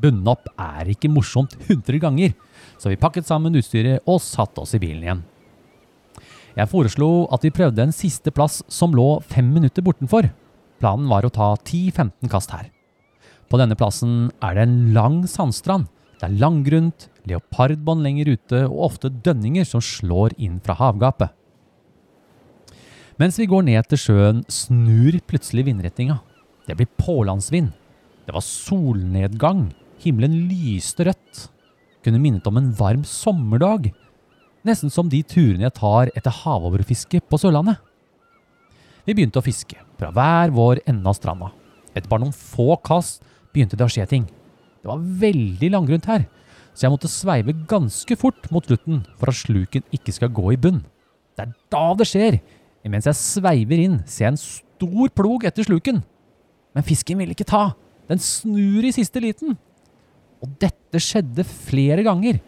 Bundet 0.00 0.30
opp 0.32 0.46
er 0.56 0.88
ikke 0.88 1.10
morsomt 1.12 1.56
100 1.66 2.00
ganger, 2.00 2.32
så 2.80 2.88
vi 2.88 3.00
pakket 3.00 3.28
sammen 3.28 3.58
utstyret 3.58 4.06
og 4.08 4.22
satte 4.24 4.62
oss 4.62 4.72
i 4.76 4.80
bilen 4.80 5.04
igjen. 5.04 5.24
Jeg 6.56 6.70
foreslo 6.70 7.28
at 7.34 7.44
vi 7.44 7.52
prøvde 7.54 7.84
en 7.84 7.94
siste 7.94 8.32
plass 8.34 8.60
som 8.72 8.94
lå 8.96 9.20
fem 9.28 9.50
minutter 9.52 9.84
bortenfor. 9.84 10.30
Planen 10.80 11.10
var 11.10 11.26
å 11.26 11.32
ta 11.34 11.52
10-15 11.58 12.30
kast 12.32 12.54
her. 12.54 12.70
På 13.50 13.60
denne 13.60 13.76
plassen 13.76 14.30
er 14.40 14.56
det 14.56 14.64
en 14.64 14.78
lang 14.96 15.20
sandstrand. 15.28 15.90
Det 16.16 16.28
er 16.28 16.40
langgrunt, 16.40 17.09
leopardbånd 17.28 18.04
lenger 18.04 18.32
ute 18.36 18.62
og 18.68 18.86
ofte 18.90 19.10
dønninger 19.10 19.66
som 19.68 19.82
slår 19.84 20.36
inn 20.40 20.58
fra 20.64 20.76
havgapet. 20.78 21.32
Mens 23.20 23.36
vi 23.36 23.48
går 23.50 23.66
ned 23.66 23.88
til 23.90 24.00
sjøen, 24.00 24.44
snur 24.48 25.18
plutselig 25.28 25.66
vindretninga. 25.66 26.20
Det 26.64 26.78
blir 26.78 26.88
pålandsvind. 27.00 27.74
Det 28.24 28.32
var 28.32 28.44
solnedgang. 28.46 29.66
Himmelen 30.00 30.46
lyste 30.48 31.04
rødt. 31.10 31.48
Kunne 32.00 32.20
minnet 32.22 32.46
om 32.48 32.56
en 32.56 32.70
varm 32.78 33.04
sommerdag. 33.04 33.90
Nesten 34.64 34.92
som 34.92 35.08
de 35.12 35.20
turene 35.24 35.66
jeg 35.66 35.76
tar 35.76 36.12
etter 36.16 36.32
havoverfiske 36.42 37.20
på 37.28 37.40
Sørlandet. 37.40 37.76
Vi 39.04 39.16
begynte 39.16 39.40
å 39.40 39.44
fiske, 39.44 39.76
fra 39.98 40.12
hver 40.14 40.52
vår 40.56 40.82
ende 40.88 41.08
av 41.08 41.16
stranda. 41.16 41.50
Etter 41.92 42.08
bare 42.08 42.24
noen 42.24 42.36
få 42.36 42.76
kast 42.84 43.24
begynte 43.52 43.76
det 43.76 43.86
å 43.86 43.92
skje 43.92 44.06
ting. 44.08 44.26
Det 44.80 44.88
var 44.88 45.00
veldig 45.00 45.70
langgrunt 45.74 46.08
her, 46.08 46.24
så 46.74 46.86
jeg 46.86 46.92
måtte 46.94 47.10
sveive 47.10 47.54
ganske 47.68 48.16
fort 48.18 48.46
mot 48.54 48.66
slutten 48.66 49.02
for 49.18 49.32
at 49.32 49.38
sluken 49.40 49.84
ikke 49.94 50.14
skal 50.14 50.32
gå 50.32 50.52
i 50.54 50.60
bunn. 50.60 50.82
Det 51.36 51.46
er 51.46 51.54
da 51.72 51.84
det 51.98 52.06
skjer. 52.08 52.38
Mens 52.88 53.08
jeg 53.08 53.18
sveiver 53.18 53.82
inn, 53.82 53.98
ser 54.08 54.28
jeg 54.28 54.34
en 54.34 54.40
stor 54.40 55.12
plog 55.16 55.44
etter 55.48 55.66
sluken. 55.66 56.00
Men 56.76 56.86
fisken 56.86 57.20
vil 57.20 57.34
ikke 57.34 57.48
ta. 57.48 57.72
Den 58.08 58.22
snur 58.22 58.86
i 58.86 58.94
siste 58.94 59.20
liten. 59.22 59.58
Og 60.40 60.54
dette 60.62 61.02
skjedde 61.02 61.44
flere 61.44 62.04
ganger. 62.06 62.40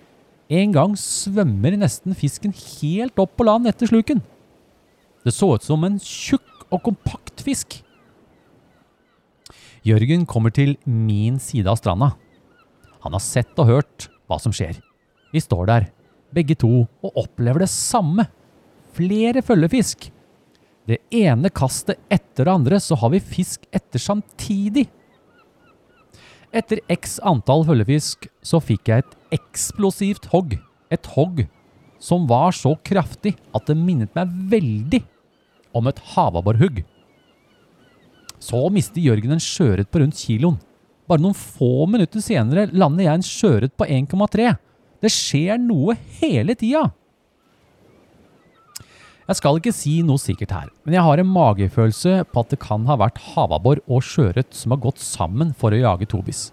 En 0.53 0.73
gang 0.75 0.95
svømmer 0.99 1.77
nesten 1.81 2.17
fisken 2.17 2.55
helt 2.55 3.19
opp 3.21 3.37
på 3.37 3.47
land 3.47 3.69
etter 3.71 3.91
sluken. 3.91 4.23
Det 5.23 5.35
så 5.35 5.53
ut 5.55 5.65
som 5.65 5.85
en 5.87 6.01
tjukk 6.03 6.67
og 6.73 6.83
kompakt 6.89 7.45
fisk. 7.45 7.79
Jørgen 9.87 10.27
kommer 10.31 10.55
til 10.55 10.77
min 10.87 11.39
side 11.43 11.71
av 11.71 11.79
stranda. 11.81 12.13
Han 13.03 13.17
har 13.17 13.23
sett 13.23 13.59
og 13.59 13.71
hørt 13.71 14.09
hva 14.33 14.41
som 14.43 14.55
skjer. 14.55 14.81
Vi 15.33 15.41
står 15.41 15.69
der, 15.69 15.91
begge 16.33 16.57
to, 16.59 16.87
og 17.05 17.23
opplever 17.27 17.65
det 17.65 17.71
samme. 17.73 18.27
Flere 18.97 19.45
følgefisk. 19.45 20.09
Det 20.89 20.99
ene 21.15 21.53
kastet 21.55 22.01
etter 22.11 22.49
det 22.49 22.53
andre, 22.57 22.81
så 22.83 22.97
har 22.99 23.13
vi 23.13 23.23
fisk 23.23 23.69
etter 23.73 24.03
samtidig. 24.03 24.89
Etter 26.53 26.83
x 26.93 27.17
antall 27.25 27.65
følgefisk 27.65 28.27
så 28.45 28.61
fikk 28.61 28.91
jeg 28.91 29.05
et 29.05 29.39
eksplosivt 29.39 30.29
hogg. 30.35 30.59
Et 30.93 31.07
hogg 31.15 31.47
som 32.03 32.27
var 32.29 32.53
så 32.57 32.75
kraftig 32.85 33.37
at 33.55 33.69
det 33.69 33.79
minnet 33.79 34.13
meg 34.19 34.33
veldig 34.53 35.01
om 35.73 35.89
et 35.89 36.03
havabborhugg. 36.13 36.83
Så 38.43 38.61
mister 38.75 39.01
Jørgen 39.01 39.37
en 39.37 39.43
sjøørret 39.43 39.89
på 39.89 40.03
rundt 40.03 40.19
kiloen. 40.19 40.59
Bare 41.11 41.23
noen 41.23 41.37
få 41.37 41.87
minutter 41.91 42.23
senere 42.23 42.69
lander 42.71 43.09
jeg 43.09 43.19
en 43.19 43.27
skjøret 43.27 43.75
på 43.79 43.87
1,3. 43.87 44.53
Det 45.03 45.11
skjer 45.11 45.59
noe 45.59 45.97
hele 46.21 46.55
tida. 46.59 46.89
Jeg 49.23 49.39
skal 49.39 49.59
ikke 49.59 49.75
si 49.75 49.93
noe 50.05 50.21
sikkert 50.21 50.51
her, 50.53 50.67
men 50.85 50.97
jeg 50.97 51.07
har 51.07 51.21
en 51.23 51.31
magefølelse 51.31 52.25
på 52.29 52.43
at 52.43 52.51
det 52.53 52.59
kan 52.63 52.83
ha 52.89 52.99
vært 53.01 53.21
havabbor 53.33 53.81
og 53.87 54.03
sjøørret 54.05 54.51
som 54.57 54.75
har 54.75 54.83
gått 54.83 55.01
sammen 55.03 55.55
for 55.59 55.73
å 55.73 55.79
jage 55.79 56.09
tobis. 56.11 56.51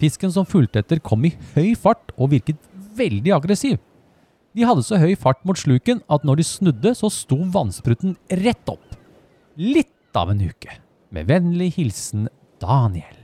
Fisken 0.00 0.32
som 0.32 0.48
fulgte 0.48 0.80
etter 0.80 1.02
kom 1.04 1.26
i 1.28 1.34
høy 1.54 1.74
fart 1.78 2.14
og 2.16 2.32
virket 2.32 2.58
veldig 2.96 3.36
aggressiv. 3.36 3.78
De 4.56 4.66
hadde 4.66 4.82
så 4.82 4.98
høy 4.98 5.12
fart 5.14 5.44
mot 5.46 5.60
sluken 5.60 6.00
at 6.10 6.24
når 6.26 6.40
de 6.40 6.48
snudde, 6.48 6.94
så 6.96 7.12
sto 7.12 7.38
vannspruten 7.54 8.16
rett 8.42 8.72
opp. 8.72 8.96
Litt 9.60 10.16
av 10.16 10.32
en 10.32 10.42
uke. 10.42 10.80
Med 11.14 11.28
vennlig 11.30 11.74
hilsen 11.76 12.26
Daniel. 12.62 13.19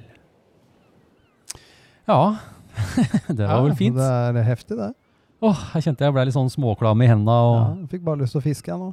Ja, 2.07 2.37
det 3.39 3.47
var 3.47 3.65
vel 3.65 3.75
fint. 3.79 3.97
Det 3.97 4.41
er 4.41 4.47
heftig, 4.47 4.77
det. 4.79 4.93
Åh, 5.45 5.63
jeg 5.77 5.89
kjente 5.89 6.07
jeg 6.07 6.15
ble 6.17 6.25
litt 6.29 6.37
sånn 6.37 6.51
småklam 6.53 7.03
i 7.05 7.09
hendene. 7.11 7.37
Og 7.49 7.57
Ja, 7.57 7.89
fikk 7.93 8.05
bare 8.07 8.23
lyst 8.23 8.37
til 8.37 8.41
å 8.41 8.45
fiske, 8.45 8.71
jeg 8.73 8.81
nå. 8.81 8.93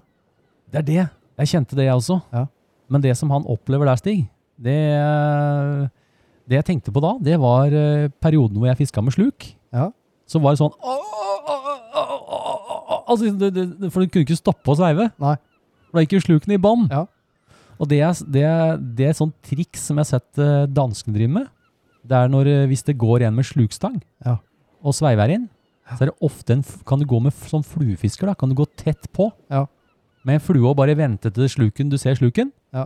Det 0.74 0.82
er 0.82 0.88
det. 0.88 1.04
Jeg 1.44 1.52
kjente 1.54 1.78
det, 1.78 1.88
jeg 1.88 1.96
også. 1.96 2.20
Ja. 2.34 2.46
Men 2.92 3.04
det 3.04 3.14
som 3.18 3.32
han 3.34 3.46
opplever 3.50 3.88
der, 3.90 4.00
Stig, 4.02 4.26
det, 4.60 4.78
det 6.50 6.60
jeg 6.60 6.68
tenkte 6.68 6.94
på 6.94 7.02
da, 7.04 7.16
det 7.24 7.40
var 7.42 7.74
eh, 7.74 8.12
perioden 8.22 8.60
hvor 8.60 8.70
jeg 8.70 8.82
fiska 8.84 9.04
med 9.06 9.16
sluk. 9.16 9.48
Ja. 9.74 9.90
Så 10.30 10.42
var 10.44 10.56
det 10.56 10.62
sånn 10.62 10.76
altså, 13.08 13.32
det, 13.38 13.50
det, 13.56 13.90
For 13.92 14.04
du 14.04 14.12
kunne 14.12 14.26
ikke 14.26 14.40
stoppe 14.40 14.74
å 14.74 14.78
sveive. 14.80 15.10
Nei. 15.22 15.36
For 15.90 16.00
da 16.00 16.06
gikk 16.06 16.18
jo 16.18 16.24
sluken 16.28 16.56
i 16.56 16.62
bånn. 16.62 16.88
Ja. 16.92 17.06
Og 17.82 17.90
det 17.90 18.00
er, 18.06 18.14
det, 18.30 18.44
er, 18.48 18.78
det 18.78 19.08
er 19.08 19.14
et 19.14 19.20
sånt 19.20 19.36
triks 19.46 19.88
som 19.90 19.98
jeg 20.00 20.06
har 20.06 20.12
sett 20.20 20.42
uh, 20.42 20.70
danskene 20.70 21.16
drive 21.18 21.34
med. 21.40 21.50
Det 22.06 22.18
er 22.20 22.28
når, 22.32 22.48
eh, 22.52 22.66
hvis 22.68 22.84
det 22.84 22.98
går 23.00 23.24
en 23.28 23.36
med 23.36 23.46
slukstang 23.48 24.02
Ja. 24.26 24.38
og 24.84 24.94
sveiver 24.94 25.30
inn, 25.32 25.50
så 25.98 26.02
er 26.02 26.06
det 26.12 26.18
ofte 26.22 26.54
en, 26.58 26.64
kan 26.86 27.00
du 27.00 27.06
gå 27.06 27.22
med 27.22 27.34
som 27.34 27.64
fluefisker, 27.64 28.28
da, 28.28 28.34
kan 28.36 28.50
du 28.50 28.56
gå 28.56 28.66
tett 28.76 29.08
på. 29.14 29.30
Ja. 29.52 29.66
Med 30.26 30.36
en 30.36 30.40
flue 30.44 30.70
og 30.70 30.78
bare 30.78 30.96
vente 30.96 31.32
til 31.32 31.48
sluken, 31.52 31.90
du 31.92 31.98
ser 31.98 32.16
sluken. 32.16 32.52
Ja. 32.74 32.86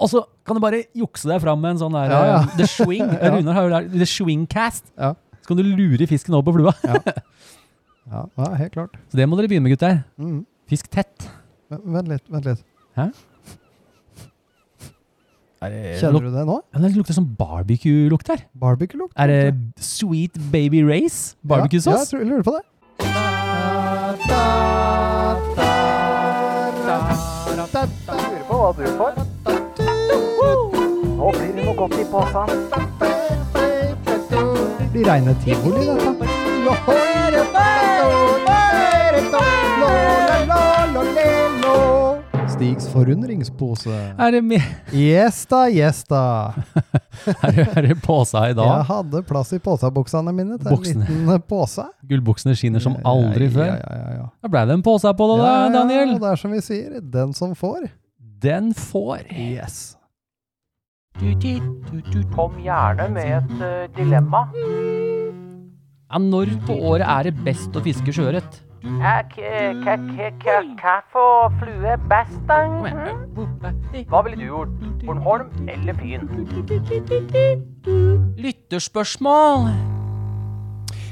Og 0.00 0.08
så 0.10 0.24
kan 0.44 0.56
du 0.56 0.60
bare 0.60 0.82
jukse 0.94 1.28
deg 1.30 1.40
fram 1.40 1.60
med 1.62 1.70
en 1.76 1.78
sånn 1.84 1.92
der 1.94 2.10
Ja, 2.10 2.24
ja. 2.26 2.38
eh, 2.42 2.56
The 2.58 2.66
swing. 2.66 3.04
Ja. 3.22 3.30
Runar 3.36 3.54
har 3.54 3.62
jo 3.68 3.72
lært 3.72 3.92
The 3.92 4.06
swing 4.06 4.46
cast. 4.46 4.84
Ja. 4.98 5.14
Så 5.40 5.48
kan 5.52 5.56
du 5.56 5.62
lure 5.62 6.06
fisken 6.08 6.34
over 6.34 6.50
på 6.50 6.56
flua. 6.58 6.72
Ja, 8.10 8.26
ja 8.36 8.48
helt 8.58 8.72
klart. 8.72 8.96
Så 9.10 9.16
det 9.16 9.28
må 9.28 9.36
dere 9.38 9.48
begynne 9.48 9.68
med, 9.68 9.76
gutter. 9.76 10.02
Mm. 10.20 10.42
Fisk 10.68 10.88
tett. 10.92 11.28
Vent 11.70 12.08
litt, 12.08 12.24
vent 12.32 12.44
litt. 12.48 12.64
Er 12.96 13.12
det, 15.72 16.00
Kjenner 16.00 16.20
du 16.20 16.30
det 16.34 16.44
nå? 16.48 16.60
Ja, 16.74 16.78
Det 16.82 16.96
lukter 16.96 17.14
som 17.16 17.26
barbecue-lukt 17.38 18.28
her. 18.28 18.44
Barbecue-lukt? 18.60 19.12
Er 19.16 19.26
det 19.26 19.54
Sweet 19.80 20.38
Baby 20.52 20.82
Race? 20.84 21.36
Ja, 21.42 21.48
Barbecue-sås? 21.54 21.98
jeg 21.98 22.08
tror, 22.10 22.18
jeg 22.20 22.28
lurer 22.28 22.42
på 22.42 22.56
det. 22.58 22.64
Lurer 27.64 28.44
på 28.48 28.54
hva 28.60 28.70
du 28.76 28.84
får. 28.98 29.12
Nå 31.14 31.30
blir 31.32 31.52
det 31.56 31.64
noe 31.64 31.74
godt 31.78 31.94
i 31.98 32.04
posen. 32.10 32.46
Blir 34.92 35.04
reine 35.08 35.32
tivoli, 35.44 35.86
dette. 35.86 36.24
Stigs 42.54 42.86
forundringspose. 42.92 43.90
Er 44.14 44.30
det, 44.36 44.60
Yes 44.94 45.40
da, 45.50 45.64
yes 45.72 46.04
da. 46.06 46.52
er 47.42 47.56
det, 47.56 47.64
er 47.66 47.88
det 47.88 47.96
påsa 48.04 48.44
i 48.52 48.54
dag? 48.54 48.68
Jeg 48.68 48.86
hadde 48.92 49.22
plass 49.26 49.50
i 49.56 49.58
påsabuksene 49.62 50.30
mine 50.34 50.58
til 50.60 50.70
Buksene. 50.70 51.02
en 51.02 51.24
liten 51.24 51.42
pose. 51.50 51.86
Gullbuksene 52.06 52.54
skinner 52.54 52.84
som 52.84 52.94
aldri 53.02 53.48
Ja, 53.48 53.54
før. 53.56 53.66
Ja, 53.72 53.96
ja, 53.98 54.14
ja. 54.20 54.28
Da 54.44 54.52
ble 54.52 54.62
det 54.70 54.76
en 54.78 54.84
pose 54.86 55.10
på 55.18 55.28
det, 55.32 55.40
da, 55.42 55.48
Ja, 55.50 55.64
ja, 55.64 55.72
Daniel. 55.74 56.14
og 56.14 56.22
det 56.22 56.30
er 56.30 56.42
som 56.44 56.54
vi 56.54 56.62
sier, 56.62 57.00
den 57.18 57.34
som 57.34 57.56
får. 57.58 57.88
Den 58.44 58.70
får. 58.76 59.26
Yes. 59.34 59.96
Kom 62.34 62.60
gjerne 62.62 63.08
med 63.16 63.34
et 63.40 63.56
uh, 63.58 63.84
dilemma. 63.98 64.44
Ja, 66.06 66.22
når 66.22 66.54
på 66.68 66.78
året 66.92 67.08
er 67.08 67.30
det 67.32 67.34
best 67.42 67.74
å 67.74 67.82
fiske 67.82 68.14
sjøørret? 68.14 68.62
Hva 68.84 69.20
for 71.08 71.48
flue 71.56 71.88
er 71.88 72.00
best, 72.10 72.36
da? 72.48 72.58
Hm? 72.68 74.04
Hva 74.10 74.20
ville 74.26 74.36
du 74.36 74.44
gjort? 74.44 74.74
Bornholm 75.04 75.48
eller 75.72 75.96
Fyn? 75.96 76.28
Lytterspørsmål. 78.44 79.70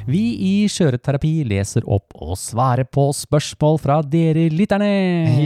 Vi 0.05 0.21
i 0.45 0.53
Skjøreterapi 0.69 1.33
leser 1.49 1.87
opp 1.87 2.13
og 2.19 2.35
svarer 2.41 2.85
på 2.93 3.07
spørsmål 3.17 3.79
fra 3.81 4.01
dere 4.05 4.49
lytterne. 4.53 4.93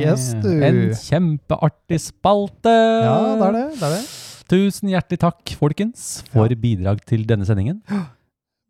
Yes, 0.01 0.33
du. 0.43 0.51
En 0.67 0.83
kjempeartig 0.97 2.01
spalte. 2.09 2.73
Ja, 3.07 3.19
det 3.37 3.51
er 3.51 3.59
det. 3.61 3.67
det 3.79 3.83
er 3.91 3.99
det. 4.01 4.05
Tusen 4.51 4.91
hjertelig 4.91 5.21
takk, 5.23 5.55
folkens, 5.61 6.25
for 6.33 6.49
bidrag 6.59 7.05
til 7.07 7.23
denne 7.29 7.47
sendingen. 7.47 7.83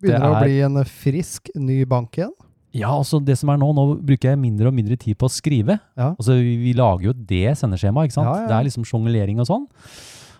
Begynner 0.02 0.20
Det 0.20 0.28
å 0.28 0.34
er- 0.36 0.44
bli 0.44 0.60
en 0.66 0.84
frisk 0.84 1.48
ny 1.56 1.84
bank 1.88 2.12
igjen. 2.18 2.34
Ja, 2.76 2.90
altså 2.92 3.18
det 3.24 3.38
som 3.40 3.50
er 3.52 3.60
nå, 3.60 3.68
nå 3.76 3.84
bruker 4.04 4.32
jeg 4.32 4.40
mindre 4.40 4.68
og 4.70 4.76
mindre 4.76 4.98
tid 5.00 5.16
på 5.18 5.28
å 5.28 5.32
skrive. 5.32 5.78
Ja. 5.96 6.10
Altså 6.14 6.36
vi, 6.38 6.56
vi 6.60 6.74
lager 6.76 7.08
jo 7.10 7.14
det 7.16 7.54
sendeskjemaet, 7.60 8.10
ikke 8.10 8.18
sant? 8.18 8.28
Ja, 8.30 8.42
ja. 8.44 8.50
Det 8.50 8.56
er 8.58 8.68
liksom 8.68 8.84
sjonglering 8.88 9.40
og 9.42 9.48
sånn. 9.48 9.64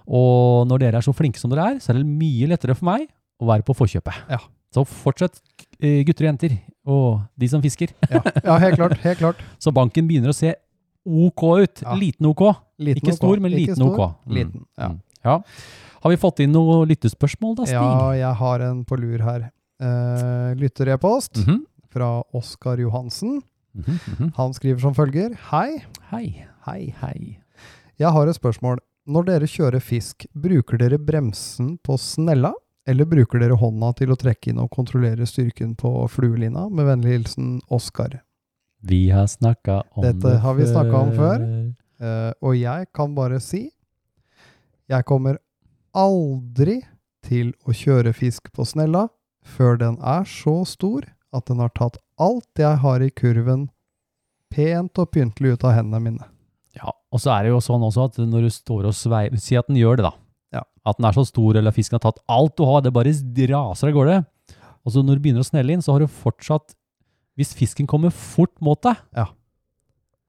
Og 0.06 0.66
når 0.70 0.84
dere 0.84 1.00
er 1.00 1.06
så 1.06 1.14
flinke 1.16 1.40
som 1.40 1.50
dere 1.52 1.72
er, 1.72 1.80
så 1.82 1.92
er 1.92 2.00
det 2.00 2.06
mye 2.06 2.50
lettere 2.52 2.76
for 2.78 2.86
meg 2.90 3.08
å 3.42 3.48
være 3.50 3.66
på 3.66 3.74
forkjøpet. 3.76 4.20
Ja. 4.32 4.38
Så 4.74 4.84
fortsett, 4.86 5.40
eh, 5.80 6.02
gutter 6.04 6.26
og 6.26 6.30
jenter, 6.30 6.54
og 6.86 7.08
de 7.38 7.48
som 7.48 7.62
fisker. 7.64 7.92
Ja, 8.10 8.20
ja 8.44 8.58
helt 8.66 8.76
klart. 8.78 8.96
helt 9.02 9.18
klart. 9.22 9.42
Så 9.62 9.72
banken 9.74 10.06
begynner 10.08 10.34
å 10.34 10.36
se 10.36 10.52
OK 11.06 11.42
ut. 11.62 11.82
Liten 12.00 12.28
OK. 12.28 12.42
Liten 12.82 13.00
Ikke 13.00 13.14
OK. 13.14 13.18
stor, 13.20 13.40
men 13.42 13.54
liten 13.54 13.78
stor, 13.78 13.92
OK. 13.94 14.16
Mm. 14.26 14.34
Liten, 14.36 14.64
ja. 14.76 14.88
Mm. 14.92 14.98
ja. 15.24 15.36
Har 16.04 16.12
vi 16.12 16.18
fått 16.22 16.42
inn 16.44 16.52
noe 16.54 16.82
lyttespørsmål 16.90 17.56
da, 17.62 17.66
Stig? 17.70 17.78
Ja, 17.78 18.10
jeg 18.18 18.34
har 18.42 18.64
en 18.68 18.82
på 18.86 18.98
lur 19.00 19.22
her. 19.26 19.48
Uh, 19.82 20.54
Lytterepost 20.56 21.42
Mhm. 21.42 21.64
Fra 21.96 22.22
Oskar 22.32 22.78
Johansen. 22.78 23.42
Mm 23.74 23.84
-hmm. 23.84 24.32
Han 24.36 24.54
skriver 24.54 24.80
som 24.80 24.94
følger. 24.94 25.36
Hei. 25.50 25.84
Hei. 26.10 26.46
Hei. 26.66 26.94
Hei. 27.00 27.40
Jeg 27.98 28.10
har 28.12 28.26
et 28.26 28.36
spørsmål. 28.36 28.78
Når 29.06 29.22
dere 29.22 29.46
kjører 29.46 29.80
fisk, 29.80 30.26
bruker 30.34 30.78
dere 30.78 30.98
bremsen 30.98 31.78
på 31.78 31.96
snella, 31.96 32.52
eller 32.86 33.04
bruker 33.04 33.38
dere 33.38 33.56
hånda 33.56 33.92
til 33.96 34.12
å 34.12 34.16
trekke 34.16 34.50
inn 34.50 34.58
og 34.58 34.70
kontrollere 34.70 35.26
styrken 35.26 35.74
på 35.76 36.08
fluelina? 36.08 36.68
Med 36.68 36.86
vennlig 36.86 37.12
hilsen 37.12 37.60
Oskar. 37.70 38.20
Vi 38.82 39.10
har 39.10 39.26
snakka 39.26 39.82
om 39.90 40.02
Dette 40.02 40.28
det 40.28 40.38
har 40.38 40.54
vi 40.54 40.66
snakket 40.66 40.94
om 40.94 41.12
før. 41.12 41.40
Uh, 42.02 42.32
og 42.42 42.56
jeg 42.56 42.86
kan 42.94 43.14
bare 43.14 43.40
si 43.40 43.70
jeg 44.88 45.04
kommer 45.04 45.38
aldri 45.94 46.82
til 47.24 47.54
å 47.64 47.72
kjøre 47.72 48.12
fisk 48.12 48.52
på 48.52 48.64
snella 48.64 49.08
før 49.46 49.78
den 49.80 49.96
er 50.02 50.24
så 50.24 50.64
stor 50.64 51.15
at 51.34 51.46
den 51.46 51.58
har 51.58 51.68
tatt 51.74 51.96
alt 52.18 52.48
jeg 52.58 52.78
har 52.82 53.00
i 53.02 53.10
kurven, 53.10 53.68
pent 54.52 54.98
og 54.98 55.10
pyntelig 55.12 55.56
ut 55.56 55.64
av 55.64 55.74
hendene 55.76 56.00
mine. 56.02 56.24
Ja, 56.76 56.92
og 57.12 57.20
så 57.20 57.32
er 57.34 57.44
det 57.44 57.50
jo 57.54 57.60
sånn 57.64 57.82
også 57.82 58.04
at 58.10 58.16
når 58.18 58.46
du 58.46 58.50
står 58.52 58.86
og 58.86 58.94
sveiver 58.94 59.40
Si 59.40 59.56
at 59.56 59.66
den 59.66 59.76
gjør 59.80 59.96
det, 59.96 60.04
da. 60.04 60.12
Ja. 60.52 60.62
At 60.86 60.98
den 60.98 61.06
er 61.08 61.12
så 61.16 61.24
stor, 61.26 61.56
eller 61.56 61.72
fisken 61.72 61.96
har 61.98 62.04
tatt 62.12 62.20
alt 62.28 62.56
du 62.56 62.64
har, 62.64 62.82
det 62.84 62.92
bare 62.92 63.12
raser 63.12 63.88
av 63.88 63.94
gårde. 63.96 64.18
Og 64.84 64.92
så 64.92 65.02
når 65.02 65.16
du 65.16 65.20
begynner 65.24 65.40
å 65.42 65.48
snelle 65.48 65.72
inn, 65.72 65.82
så 65.82 65.92
har 65.96 66.00
du 66.00 66.06
fortsatt 66.06 66.74
Hvis 67.36 67.52
fisken 67.52 67.86
kommer 67.86 68.08
fort 68.10 68.54
mot 68.64 68.80
deg, 68.80 68.96
Ja. 69.14 69.26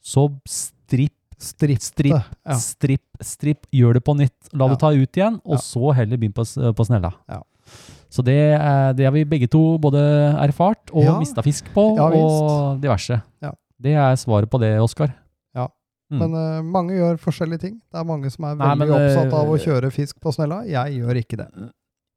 så 0.03 0.27
stripp, 0.45 1.13
Stripp. 1.39 1.79
stripp, 1.79 2.11
Ja. 2.45 2.53
stripp, 2.57 3.05
stripp. 3.21 3.65
Gjør 3.71 3.93
det 3.93 4.03
på 4.03 4.15
nytt. 4.17 4.33
La 4.53 4.65
Ja. 4.65 4.73
det 4.73 4.79
ta 4.79 4.89
ut 4.91 5.11
igjen, 5.15 5.39
og 5.45 5.53
Ja. 5.53 5.57
så 5.57 5.93
heller 5.95 6.17
begynn 6.17 6.33
på, 6.33 6.43
på 6.75 6.85
snella. 6.85 7.13
Ja. 7.29 7.43
Så 8.09 8.23
det, 8.23 8.35
er- 8.55 8.93
det 8.95 9.05
har 9.05 9.11
vi 9.11 9.23
begge 9.25 9.47
to 9.51 9.77
både 9.77 9.99
erfart 10.39 10.91
og 10.93 11.03
Ja. 11.03 11.17
mista 11.19 11.41
fisk 11.43 11.65
på, 11.73 11.95
Ja, 11.97 12.07
og 12.09 12.79
diverse. 12.81 13.21
Ja. 13.41 13.51
Det 13.81 13.93
er 13.93 14.15
svaret 14.15 14.49
på 14.49 14.59
det, 14.59 14.79
Oskar. 14.81 15.13
Ja. 15.55 15.67
Mm. 16.11 16.19
Men 16.19 16.33
uh, 16.33 16.61
mange 16.63 16.93
gjør 16.95 17.17
forskjellige 17.19 17.59
ting. 17.59 17.81
Det 17.91 17.99
er 17.99 18.03
mange 18.07 18.29
som 18.31 18.45
er 18.45 18.55
Nei, 18.55 18.67
veldig 18.75 18.87
men, 18.87 18.95
opptatt 19.17 19.33
av 19.33 19.49
å 19.51 19.55
eh, 19.57 19.65
kjøre 19.65 19.91
fisk 19.91 20.19
på 20.23 20.31
snella. 20.33 20.61
Jeg 20.65 21.01
gjør 21.01 21.19
ikke 21.21 21.37
det. 21.37 21.47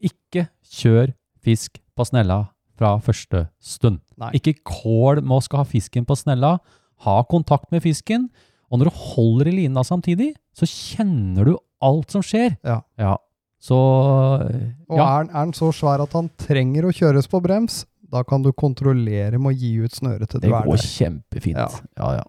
Ikke 0.01 0.49
kjør 0.65 1.13
fisk 1.43 1.81
på 1.97 2.07
snella 2.07 2.49
fra 2.79 2.95
første 3.03 3.49
stund. 3.61 3.99
Nei. 4.17 4.31
Ikke 4.39 4.55
kål 4.65 5.21
med 5.23 5.37
å 5.37 5.43
skal 5.43 5.59
ha 5.65 5.65
fisken 5.69 6.07
på 6.07 6.17
snella. 6.17 6.59
Ha 7.05 7.23
kontakt 7.25 7.71
med 7.73 7.83
fisken. 7.83 8.31
Og 8.71 8.79
når 8.79 8.89
du 8.93 8.97
holder 9.17 9.49
i 9.51 9.57
lina 9.65 9.83
samtidig, 9.85 10.35
så 10.55 10.65
kjenner 10.69 11.45
du 11.51 11.57
alt 11.83 12.11
som 12.15 12.23
skjer. 12.23 12.57
Ja. 12.65 12.81
Ja. 12.97 13.17
Så 13.61 13.77
Og 13.77 14.97
ja. 14.97 15.07
er, 15.21 15.25
den- 15.29 15.53
så 15.53 15.69
svær 15.77 16.01
at 16.03 16.13
han 16.17 16.31
trenger 16.41 16.89
å 16.89 16.93
kjøres 16.97 17.29
på 17.29 17.43
brems, 17.45 17.85
da 18.11 18.23
kan 18.25 18.43
du 18.43 18.53
kontrollere 18.53 19.39
med 19.39 19.53
å 19.53 19.57
gi 19.57 19.75
ut 19.85 19.93
snøret 19.95 20.29
til 20.33 20.41
du 20.41 20.49
Det 20.49 20.55
er 20.57 20.65
går 20.67 20.77
kjempefint. 20.83 21.57
Ja. 21.57 21.69
Ja, 21.99 22.13
ja. 22.19 22.25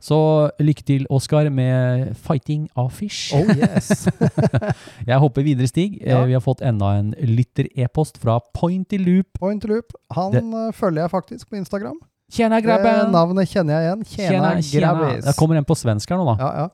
Så 0.00 0.16
lykke 0.58 0.82
til, 0.88 1.02
Oskar, 1.12 1.50
med 1.52 2.16
fighting 2.16 2.68
of 2.76 2.94
fish. 2.96 3.34
Oh 3.36 3.44
yes! 3.52 4.06
Jeg 5.10 5.18
hopper 5.20 5.42
videre, 5.44 5.66
Stig. 5.68 5.98
Ja. 6.00 6.22
Eh, 6.22 6.26
Vi 6.30 6.32
har 6.32 6.40
fått 6.40 6.62
enda 6.64 6.94
en 6.98 7.10
lytter-e-post 7.20 8.16
fra 8.22 8.38
Pointy 8.56 8.96
Loop. 8.98 9.26
Pointy 9.38 9.68
loop. 9.68 9.92
Han 10.16 10.32
Det- 10.32 10.42
eh, 10.42 10.72
følger 10.72 11.02
jeg 11.02 11.10
faktisk 11.10 11.50
på 11.50 11.56
Instagram. 11.60 11.98
Tjena, 12.32 12.56
Det 12.60 12.64
grabben! 12.64 13.10
navnet 13.12 13.48
kjenner 13.50 13.74
jeg 13.74 13.84
igjen. 13.90 14.04
Tjena, 14.06 14.54
grabbis. 14.54 15.24
Jeg 15.26 15.34
kommer 15.36 15.56
en 15.58 15.64
på 15.64 15.74
svensk 15.76 16.08
her 16.08 16.16
nå, 16.16 16.24
da. 16.24 16.36
Ja, 16.46 16.50
ja. 16.62 16.68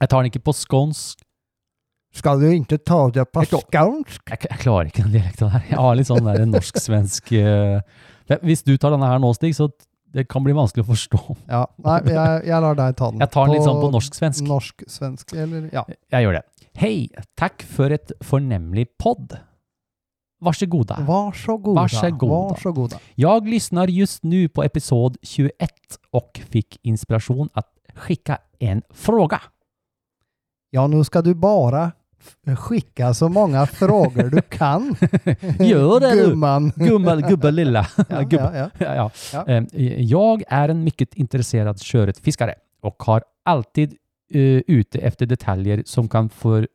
Jeg 0.00 0.08
tar 0.08 0.22
den 0.22 0.30
ikke 0.32 0.42
på 0.42 0.52
skånsk. 0.56 1.20
Skal 2.12 2.40
du 2.42 2.48
ikke 2.52 2.76
ta 2.84 2.98
det 3.14 3.24
på 3.32 3.44
skånsk? 3.48 4.22
Jeg, 4.28 4.42
jeg 4.50 4.60
klarer 4.60 4.90
ikke 4.90 5.04
den 5.06 5.14
dialekten 5.14 5.52
her. 5.54 5.62
Jeg 5.70 5.78
har 5.80 5.96
litt 5.96 6.10
sånn 6.10 6.26
der 6.28 6.42
norsk-svensk 6.50 7.32
eh, 7.40 7.80
Hvis 8.44 8.64
du 8.66 8.74
tar 8.76 8.92
denne 8.92 9.08
her 9.08 9.22
nå, 9.22 9.30
Stig, 9.36 9.54
så 9.56 9.70
det 10.12 10.26
kan 10.28 10.44
bli 10.44 10.52
vanskelig 10.52 10.84
å 10.84 10.90
forstå. 10.90 11.20
Ja. 11.48 11.62
Nei, 11.80 11.94
jeg, 12.12 12.42
jeg 12.50 12.58
lar 12.60 12.76
deg 12.76 12.98
ta 12.98 13.08
den. 13.14 13.22
Jeg 13.24 13.32
tar 13.32 13.48
den 13.48 13.54
litt 13.56 13.64
sånn 13.64 13.80
på 13.80 13.88
norsk-svensk. 13.94 14.44
Norsk-svensk, 14.44 15.32
eller 15.40 15.70
Ja. 15.72 15.86
Jeg 16.12 16.26
gjør 16.26 16.36
det. 16.36 16.42
Hei, 16.76 16.92
takk 17.40 17.64
for 17.68 17.92
et 17.96 18.12
fornemlig 18.24 18.90
podd. 19.00 19.32
Vær 20.42 20.56
så 20.58 20.66
god. 20.68 20.92
Vær 21.06 21.32
så 21.38 21.56
god. 21.56 21.76
Vær 21.78 21.92
så 21.94 22.10
god, 22.10 22.34
Vær 22.34 22.52
da. 22.56 22.60
så 22.60 22.72
god. 22.76 22.96
Jag 23.16 23.48
lyssnar 23.48 23.88
just 23.88 24.24
nu 24.24 24.48
på 24.48 24.64
episod 24.66 25.16
21 25.22 25.70
och 26.10 26.40
fick 26.50 26.78
inspiration 26.82 27.48
att 27.54 27.68
skicka 27.94 28.38
en 28.58 28.82
fråga. 28.90 29.40
Ja, 30.72 30.86
nå 30.88 31.04
skal 31.04 31.24
du 31.24 31.34
bare 31.34 31.92
skicka 32.58 33.14
så 33.14 33.28
mange 33.28 33.66
frågor 33.66 34.22
du 34.30 34.42
kan. 34.42 34.96
Gör 35.58 36.00
det 36.00 36.14
du. 36.14 36.28
Gumman. 36.28 36.72
Gubbe, 36.76 37.22
gubbe 37.28 37.50
lilla. 37.50 37.86
Ja, 38.08 38.20
gubba. 38.22 38.56
ja, 38.56 38.70
ja. 38.78 38.86
Ja, 38.86 38.94
ja. 38.94 39.10
Ja. 39.32 39.46
Eh, 39.46 40.00
Jag 40.02 40.42
är 40.48 40.68
en 40.68 40.84
mycket 40.84 41.14
intresserad 41.14 41.80
köretfiskare 41.80 42.54
och 42.82 43.02
har 43.02 43.22
alltid 43.44 43.94
uh, 44.34 44.62
ute 44.66 44.98
efter 44.98 45.26
detaljer 45.26 45.82
som 45.86 46.08
kan 46.08 46.28
för, 46.28 46.68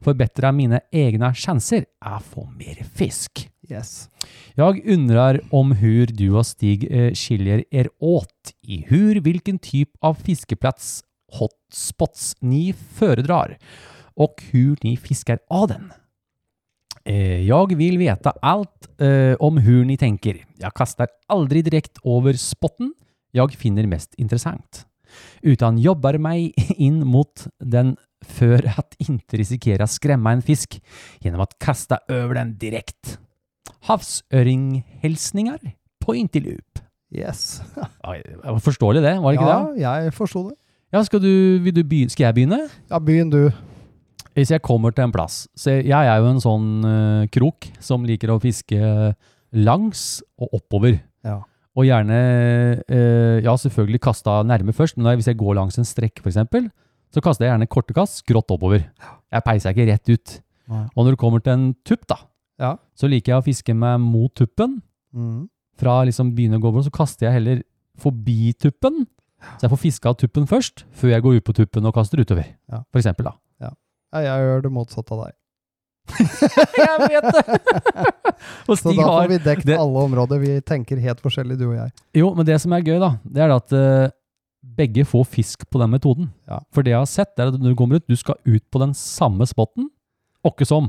förbättra 0.00 0.52
mina 0.52 0.80
egna 0.92 1.34
chanser 1.34 1.84
att 2.00 2.24
få 2.24 2.50
mer 2.58 2.84
fisk. 2.94 3.50
Yes. 3.70 4.10
Jag 4.54 4.86
undrar 4.86 5.40
om 5.50 5.72
hur 5.72 6.06
du 6.06 6.30
och 6.30 6.46
Stig 6.46 6.92
uh, 6.94 7.14
skiljer 7.14 7.64
er 7.70 7.88
åt 8.00 8.52
i 8.62 8.84
hur 8.88 9.20
vilken 9.20 9.58
typ 9.58 9.88
av 10.00 10.14
fiskeplats 10.14 11.04
hotspots 11.32 12.36
ni 12.40 12.72
föredrar 12.94 13.58
och 14.18 14.42
hur 14.50 14.76
ni 14.82 14.96
fiskar 14.96 15.38
av 15.48 15.68
den. 15.68 15.92
Eh, 17.04 17.40
jag 17.40 17.76
vill 17.76 17.98
veta 17.98 18.30
allt 18.30 19.00
eh, 19.00 19.34
om 19.34 19.58
hur 19.58 19.84
ni 19.84 19.96
tänker. 19.96 20.44
Jag 20.56 20.74
kastar 20.74 21.08
aldrig 21.26 21.64
direkt 21.64 21.98
över 22.04 22.32
spotten 22.32 22.94
jag 23.30 23.52
finner 23.52 23.86
mest 23.86 24.14
intressant, 24.14 24.86
utan 25.42 25.78
jobbar 25.78 26.18
mig 26.18 26.52
in 26.76 27.06
mot 27.06 27.46
den 27.64 27.96
för 28.24 28.72
att 28.78 28.94
inte 28.98 29.36
riskera 29.36 29.86
skrämma 29.86 30.32
en 30.32 30.42
fisk 30.42 30.82
genom 31.18 31.40
att 31.40 31.58
kasta 31.58 31.98
över 32.08 32.34
den 32.34 32.58
direkt. 32.58 33.18
Havsøringhilsninger 33.80 35.58
på. 36.04 36.14
Yes. 37.10 37.62
Ja, 38.02 38.12
det 38.12 38.36
var 38.44 38.58
Forståelig 38.58 39.02
det, 39.02 39.18
var 39.20 39.32
det 39.32 39.36
ikke 39.38 39.48
Ja, 39.48 39.72
det? 39.72 39.80
jeg 39.80 40.14
forsto 40.14 40.48
det. 40.48 40.56
Ja, 40.92 41.02
skal 41.04 41.20
du, 41.20 41.58
du 41.70 41.82
begynne? 41.84 42.10
Skal 42.10 42.24
jeg 42.24 42.34
begynne? 42.34 42.68
Ja, 42.90 42.98
begynn 42.98 43.30
du. 43.30 43.50
Hvis 44.38 44.52
jeg 44.54 44.62
kommer 44.62 44.94
til 44.94 45.02
en 45.08 45.12
plass 45.14 45.48
så 45.58 45.72
Jeg 45.82 45.90
er 45.90 46.20
jo 46.22 46.28
en 46.30 46.42
sånn 46.42 46.66
uh, 46.86 47.26
krok 47.34 47.66
som 47.82 48.04
liker 48.06 48.30
å 48.30 48.38
fiske 48.42 48.78
langs 49.58 50.20
og 50.38 50.58
oppover. 50.60 50.98
Ja. 51.26 51.40
Og 51.78 51.86
gjerne 51.88 52.18
uh, 52.84 53.38
Ja, 53.42 53.54
selvfølgelig 53.58 54.02
kasta 54.04 54.40
nærme 54.46 54.74
først, 54.76 54.98
men 54.98 55.10
hvis 55.18 55.30
jeg 55.30 55.38
går 55.40 55.56
langs 55.58 55.78
en 55.80 55.88
strekk, 55.88 56.22
f.eks., 56.22 56.38
så 57.08 57.22
kaster 57.24 57.46
jeg 57.46 57.54
gjerne 57.54 57.70
korte 57.72 57.94
kast 57.96 58.20
skrått 58.20 58.52
oppover. 58.52 58.82
Jeg 59.32 59.44
peiser 59.46 59.72
ikke 59.72 59.86
rett 59.88 60.10
ut. 60.12 60.34
Nei. 60.68 60.82
Og 60.92 61.06
når 61.06 61.14
du 61.14 61.20
kommer 61.22 61.40
til 61.40 61.54
en 61.54 61.68
tupp, 61.88 62.04
da, 62.10 62.18
Ja. 62.60 62.74
så 62.98 63.08
liker 63.08 63.32
jeg 63.32 63.40
å 63.40 63.46
fiske 63.46 63.74
meg 63.74 63.96
mot 64.04 64.34
tuppen. 64.36 64.82
Mm. 65.16 65.46
Fra 65.80 66.02
liksom 66.04 66.34
begynne 66.36 66.58
å 66.58 66.60
gå 66.60 66.68
over, 66.68 66.84
så 66.84 66.92
kaster 66.92 67.26
jeg 67.30 67.38
heller 67.38 67.62
forbi 67.96 68.52
tuppen. 68.60 69.06
Så 69.56 69.64
jeg 69.64 69.72
får 69.72 69.80
fiska 69.80 70.12
tuppen 70.20 70.46
først, 70.50 70.84
før 70.92 71.14
jeg 71.14 71.24
går 71.24 71.38
ut 71.38 71.46
på 71.46 71.54
tuppen 71.56 71.86
og 71.88 71.94
kaster 71.96 72.20
utover. 72.20 72.44
Ja. 72.68 72.82
For 72.92 73.00
eksempel, 73.00 73.30
da. 73.30 73.38
Ja, 74.14 74.22
jeg 74.24 74.46
gjør 74.46 74.62
det 74.64 74.72
motsatte 74.72 75.14
av 75.16 75.26
deg. 75.26 75.34
jeg 76.80 77.08
vet 77.10 77.26
det! 77.36 77.58
og 78.68 78.78
Så 78.80 78.94
da 78.96 79.04
får 79.08 79.26
vi 79.28 79.38
dekket 79.44 79.66
det- 79.68 79.76
alle 79.80 80.04
områder. 80.08 80.40
Vi 80.40 80.54
tenker 80.64 81.00
helt 81.02 81.20
forskjellig, 81.24 81.58
du 81.60 81.66
og 81.70 81.74
jeg. 81.76 81.92
Jo, 82.22 82.30
men 82.36 82.48
det 82.48 82.56
som 82.62 82.72
er 82.72 82.86
gøy, 82.86 82.96
da, 83.02 83.10
det 83.28 83.42
er 83.44 83.52
at 83.52 83.74
uh, 83.76 84.08
begge 84.78 85.04
får 85.08 85.26
fisk 85.28 85.66
på 85.68 85.82
den 85.82 85.92
metoden. 85.92 86.30
Ja. 86.48 86.62
For 86.72 86.86
det 86.86 86.94
jeg 86.94 87.02
har 87.02 87.10
sett, 87.10 87.34
er 87.36 87.52
at 87.52 87.60
når 87.60 87.74
du 87.74 87.78
kommer 87.78 88.00
ut, 88.00 88.08
du 88.08 88.16
skal 88.16 88.40
ut 88.48 88.64
på 88.72 88.80
den 88.82 88.94
samme 88.96 89.46
spotten. 89.48 89.90
Åkke 90.48 90.64
som. 90.68 90.88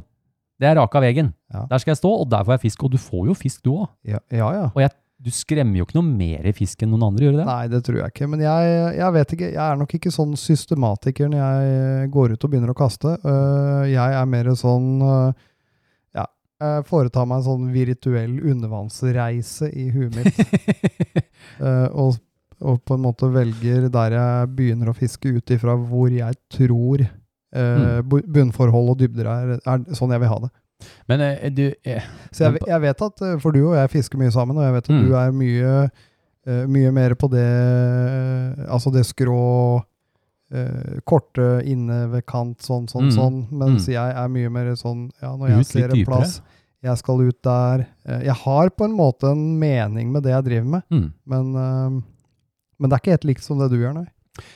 Det 0.60 0.68
er 0.72 0.76
raka 0.80 1.02
vegen. 1.04 1.34
Ja. 1.54 1.66
Der 1.70 1.80
skal 1.82 1.92
jeg 1.96 2.00
stå, 2.02 2.10
og 2.24 2.30
der 2.32 2.44
får 2.48 2.58
jeg 2.58 2.64
fisk. 2.68 2.84
Og 2.88 2.92
du 2.96 2.98
får 3.02 3.28
jo 3.32 3.36
fisk, 3.38 3.62
du 3.66 3.74
òg. 3.76 3.88
Ja, 4.08 4.20
ja. 4.32 4.50
ja. 4.56 4.66
Og 4.72 4.82
jeg, 4.84 4.92
du 5.20 5.30
skremmer 5.36 5.82
jo 5.82 5.86
ikke 5.86 5.98
noe 5.98 6.08
mer 6.08 6.48
i 6.48 6.54
fisk 6.56 6.84
enn 6.84 6.94
noen 6.94 7.10
andre, 7.10 7.26
gjør 7.26 7.34
du 7.36 7.40
det? 7.42 7.48
Nei, 7.50 7.64
det 7.72 7.82
tror 7.84 7.98
jeg 8.00 8.14
ikke. 8.14 8.28
Men 8.32 8.44
jeg, 8.46 8.78
jeg 8.96 9.16
vet 9.18 9.34
ikke. 9.36 9.50
Jeg 9.52 9.64
er 9.66 9.80
nok 9.82 9.96
ikke 9.98 10.14
sånn 10.16 10.38
systematiker 10.40 11.32
når 11.32 11.42
jeg 11.42 12.12
går 12.14 12.36
ut 12.36 12.46
og 12.48 12.54
begynner 12.54 12.72
å 12.72 12.78
kaste. 12.80 13.18
Øh, 13.28 13.84
jeg 13.92 14.16
er 14.22 14.30
mer 14.32 14.52
sånn 14.60 14.88
øh, 15.04 15.34
Ja, 16.16 16.26
Jeg 16.64 16.88
foretar 16.88 17.28
meg 17.28 17.42
en 17.42 17.48
sånn 17.50 17.68
virtuell 17.76 18.40
undervannsreise 18.54 19.72
i 19.76 19.90
huet 19.92 20.16
mitt. 20.16 20.40
eh, 21.68 21.88
og, 21.92 22.16
og 22.64 22.80
på 22.88 22.96
en 22.96 23.04
måte 23.10 23.28
velger 23.36 23.90
der 23.92 24.16
jeg 24.16 24.54
begynner 24.56 24.94
å 24.94 24.98
fiske 24.98 25.36
ut 25.36 25.56
ifra 25.56 25.76
hvor 25.76 26.16
jeg 26.16 26.40
tror 26.56 27.04
eh, 27.04 28.00
bunnforhold 28.08 28.96
og 28.96 29.04
dybder 29.04 29.34
er, 29.36 29.56
er 29.60 29.88
sånn 30.00 30.16
jeg 30.16 30.24
vil 30.24 30.32
ha 30.32 30.42
det. 30.48 30.54
Men 31.10 31.22
eh, 31.22 31.50
du 31.52 31.66
eh, 31.84 32.04
Så 32.32 32.46
jeg, 32.48 32.62
jeg 32.68 32.82
vet 32.82 33.02
at, 33.02 33.22
eh, 33.22 33.38
for 33.40 33.52
du 33.52 33.62
og 33.70 33.76
jeg 33.76 33.90
fisker 33.98 34.18
mye 34.22 34.32
sammen, 34.32 34.58
og 34.58 34.64
jeg 34.64 34.74
vet 34.78 34.90
at 34.90 34.96
Mm. 34.96 35.06
du 35.08 35.16
er 35.16 35.32
mye, 35.32 35.74
mye 36.68 36.92
mer 36.96 37.14
på 37.20 37.28
det, 37.30 37.46
altså 38.70 38.92
det 38.94 39.04
skrå, 39.06 39.84
eh, 40.54 41.00
korte 41.06 41.50
inne 41.68 42.08
ved 42.12 42.26
kant, 42.26 42.58
sånn, 42.66 42.88
sånn, 42.90 43.10
Mm. 43.10 43.16
sånn, 43.18 43.40
mens 43.52 43.88
Mm. 43.88 43.94
jeg 43.94 44.16
er 44.24 44.28
mye 44.30 44.50
mer 44.50 44.72
sånn, 44.76 45.12
ja, 45.22 45.36
når 45.36 45.50
jeg 45.50 45.60
ut 45.60 45.66
ser 45.68 45.90
en 45.94 46.06
plass, 46.06 46.42
jeg 46.82 46.98
skal 46.98 47.22
ut 47.28 47.42
der. 47.44 47.88
Jeg 48.08 48.36
har 48.36 48.70
på 48.70 48.86
en 48.86 48.96
måte 48.96 49.30
en 49.32 49.60
mening 49.60 50.12
med 50.12 50.24
det 50.24 50.32
jeg 50.32 50.44
driver 50.46 50.70
med, 50.70 50.84
mm. 50.90 51.14
men, 51.28 51.54
men 52.80 52.90
det 52.90 52.94
er 52.94 53.00
ikke 53.04 53.18
helt 53.18 53.26
likt 53.26 53.44
som 53.44 53.60
det 53.60 53.70
du 53.70 53.78
gjør, 53.78 53.94
nei. 53.94 54.08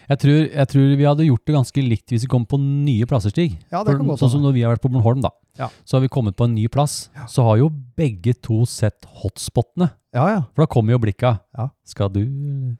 Jeg, 0.09 0.19
tror, 0.23 0.39
jeg 0.53 0.67
tror 0.73 0.95
vi 0.99 1.07
hadde 1.07 1.25
gjort 1.27 1.45
det 1.45 1.55
ganske 1.55 1.83
likt 1.85 2.13
hvis 2.13 2.25
vi 2.25 2.31
kom 2.31 2.45
på 2.49 2.59
nye 2.61 3.05
plasser, 3.09 3.29
Stig. 3.33 3.57
Ja, 3.71 3.83
det 3.83 3.93
For, 3.93 3.97
kan 4.01 4.07
godt 4.11 4.19
sånn 4.23 4.31
som 4.35 4.41
når 4.45 4.53
vi 4.57 4.63
har 4.65 4.75
vært 4.75 4.83
på 4.85 4.91
Bornholm, 4.93 5.21
da. 5.25 5.31
Ja. 5.59 5.67
Så 5.85 5.97
har 5.97 6.01
vi 6.05 6.09
kommet 6.09 6.35
på 6.35 6.45
en 6.47 6.55
ny 6.55 6.67
plass. 6.73 7.09
Så 7.29 7.43
har 7.45 7.57
jo 7.61 7.69
begge 7.97 8.33
to 8.41 8.63
sett 8.69 9.05
hotspotene. 9.21 9.91
Ja, 10.13 10.27
ja. 10.29 10.39
For 10.53 10.63
da 10.65 10.69
kommer 10.69 10.93
jo 10.95 10.99
blikka. 11.01 11.35
Ja. 11.57 11.67
Skal 11.85 12.09
du, 12.13 12.21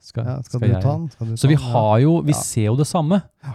skal, 0.02 0.24
ja 0.26 0.36
skal, 0.42 0.58
skal 0.58 0.60
du 0.64 0.72
jeg? 0.72 0.82
ta 0.82 0.94
den? 0.96 1.10
Skal 1.14 1.26
du 1.30 1.36
Så 1.38 1.50
vi 1.50 1.56
ta 1.58 1.62
den? 1.62 1.72
Har 1.74 1.98
jo, 2.02 2.16
vi 2.26 2.34
Ja. 2.34 2.40
ser 2.40 2.66
jo 2.70 2.76
det 2.78 2.86
samme. 2.90 3.22
Ja. 3.44 3.54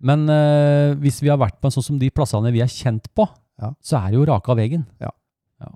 Men 0.00 0.28
eh, 0.32 0.94
hvis 0.96 1.20
vi 1.20 1.28
har 1.28 1.36
vært 1.40 1.58
på 1.60 1.68
en 1.68 1.74
sånn 1.76 1.84
som 1.84 1.98
de 2.00 2.08
plassene 2.10 2.52
vi 2.52 2.62
er 2.64 2.68
kjent 2.72 3.08
på, 3.14 3.28
Ja. 3.60 3.74
så 3.84 3.98
er 4.00 4.10
det 4.12 4.16
jo 4.20 4.24
raka 4.30 4.54
veien. 4.56 4.86
Ja. 5.00 5.10
Ja. 5.60 5.68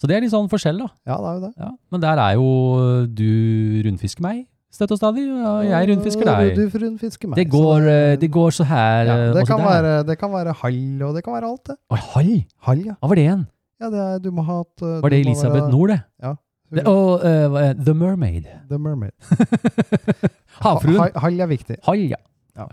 Så 0.00 0.08
det 0.10 0.16
er 0.16 0.20
litt 0.24 0.32
sånn 0.34 0.48
forskjell, 0.50 0.78
da. 0.82 0.88
Ja, 1.06 1.16
det 1.22 1.28
er 1.30 1.34
jo 1.38 1.42
det. 1.46 1.52
Ja. 1.58 1.70
Men 1.94 2.00
der 2.02 2.18
er 2.18 2.34
jo 2.34 3.06
du 3.06 3.82
rundfisker 3.86 4.22
meg 4.26 4.46
støtt 4.72 4.92
og 4.94 4.98
stadig, 5.00 5.24
og 5.32 5.64
jeg 5.64 5.88
rundfisker 5.90 6.28
deg. 6.28 6.50
Du 6.58 6.78
rundfisker 6.84 7.30
meg. 7.30 7.36
Det 7.40 7.46
går, 7.52 7.86
eh, 7.92 8.16
det 8.20 8.30
går 8.34 8.50
så 8.58 8.66
her, 8.68 9.04
ja, 9.08 9.14
eh, 9.28 9.32
det, 9.38 9.46
kan 9.48 9.62
være, 9.64 9.94
det 10.08 10.18
kan 10.20 10.32
være 10.34 10.52
hall, 10.62 10.82
og 11.08 11.14
det 11.16 11.24
kan 11.24 11.34
være 11.38 11.48
alt, 11.52 11.64
det. 11.72 11.76
Og 11.90 11.98
hall! 12.14 12.34
Hall, 12.68 12.82
ja. 12.90 12.94
Hva 13.00 13.08
var 13.12 13.20
det 13.20 13.24
igjen? 13.28 13.46
Ja, 13.80 13.90
det 13.94 14.00
er, 14.04 14.18
du 14.18 14.30
må 14.34 14.42
ha 14.42 14.60
et 14.64 14.82
uh, 14.84 15.00
Var 15.02 15.14
det 15.14 15.20
Elisabeth 15.24 15.62
være- 15.64 15.70
Nord, 15.72 15.88
det? 15.94 16.00
Ja. 16.22 16.32
det 16.74 16.86
og 16.90 17.24
uh, 17.24 17.68
The 17.84 17.94
Mermaid. 17.94 18.48
The 18.68 18.78
Mermaid. 18.78 19.14
Havfruen. 20.64 20.98
Ha- 21.00 21.12
Hall 21.22 21.40
er 21.40 21.46
viktig. 21.50 21.76
Hall, 21.86 22.02
ja. 22.10 22.18
Ja. 22.58 22.64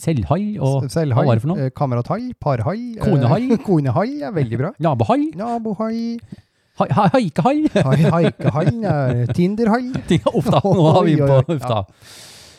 Selvhall 0.00 0.44
og 0.64 0.86
hva 0.88 1.24
var 1.26 1.36
det 1.36 1.42
for 1.44 1.50
noe? 1.50 1.66
eh, 1.66 1.72
kamerathall, 1.76 2.30
parhall. 2.40 2.80
eh, 2.96 3.02
Konehall. 3.04 3.50
Konehall 3.68 4.14
er 4.24 4.32
veldig 4.32 4.60
bra. 4.62 4.70
Nabohall. 4.80 5.26
Nabohall. 5.36 5.98
Ha- 6.78 6.86
ha- 6.92 7.08
Haikehall. 7.12 7.68
Haikehall. 8.12 8.84
er 8.84 9.26
Tinderhall. 9.34 9.86
Uff 10.38 10.44
da, 10.52 10.60
nå 10.64 10.86
har 10.92 11.04
vi 11.04 11.16
på. 11.16 11.38
Uff 11.54 11.62
da. 11.68 11.84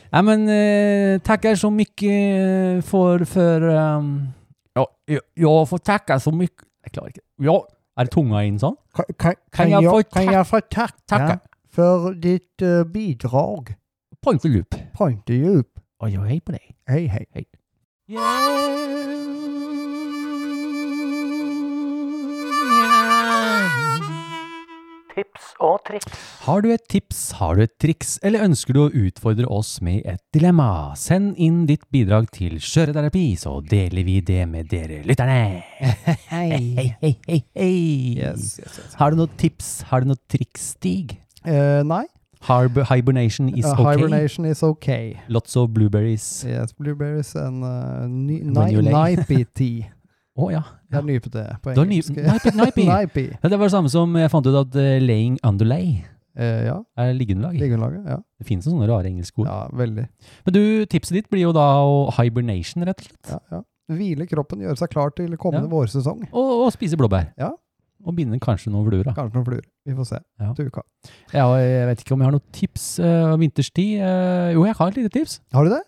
Ja, 0.09 0.21
men 0.21 0.47
eh, 0.49 1.19
tackar 1.19 1.55
så 1.55 1.69
mycket 1.69 2.85
för, 2.85 3.25
för 3.25 3.61
um, 3.61 4.27
ja, 4.73 4.87
jag, 5.05 5.21
jag 5.33 5.69
får 5.69 5.77
tacka 5.77 6.19
så 6.19 6.31
mycket. 6.31 6.63
Jag 6.83 6.91
klarar 6.93 7.07
inte. 7.07 7.19
Ja, 7.41 7.67
är 7.99 8.05
det 8.05 8.11
tunga 8.11 8.43
in 8.43 8.59
sånn? 8.59 8.75
Kan, 8.95 9.05
kan, 9.19 9.33
Kan 9.51 9.69
jeg 9.69 9.83
få 9.91 10.03
kan 10.03 10.27
tak- 10.27 10.47
få 10.47 10.59
takke 10.61 11.01
Takke. 11.07 11.39
for 11.75 12.13
ditt 12.13 12.61
uh, 12.61 12.83
bidrag? 12.83 13.75
Point 14.23 14.45
och 14.45 14.51
loop. 14.51 14.75
Pointedjup. 14.93 15.67
Och 16.01 16.09
jag 16.09 16.21
hej 16.21 16.41
på 16.41 16.51
dig. 16.51 16.75
Hei, 16.87 17.07
hei. 17.07 17.45
Tips 25.17 25.45
og 25.65 25.79
triks. 25.87 26.17
Har 26.45 26.61
du 26.61 26.67
et 26.69 26.83
tips, 26.93 27.19
har 27.39 27.57
du 27.57 27.63
et 27.63 27.71
triks, 27.81 28.17
eller 28.21 28.43
ønsker 28.45 28.75
du 28.75 28.83
å 28.83 28.89
utfordre 28.93 29.47
oss 29.49 29.79
med 29.81 30.05
et 30.05 30.21
dilemma? 30.35 30.93
Send 30.93 31.39
inn 31.41 31.63
ditt 31.65 31.87
bidrag 31.89 32.27
til 32.35 32.59
Skjøreterapi, 32.61 33.23
så 33.41 33.55
deler 33.65 34.05
vi 34.05 34.19
det 34.21 34.43
med 34.51 34.69
dere 34.69 34.99
lytterne. 35.09 35.63
Hei, 36.29 36.51
hei, 36.51 36.85
hei, 37.01 37.15
hei, 37.25 37.39
hei. 37.57 37.73
Yes, 38.13 38.59
yes, 38.61 38.77
yes. 38.77 38.93
Har 38.99 39.09
du 39.09 39.23
noe 39.23 39.33
tips, 39.41 39.71
har 39.89 40.05
du 40.05 40.13
noe 40.13 40.21
triks, 40.29 40.75
Stig? 40.75 41.17
Uh, 41.41 41.81
nei. 41.87 42.05
Harb 42.45 42.77
hibernation 42.85 43.49
is 43.49 43.65
Uh, 43.65 43.73
okay. 43.73 43.97
Hibernation 43.97 44.45
is 44.45 44.61
okay. 44.61 45.19
Lots 45.27 45.57
of 45.57 45.73
blueberries. 45.73 46.45
Yes, 46.45 46.73
blueberries 46.77 47.33
and 47.35 47.63
uh, 47.63 48.05
ny, 48.05 48.41
ni, 48.45 48.81
lay. 48.85 49.45
Tea. 49.55 49.89
Å 50.37 50.51
ja. 50.53 50.61
Det 50.91 50.99
er 50.99 51.05
nypete 51.07 51.43
på 51.63 51.73
engelsk. 51.73 52.13
Nipey. 52.13 52.85
Nipey. 52.85 53.27
Ja, 53.41 53.49
Det 53.49 53.57
var 53.57 53.65
det 53.67 53.73
samme 53.73 53.89
som 53.89 54.13
jeg 54.19 54.29
fant 54.31 54.45
ut 54.47 54.55
at 54.61 54.75
uh, 54.77 54.99
laying 55.03 55.39
underlay 55.43 56.03
Eh, 56.37 56.67
ja, 56.67 56.75
er 57.01 57.15
liggeunderlag. 57.17 57.55
liggeunderlaget. 57.57 58.03
Ja. 58.13 58.17
Det 58.37 58.45
finnes 58.45 58.67
sånne 58.69 58.85
rare 58.85 59.09
engelske 59.09 59.41
ord. 59.41 59.47
ja, 59.49 59.55
veldig. 59.73 60.03
Men 60.45 60.53
du, 60.53 60.59
tipset 60.85 61.15
ditt 61.17 61.29
blir 61.33 61.47
jo 61.47 61.53
da 61.57 61.63
å 61.81 62.11
hibernation, 62.13 62.83
rett 62.85 62.99
og 63.01 63.07
slett. 63.07 63.31
Ja, 63.31 63.39
ja. 63.55 63.61
Hvile 63.97 64.27
kroppen, 64.29 64.61
gjøre 64.61 64.77
seg 64.77 64.91
klar 64.93 65.09
til 65.17 65.33
kommende 65.41 65.65
Ja. 65.65 65.71
vårsesong. 65.73 66.27
Og, 66.29 66.51
og 66.67 66.69
spise 66.75 66.93
blåbær. 66.99 67.31
Ja. 67.41 67.49
Og 68.05 68.13
binde 68.13 68.37
kanskje 68.37 68.69
noen 68.69 68.85
fluer. 68.85 69.09
Kanskje 69.17 69.33
noen 69.39 69.47
fluer. 69.49 69.65
Vi 69.89 69.95
får 69.97 70.05
se 70.11 70.19
Ja. 70.43 70.53
til 70.53 70.69
uka. 70.69 70.83
Ja, 71.33 71.47
jeg 71.57 71.87
vet 71.89 72.05
ikke 72.05 72.13
om 72.13 72.21
jeg 72.21 72.29
har 72.29 72.37
noen 72.37 72.51
tips 72.53 72.85
uh, 73.01 73.33
vinterstid. 73.41 73.97
Uh, 73.97 74.53
jo, 74.53 74.67
jeg 74.69 74.77
har 74.77 74.93
et 74.93 74.99
lite 75.01 75.13
tips. 75.17 75.39
Har 75.57 75.65
du 75.65 75.73
det? 75.73 75.81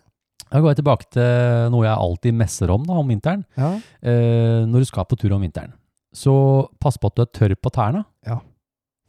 Da 0.50 0.60
går 0.60 0.72
jeg 0.72 0.80
tilbake 0.80 1.06
til 1.14 1.70
noe 1.70 1.86
jeg 1.86 1.94
alltid 1.94 2.34
messer 2.34 2.72
om 2.74 2.82
da, 2.86 2.96
om 2.98 3.10
vinteren. 3.12 3.44
Ja. 3.58 3.76
Eh, 4.02 4.66
når 4.66 4.82
du 4.82 4.88
skal 4.88 5.06
på 5.06 5.18
tur 5.20 5.34
om 5.36 5.44
vinteren. 5.44 5.72
Så 6.10 6.32
pass 6.82 6.98
på 6.98 7.06
at 7.10 7.16
du 7.18 7.22
er 7.22 7.30
tørr 7.30 7.54
på 7.54 7.70
tærne 7.70 8.04
Ja. 8.26 8.40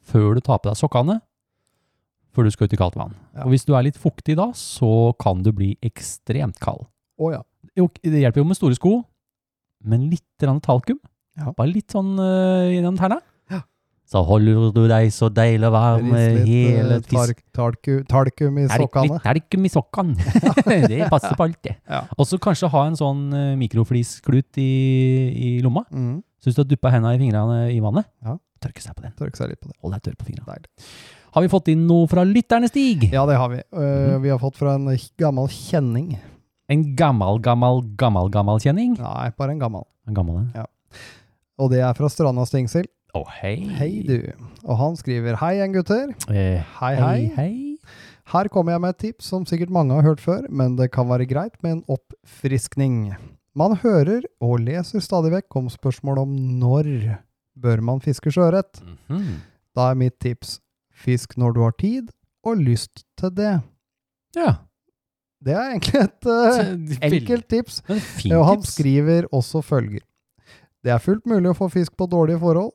før 0.05 0.35
du 0.37 0.41
tar 0.41 0.59
på 0.61 0.69
deg 0.69 0.77
sokkene, 0.77 1.19
før 2.31 2.45
du 2.45 2.51
skal 2.53 2.67
ut 2.69 2.73
i 2.73 2.77
kaldt 2.77 2.95
vann. 2.95 3.15
Ja. 3.33 3.45
Og 3.45 3.55
hvis 3.55 3.65
du 3.65 3.73
er 3.75 3.83
litt 3.83 3.97
fuktig 3.97 4.37
da, 4.37 4.51
så 4.53 5.13
kan 5.19 5.41
du 5.41 5.51
bli 5.51 5.77
ekstremt 5.81 6.59
kald. 6.61 6.85
Å 7.19 7.31
ja. 7.33 7.41
Jo, 7.77 7.87
det 8.03 8.21
hjelper 8.21 8.41
jo 8.41 8.47
med 8.47 8.57
store 8.59 8.77
sko, 8.77 8.93
men 9.83 10.09
litt 10.11 10.25
talkum. 10.61 10.99
Ja. 11.39 11.53
Bare 11.55 11.71
litt 11.71 11.93
sånn 11.93 12.19
uh, 12.19 12.69
gjennom 12.69 12.97
tærne. 12.99 13.21
Så 14.12 14.20
holder 14.28 14.74
du 14.76 14.82
deg 14.91 15.07
så 15.16 15.30
deilig 15.32 15.70
varm 15.72 16.09
hele 16.12 16.97
tiden. 16.99 17.07
tark, 17.07 17.38
talku- 17.55 18.01
talkum 18.09 18.57
i 18.59 18.66
Talk- 18.68 18.82
sokkene. 18.89 19.14
Litt 19.14 19.24
talkum 19.24 19.68
i 19.68 19.72
sokkene. 19.72 20.16
det 20.91 21.05
passer 21.14 21.38
på 21.39 21.45
alt, 21.47 21.62
det. 21.64 21.78
Ja. 21.88 22.01
Og 22.18 22.28
så 22.28 22.39
kanskje 22.43 22.68
ha 22.74 22.82
en 22.89 22.97
sånn 22.99 23.22
uh, 23.32 23.53
mikroflisklut 23.62 24.59
i, 24.59 24.68
i 25.32 25.49
lomma. 25.64 25.86
Mm. 25.95 26.18
Så 26.43 26.49
hvis 26.49 26.57
du 26.57 26.64
har 26.66 26.68
duppa 26.74 26.91
hendene 26.91 27.16
i 27.16 27.22
fingrene 27.24 27.62
i 27.72 27.80
vannet, 27.84 28.09
Ja. 28.26 28.36
tørke 28.59 28.84
seg 28.84 28.97
på 28.97 29.05
den. 29.07 29.16
Tørke 29.16 29.39
seg 29.39 29.53
litt 29.53 29.62
på 29.64 29.72
det. 29.72 29.78
Hold 29.80 29.95
deg 29.95 30.03
tørr 30.09 30.20
på 30.20 30.28
fingrene. 30.28 30.57
Deilig. 30.57 30.91
Har 31.32 31.45
vi 31.47 31.53
fått 31.55 31.72
inn 31.72 31.88
noe 31.88 32.09
fra 32.12 32.26
lytterne, 32.28 32.68
Stig? 32.68 33.07
Ja, 33.14 33.24
det 33.30 33.39
har 33.39 33.47
vi. 33.53 33.62
Uh, 33.72 33.80
mm. 34.18 34.22
Vi 34.28 34.34
har 34.34 34.41
fått 34.43 34.59
fra 34.59 34.76
en 34.76 34.91
gammel 35.22 35.47
kjenning. 35.55 36.18
En 36.72 36.84
gammel, 36.99 37.39
gammel, 37.43 37.80
gammel, 37.99 38.28
gammel 38.32 38.59
kjenning? 38.64 38.97
Nei, 38.99 39.30
bare 39.39 39.55
en 39.55 39.64
gammel. 39.64 39.88
En 40.07 40.16
gammel 40.20 40.43
ja. 40.55 40.68
Og 41.62 41.70
det 41.72 41.80
er 41.86 41.93
fra 41.95 42.07
Stranda 42.12 42.43
Stingsel. 42.49 42.88
Å, 43.12 43.26
hei. 43.41 43.57
Hei, 43.76 43.91
du. 44.07 44.32
Og 44.64 44.78
han 44.80 44.95
skriver 44.99 45.36
Hei 45.41 45.57
igjen, 45.57 45.74
gutter. 45.76 46.14
Eh, 46.32 46.62
Hei, 46.80 46.93
hei, 46.95 47.26
hei. 47.36 47.51
Her 48.32 48.47
kommer 48.53 48.76
jeg 48.76 48.84
med 48.86 48.93
et 48.95 49.01
tips 49.03 49.28
som 49.34 49.43
sikkert 49.49 49.74
mange 49.74 49.97
har 49.97 50.05
hørt 50.05 50.22
før, 50.24 50.45
men 50.47 50.78
det 50.80 50.91
kan 50.93 51.09
være 51.09 51.28
greit 51.28 51.57
med 51.66 51.74
en 51.74 51.84
oppfriskning. 51.91 53.12
Man 53.57 53.76
hører 53.82 54.24
og 54.39 54.62
leser 54.64 55.03
stadig 55.03 55.34
vekk 55.34 55.59
om 55.59 55.68
spørsmål 55.74 56.22
om 56.24 56.36
når 56.62 56.88
bør 57.59 57.84
man 57.84 57.99
fiske 58.03 58.32
sjøørret. 58.32 58.80
Mhm. 59.09 59.41
Da 59.76 59.91
er 59.91 59.99
mitt 59.99 60.18
tips 60.24 60.59
fisk 60.91 61.36
når 61.39 61.55
du 61.55 61.62
har 61.66 61.76
tid 61.80 62.12
og 62.47 62.59
lyst 62.64 63.03
til 63.20 63.32
det. 63.36 63.57
Ja. 64.36 64.55
Det 65.41 65.55
er 65.57 65.72
egentlig 65.74 65.99
et 66.05 66.28
uh, 66.30 67.07
enkelt 67.07 67.47
tips. 67.49 67.82
Og 68.32 68.45
han 68.45 68.64
skriver 68.64 69.28
også 69.34 69.64
følger. 69.66 70.03
Det 70.84 70.91
er 70.93 71.01
fullt 71.01 71.26
mulig 71.30 71.51
å 71.51 71.57
få 71.57 71.68
fisk 71.74 71.95
på 71.97 72.07
dårlige 72.09 72.39
forhold. 72.41 72.72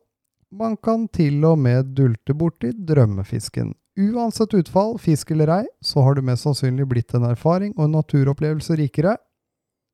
Man 0.51 0.77
kan 0.77 1.07
til 1.11 1.43
og 1.45 1.57
med 1.59 1.93
dulte 1.97 2.33
borti 2.37 2.71
drømmefisken. 2.87 3.73
Uansett 3.97 4.53
utfall, 4.53 4.95
fisk 5.01 5.31
eller 5.33 5.49
ei, 5.61 5.65
så 5.83 6.03
har 6.05 6.15
du 6.15 6.21
mest 6.21 6.45
sannsynlig 6.45 6.85
blitt 6.87 7.13
en 7.17 7.25
erfaring 7.31 7.73
og 7.77 7.87
en 7.87 7.95
naturopplevelse 7.97 8.77
rikere. 8.77 9.17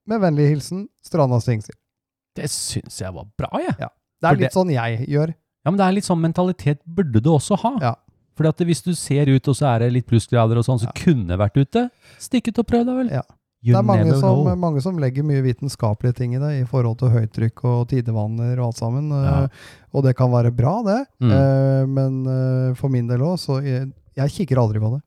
Med 0.07 0.19
vennlig 0.21 0.49
hilsen 0.51 0.87
Stranda 1.05 1.39
Stingsel. 1.39 1.75
Det 2.35 2.49
syns 2.51 2.99
jeg 2.99 3.13
var 3.15 3.25
bra, 3.39 3.49
jeg. 3.61 3.77
Det 3.77 3.87
For 4.19 4.27
er 4.27 4.35
det- 4.35 4.41
litt 4.41 4.53
sånn 4.57 4.71
jeg 4.73 5.07
gjør. 5.07 5.33
Ja, 5.65 5.71
men 5.71 5.77
det 5.77 5.85
er 5.87 5.91
litt 5.93 6.03
sånn 6.05 6.19
mentalitet 6.21 6.79
burde 6.85 7.21
du 7.23 7.29
også 7.31 7.57
ha. 7.61 7.77
Ja. 7.81 7.95
Fordi 8.35 8.49
at 8.49 8.57
hvis 8.67 8.81
du 8.83 8.93
ser 8.95 9.25
ut, 9.29 9.47
og 9.47 9.55
så 9.55 9.75
er 9.75 9.79
det 9.79 9.93
litt 9.93 10.07
plussgrader 10.07 10.57
og 10.57 10.65
sånn, 10.65 10.79
så 10.79 10.85
Ja. 10.87 10.91
kunne 10.95 11.37
vært 11.37 11.55
ute. 11.55 11.89
Stikk 12.19 12.49
ut 12.49 12.59
og 12.59 12.67
prøv 12.67 12.85
deg 12.85 12.95
vel. 12.97 13.09
Ja. 13.11 13.21
You 13.63 13.71
det 13.71 13.79
er 13.79 13.85
mange 13.87 14.15
som, 14.19 14.59
mange 14.59 14.81
som 14.83 14.97
legger 14.99 15.23
mye 15.23 15.39
vitenskapelige 15.45 16.17
ting 16.17 16.33
i 16.35 16.39
det, 16.41 16.49
i 16.59 16.65
forhold 16.67 16.97
til 16.99 17.13
høytrykk 17.13 17.61
og 17.69 17.85
tidevanner 17.93 18.57
og 18.59 18.65
alt 18.73 18.81
sammen. 18.81 19.07
Ja. 19.15 19.45
Uh, 19.45 19.69
Og 19.95 20.03
det 20.03 20.15
kan 20.19 20.31
være 20.33 20.51
bra, 20.51 20.73
det. 20.83 20.99
Mm. 21.23 21.31
Uh, 21.31 21.85
Men 21.87 22.17
uh, 22.27 22.73
for 22.75 22.91
min 22.91 23.07
del 23.07 23.23
òg, 23.23 23.37
så 23.39 23.61
jeg, 23.63 23.87
jeg 24.19 24.33
kikker 24.35 24.59
aldri 24.59 24.81
på 24.83 24.91
det. 24.97 24.99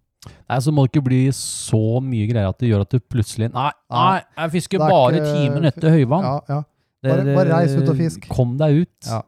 Nei, 0.49 0.59
så 0.65 0.73
må 0.75 0.87
det 0.87 0.95
ikke 0.95 1.05
bli 1.07 1.21
så 1.37 2.01
mye 2.03 2.27
greier 2.31 2.49
at 2.49 2.59
det 2.59 2.71
gjør 2.73 2.83
at 2.87 2.97
du 2.97 2.99
plutselig 2.99 3.47
Nei, 3.55 3.69
nei 3.93 4.17
jeg 4.25 4.51
fisker 4.57 4.81
er 4.83 4.91
bare 4.91 5.21
ikke- 5.21 5.35
ti 5.37 5.51
minutter 5.55 5.93
høyvann. 5.95 6.25
Ja, 6.27 6.41
ja. 6.49 6.63
Bare- 7.07 7.35
bare 7.37 7.51
reis 7.53 7.77
ut 7.77 7.89
og 7.93 7.97
fisk. 8.01 8.25
Kom 8.33 8.57
deg 8.59 8.87
ut. 8.87 8.97
Ja. 9.07 9.21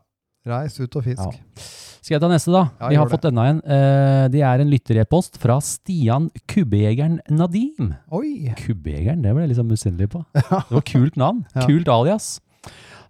Reis 0.48 0.80
ut 0.80 0.96
og 0.96 1.04
fisk. 1.04 1.22
Ja. 1.28 1.68
Skal 2.08 2.16
jeg 2.16 2.22
ta 2.22 2.28
neste, 2.32 2.52
da? 2.54 2.60
Ja, 2.80 2.88
Vi 2.88 2.96
har 2.96 3.08
fått 3.12 3.26
enda 3.28 3.42
en. 3.50 3.58
Eh, 3.68 4.26
det 4.32 4.40
er 4.40 4.62
en 4.62 4.70
lytterepost 4.72 5.34
fra 5.36 5.58
Stian 5.60 6.30
Kubbejegeren 6.48 7.18
Nadim. 7.28 7.90
Oi! 8.16 8.48
Kubbejegeren, 8.56 9.20
det 9.20 9.34
ble 9.36 9.42
jeg 9.44 9.50
liksom 9.50 9.66
misunnelig 9.68 10.06
på. 10.14 10.22
Det 10.40 10.72
var 10.72 10.84
kult 10.88 11.18
navn. 11.20 11.42
Kult 11.66 11.90
alias. 11.92 12.28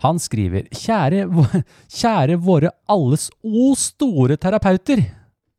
Han 0.02 0.18
skriver 0.18 0.66
Kjære, 0.74 1.28
kjære 2.00 2.38
våre 2.42 2.72
alles 2.90 3.28
o 3.46 3.68
store 3.78 4.34
terapeuter. 4.34 5.04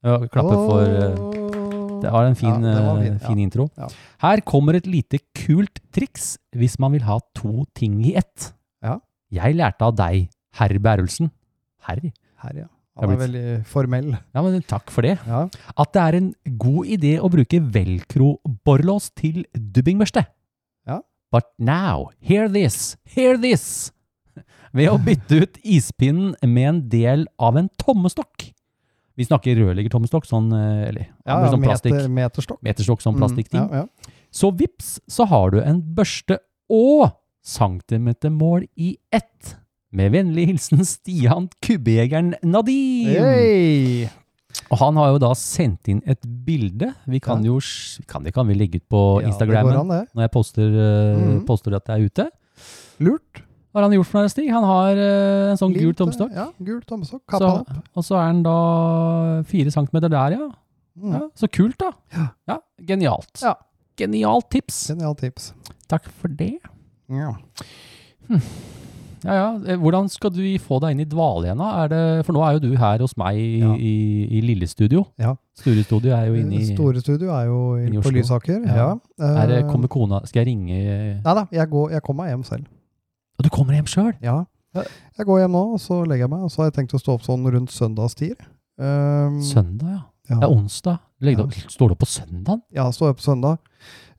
Klapper 0.03 0.59
for 0.59 0.83
eh, 0.83 2.01
Det 2.03 2.11
var 2.11 2.27
en 2.27 2.35
fin, 2.35 2.57
Ja, 2.67 2.81
var 2.89 2.99
eh, 3.05 3.15
fin, 3.23 3.39
ja. 3.39 3.45
intro. 3.45 3.69
Ja. 3.79 3.87
Her 4.25 4.43
kommer 4.43 4.75
et 4.81 4.89
lite 4.91 5.21
kult 5.45 5.79
triks 5.95 6.33
hvis 6.59 6.75
man 6.75 6.91
vil 6.97 7.07
ha 7.07 7.21
to 7.39 7.63
ting 7.71 8.01
i 8.03 8.17
ett. 8.19 8.49
Ja. 8.83 8.97
Jeg 9.31 9.55
lærte 9.55 9.87
av 9.87 9.95
deg, 9.95 10.27
herr 10.59 10.75
Bærelsen. 10.89 11.31
Herr? 11.87 12.03
Her, 12.43 12.65
ja. 12.65 12.67
Det 12.99 13.07
Han 13.07 13.15
er 13.15 13.21
veldig 13.21 13.43
formell. 13.65 14.09
Ja, 14.35 14.41
men 14.43 14.61
takk 14.67 14.91
for 14.91 15.05
det. 15.07 15.13
Ja. 15.25 15.45
At 15.79 15.93
det 15.95 16.01
er 16.03 16.17
en 16.19 16.33
god 16.59 16.89
idé 16.91 17.13
å 17.23 17.29
bruke 17.31 17.61
velcro-borrelås 17.71 19.09
til 19.15 19.45
dubbingbørste. 19.53 20.25
Ja. 20.89 20.99
But 21.31 21.47
now, 21.57 22.09
hear 22.19 22.49
this, 22.51 22.97
hear 23.15 23.37
this! 23.39 23.91
Ved 24.75 24.91
å 24.91 24.99
bytte 25.01 25.39
ut 25.45 25.57
ispinnen 25.65 26.35
med 26.45 26.67
en 26.69 26.81
del 26.91 27.23
av 27.41 27.57
en 27.57 27.69
tommestokk. 27.81 28.51
Vi 29.19 29.25
snakker 29.25 29.57
rørleggertommestokk, 29.59 30.27
sånn, 30.29 30.51
eh, 30.53 30.87
eller 30.89 31.07
Ja, 31.25 31.39
ja, 31.41 31.49
sånn 31.51 31.63
plastikk. 31.63 31.95
meter, 31.95 32.09
meterstokk. 32.09 32.61
Meterstokk, 32.63 33.01
sånn 33.03 33.17
plastikkting. 33.17 33.65
Mm, 33.65 33.73
ja, 33.73 33.87
ja. 33.87 34.13
Så 34.31 34.51
vips, 34.55 34.99
så 35.09 35.25
har 35.27 35.51
du 35.51 35.59
en 35.59 35.81
børste 35.81 36.37
og 36.69 37.09
centimetermål 37.43 38.67
i 38.77 38.97
ett. 39.11 39.55
Med 39.91 40.11
vennlig 40.13 40.45
hilsen 40.51 40.83
Stian 40.85 41.47
Kubbejegeren 41.65 42.35
Nadim. 42.45 43.09
Hey! 43.09 44.07
Og 44.69 44.77
han 44.81 44.97
har 44.99 45.11
jo 45.13 45.19
da 45.21 45.29
sendt 45.37 45.87
inn 45.89 46.01
et 46.09 46.21
bilde. 46.45 46.91
Vi 47.09 47.19
kan 47.23 47.41
Ja. 47.43 47.53
jo 47.53 47.59
kan 48.09 48.23
det 48.23 48.33
kan 48.35 48.47
vi 48.47 48.53
legge 48.57 48.75
ut 48.81 48.89
på 48.89 49.21
Ja, 49.21 49.27
Instagrammen 49.29 49.75
an, 49.79 49.87
når 50.13 50.21
jeg 50.25 50.31
poster, 50.31 50.67
eh, 50.67 51.17
Mhm. 51.17 51.45
poster 51.45 51.75
at 51.75 51.85
det 51.85 51.95
er 51.95 52.05
ute. 52.05 52.29
Lurt. 52.99 53.41
Hva 53.71 53.81
har 53.81 53.89
han 53.89 53.91
gjort 53.93 54.05
for 54.07 54.19
noe, 54.21 54.29
Stig? 54.29 54.49
Han 54.49 54.63
har 54.63 54.93
uh, 54.97 55.51
en 55.51 55.57
sånn 55.57 55.73
gul 55.73 55.93
tomstokk. 55.93 56.33
Ja, 56.33 56.47
gul 56.61 56.81
tommestokk. 56.81 57.21
Så, 57.29 57.61
opp. 57.61 57.69
og 57.95 58.03
så 58.03 58.15
er 58.17 58.25
han 58.27 58.41
da 58.43 59.43
fire 59.43 59.69
centimeter 59.71 60.09
der, 60.09 60.31
ja. 60.31 60.49
Mm. 60.99 61.11
ja. 61.13 61.19
Så 61.35 61.47
kult, 61.47 61.77
da. 61.77 61.91
Ja. 62.47 62.57
Genialt. 62.83 63.41
Ja. 63.41 63.53
Genialt 63.95 64.49
tips. 64.49 64.87
Genialt 64.89 65.19
tips. 65.19 65.53
Takk 65.87 66.03
for 66.09 66.27
det. 66.29 66.57
Ja. 67.09 67.35
Ja, 69.23 69.33
ja. 69.35 69.47
Eh, 69.73 69.77
Hvordan 69.79 70.07
skal 70.09 70.31
du 70.31 70.41
få 70.63 70.79
deg 70.83 70.95
inn 70.95 71.03
i 71.03 71.07
dvale 71.09 71.49
igjen, 71.49 71.59
da? 71.59 71.69
Er 71.83 71.87
det, 71.91 72.25
for 72.25 72.33
nå 72.37 72.43
er 72.45 72.57
jo 72.57 72.61
du 72.69 72.77
her 72.79 72.99
hos 73.03 73.15
meg 73.19 73.35
i, 73.39 73.47
Ja. 73.59 73.73
i, 73.75 73.93
i 74.37 74.41
Lillestudio. 74.45 75.05
Ja. 75.19 75.33
Sturestudio 75.59 76.13
er 76.15 76.27
jo 76.29 76.37
inne 76.39 76.59
i 76.61 76.69
Store 76.73 77.01
studio 77.03 77.33
er 77.35 77.45
jo 77.49 77.59
i, 77.77 77.89
på 77.99 78.13
Lysaker. 78.15 78.61
Ja. 78.65 78.93
Ja. 79.19 79.31
er 79.43 79.55
Eh, 79.59 79.65
Kommer 79.71 79.87
kona 79.91 80.21
Skal 80.25 80.45
jeg 80.45 80.53
ringe 80.53 80.77
Nei 81.25 81.33
da, 81.35 81.45
jeg, 81.51 81.67
går, 81.69 81.91
jeg 81.97 82.01
kommer 82.05 82.29
hjem 82.31 82.43
selv. 82.47 82.65
Og 83.39 83.43
du 83.43 83.49
kommer 83.49 83.73
hjem 83.75 83.87
sjøl? 83.87 84.13
Ja. 84.23 84.43
Jeg 84.75 85.25
går 85.25 85.39
hjem 85.43 85.51
nå, 85.55 85.63
og 85.73 85.79
så 85.81 86.03
legger 86.05 86.27
jeg 86.27 86.31
meg. 86.31 86.43
Og 86.45 86.51
så 86.51 86.61
har 86.61 86.69
jeg 86.71 86.77
tenkt 86.79 86.93
å 86.95 86.99
stå 87.01 87.15
opp 87.17 87.23
sånn 87.25 87.43
rundt 87.51 87.71
søndagstid. 87.73 88.39
Um, 88.79 89.41
Søndag, 89.43 89.87
ja. 89.89 90.01
ja. 90.29 90.35
Det 90.39 90.43
er 90.47 90.53
onsdag. 90.53 90.99
Legger 91.19 91.47
Ja. 91.49 91.65
Står 91.73 91.89
du 91.89 91.95
opp 91.97 92.03
på 92.05 92.07
søndag? 92.07 92.61
Ja, 92.75 92.85
står 92.95 93.11
opp 93.15 93.17
på 93.19 93.25
søndag. 93.25 93.57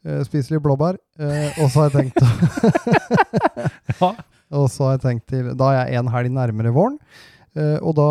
Uh, 0.05 0.20
spiser 0.24 0.57
litt 0.57 0.64
blåbær. 0.64 0.96
eh, 1.20 1.61
og 1.62 1.70
så 1.70 1.82
har 1.84 1.90
jeg 1.90 2.11
tenkt 2.11 2.20
å 2.20 2.28
Ja. 4.01 4.12
Og 4.51 4.66
så 4.72 4.86
har 4.88 4.96
jeg 4.96 5.03
tenkt 5.05 5.26
til 5.30 5.53
Da 5.59 5.68
er 5.72 5.90
jeg 5.92 6.01
en 6.01 6.09
helg 6.11 6.32
nærmere 6.34 6.72
våren. 6.74 6.96
eh, 7.55 7.76
og 7.82 7.94
da, 7.98 8.07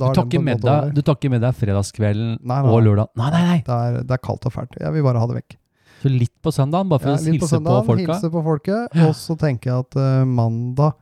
da 0.00 0.10
du, 0.10 0.14
tar 0.16 0.24
på 0.26 0.28
ikke 0.34 0.42
med 0.44 0.60
deg, 0.64 0.92
du 0.96 1.00
tar 1.02 1.16
ikke 1.16 1.30
med 1.32 1.42
deg 1.44 1.56
fredagskvelden 1.56 2.38
Nei, 2.42 2.60
nei, 2.64 2.72
og 2.72 2.82
lørdag? 2.84 3.08
Nei, 3.20 3.30
nei, 3.34 3.42
nei. 3.48 3.58
Det 3.66 3.78
er, 3.78 3.98
det 4.04 4.16
er 4.18 4.22
kaldt 4.28 4.46
og 4.48 4.52
fælt. 4.54 4.76
Jeg 4.80 4.92
vil 4.96 5.04
bare 5.06 5.20
ha 5.22 5.26
det 5.32 5.40
vekk. 5.42 5.56
Så 5.98 6.12
litt 6.14 6.34
på 6.44 6.52
søndagen, 6.54 6.88
bare 6.92 7.02
for 7.02 7.10
Ja, 7.10 7.18
å 7.18 7.24
hilse 7.26 7.42
på, 7.42 7.50
søndagen, 7.50 7.86
folka? 7.88 8.12
Hilse 8.14 8.30
på 8.30 8.42
folket. 8.46 8.98
Og 9.08 9.14
så 9.18 9.34
tenker 9.40 9.72
jeg 9.72 9.84
at 9.88 9.96
uh, 9.98 10.24
mandag 10.30 10.92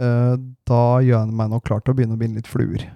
uh, 0.00 0.34
Da 0.66 0.82
gjør 1.04 1.18
jeg 1.18 1.36
meg 1.42 1.50
nok 1.52 1.64
klar 1.68 1.82
til 1.84 1.92
å 1.92 1.98
begynne 1.98 2.16
å 2.16 2.20
binde 2.22 2.40
litt 2.40 2.48
fluer. 2.50 2.86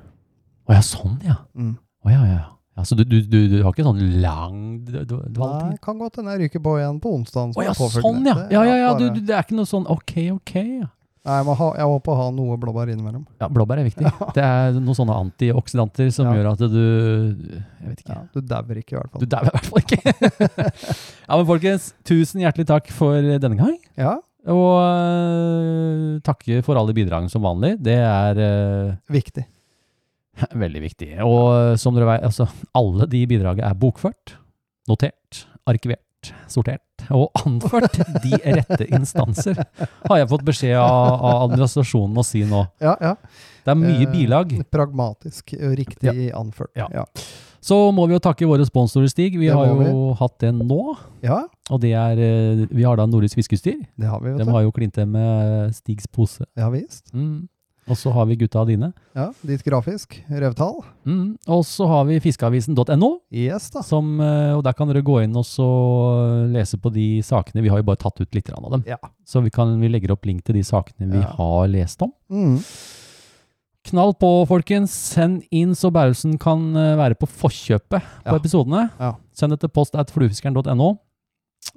Å 0.66 0.74
ja, 0.78 0.82
sånn, 0.82 1.18
ja. 1.26 1.36
Mm. 1.54 1.74
Å 2.06 2.10
ja, 2.14 2.22
ja. 2.30 2.40
ja. 2.78 2.82
Så 2.88 2.96
du, 2.98 3.04
du, 3.04 3.20
du, 3.22 3.36
du 3.52 3.58
har 3.62 3.70
ikke 3.74 3.84
sånn 3.86 4.00
lang 4.24 4.56
d- 4.86 5.04
d- 5.06 5.20
Nei, 5.36 5.76
kan 5.84 6.00
godt 6.00 6.18
hende 6.18 6.34
jeg 6.34 6.46
ryker 6.46 6.64
på 6.64 6.74
igjen 6.80 6.98
på 7.04 7.12
onsdagen. 7.20 7.52
Å 7.54 7.62
ja, 7.68 7.74
sånn, 7.76 8.24
ja. 8.26 8.34
Ja, 8.50 8.64
ja, 8.66 8.76
ja. 8.82 8.90
Det 8.96 9.28
er 9.36 9.44
ikke 9.44 9.58
noe 9.60 9.68
sånn 9.68 9.86
ok, 9.92 10.16
ok. 10.40 10.54
Ja. 10.80 10.88
Nei, 11.26 11.38
ha, 11.58 11.66
jeg 11.74 11.90
å 11.90 12.16
ha 12.20 12.26
noe 12.30 12.56
blåbær 12.62 12.90
innimellom. 12.92 13.24
Ja, 13.40 13.48
blåbær 13.50 13.80
er 13.82 13.88
viktig. 13.88 14.06
Det 14.36 14.44
er 14.44 14.76
noen 14.76 14.94
sånne 14.94 15.16
antioksidanter 15.24 16.12
som 16.14 16.28
Ja. 16.28 16.36
gjør 16.38 16.48
at 16.52 16.62
du 16.62 16.76
Jeg 16.76 17.88
vet 17.88 18.04
ikke. 18.04 18.14
Ja, 18.14 18.20
du 18.30 18.40
dauer 18.40 18.78
ikke, 18.78 18.94
i 18.94 18.98
hvert 19.00 19.10
fall. 19.10 19.24
Du 19.24 19.26
dauer 19.26 19.50
i 19.50 19.54
hvert 19.56 19.66
fall 19.66 19.82
ikke. 19.82 19.98
ja, 21.26 21.32
men 21.34 21.48
folkens, 21.50 21.90
tusen 22.06 22.44
hjertelig 22.44 22.68
takk 22.70 22.92
for 22.94 23.18
denne 23.18 23.58
gang. 23.58 23.74
Ja, 23.98 24.14
Og 24.46 24.78
uh, 24.78 26.22
takke 26.22 26.62
for 26.62 26.78
alle 26.78 26.94
bidragene 26.94 27.32
som 27.32 27.42
vanlig. 27.42 27.74
Det 27.82 27.98
er 27.98 28.38
uh, 28.38 28.94
viktig. 29.10 29.42
veldig 30.62 30.82
viktig. 30.84 31.10
Og 31.26 31.44
øh, 31.56 31.74
som 31.80 31.96
dere 31.96 32.06
vet, 32.12 32.26
altså, 32.28 32.46
alle 32.76 33.08
de 33.10 33.22
bidragene 33.26 33.66
er 33.66 33.78
bokført, 33.80 34.36
notert, 34.86 35.46
arkivert, 35.66 36.30
sortert 36.52 36.85
og 37.10 37.30
anført 37.44 37.98
de 38.24 38.38
rette 38.56 38.86
instanser, 38.90 39.58
har 40.08 40.18
jeg 40.22 40.28
fått 40.30 40.44
beskjed 40.46 40.76
av, 40.78 41.16
av 41.20 41.42
administrasjonen 41.50 42.16
å 42.18 42.24
si 42.26 42.44
nå. 42.48 42.64
Ja, 42.82 42.96
ja. 43.00 43.14
Det 43.66 43.72
er 43.74 43.80
mye 43.80 44.06
Eh, 44.06 44.12
bilag. 44.12 44.52
Pragmatisk, 44.70 45.52
eh, 45.58 45.72
riktig 45.74 46.30
anført. 46.34 46.70
Ja. 46.78 46.86
Ja. 46.94 47.04
Så 47.66 47.90
må 47.90 48.04
vi 48.06 48.14
jo 48.14 48.20
takke 48.22 48.46
våre 48.46 48.62
sponsorer, 48.68 49.08
Stig. 49.10 49.34
Vi 49.40 49.48
Det 49.48 49.54
har 49.56 49.66
jo 49.66 49.80
jo 49.82 50.02
hatt 50.20 50.36
det 50.38 50.52
nå. 50.54 50.96
ja, 51.24 51.40
Og 51.74 51.80
det 51.82 51.90
er 51.98 52.14
øh, 52.14 52.66
Vi 52.70 52.84
har 52.86 52.94
da 52.96 53.06
Nordisk 53.10 53.34
fiskestyr. 53.40 53.80
det 53.98 54.06
har 54.06 54.20
vi, 54.22 54.30
vet 54.36 54.44
De 54.46 54.52
har 54.52 54.62
jo 54.62 54.70
klint 54.70 54.94
til 54.94 55.06
med 55.10 55.74
Stigs 55.74 56.06
pose. 56.06 56.46
Ja 56.56 56.68
visst. 56.70 57.10
Mm. 57.12 57.48
Og 57.88 57.94
så 57.96 58.10
har 58.10 58.26
vi 58.26 58.34
gutta 58.36 58.64
dine. 58.66 58.88
Ja, 59.14 59.28
Ditt 59.46 59.62
grafisk. 59.62 60.16
Revtall. 60.28 60.80
Mm. 61.06 61.36
Og 61.46 61.60
så 61.68 61.86
har 61.86 62.04
vi 62.08 62.16
fiskeavisen.no, 62.24 63.10
Yes, 63.30 63.68
da. 63.70 63.82
som, 63.86 64.20
eh, 64.20 64.56
og 64.56 64.64
der 64.66 64.72
kan 64.74 64.88
dere 64.90 65.04
gå 65.06 65.20
inn 65.22 65.36
og 65.38 65.44
så 65.46 65.66
lese 66.50 66.78
på 66.82 66.90
de 66.92 67.20
sakene. 67.22 67.62
Vi 67.62 67.68
har 67.70 67.78
jo 67.78 67.86
bare 67.86 68.00
tatt 68.02 68.18
ut 68.20 68.34
litt 68.34 68.50
av 68.50 68.70
dem. 68.74 68.82
Ja. 68.90 68.98
Så 69.24 69.40
vi, 69.44 69.50
kan, 69.54 69.78
vi 69.80 69.88
legger 69.92 70.10
opp 70.16 70.26
link 70.26 70.42
til 70.44 70.54
de 70.58 70.64
sakene 70.66 71.12
vi 71.12 71.20
Ja. 71.22 71.30
har 71.38 71.68
lest 71.68 72.02
om. 72.02 72.10
Mm. 72.28 72.58
Knall 73.86 74.14
på, 74.18 74.32
folkens. 74.50 74.90
Send 74.90 75.44
inn 75.54 75.70
så 75.78 75.92
Bærelsen 75.94 76.40
kan 76.42 76.74
eh, 76.74 76.96
være 76.98 77.14
på 77.14 77.28
forkjøpet 77.30 78.02
på 78.02 78.32
Ja. 78.32 78.34
episodene. 78.34 78.88
Ja. 78.98 79.12
Send 79.32 79.52
det 79.54 79.60
til 79.62 79.68
post 79.70 79.94
at 79.94 80.10
fluefiskeren.no. 80.10 80.96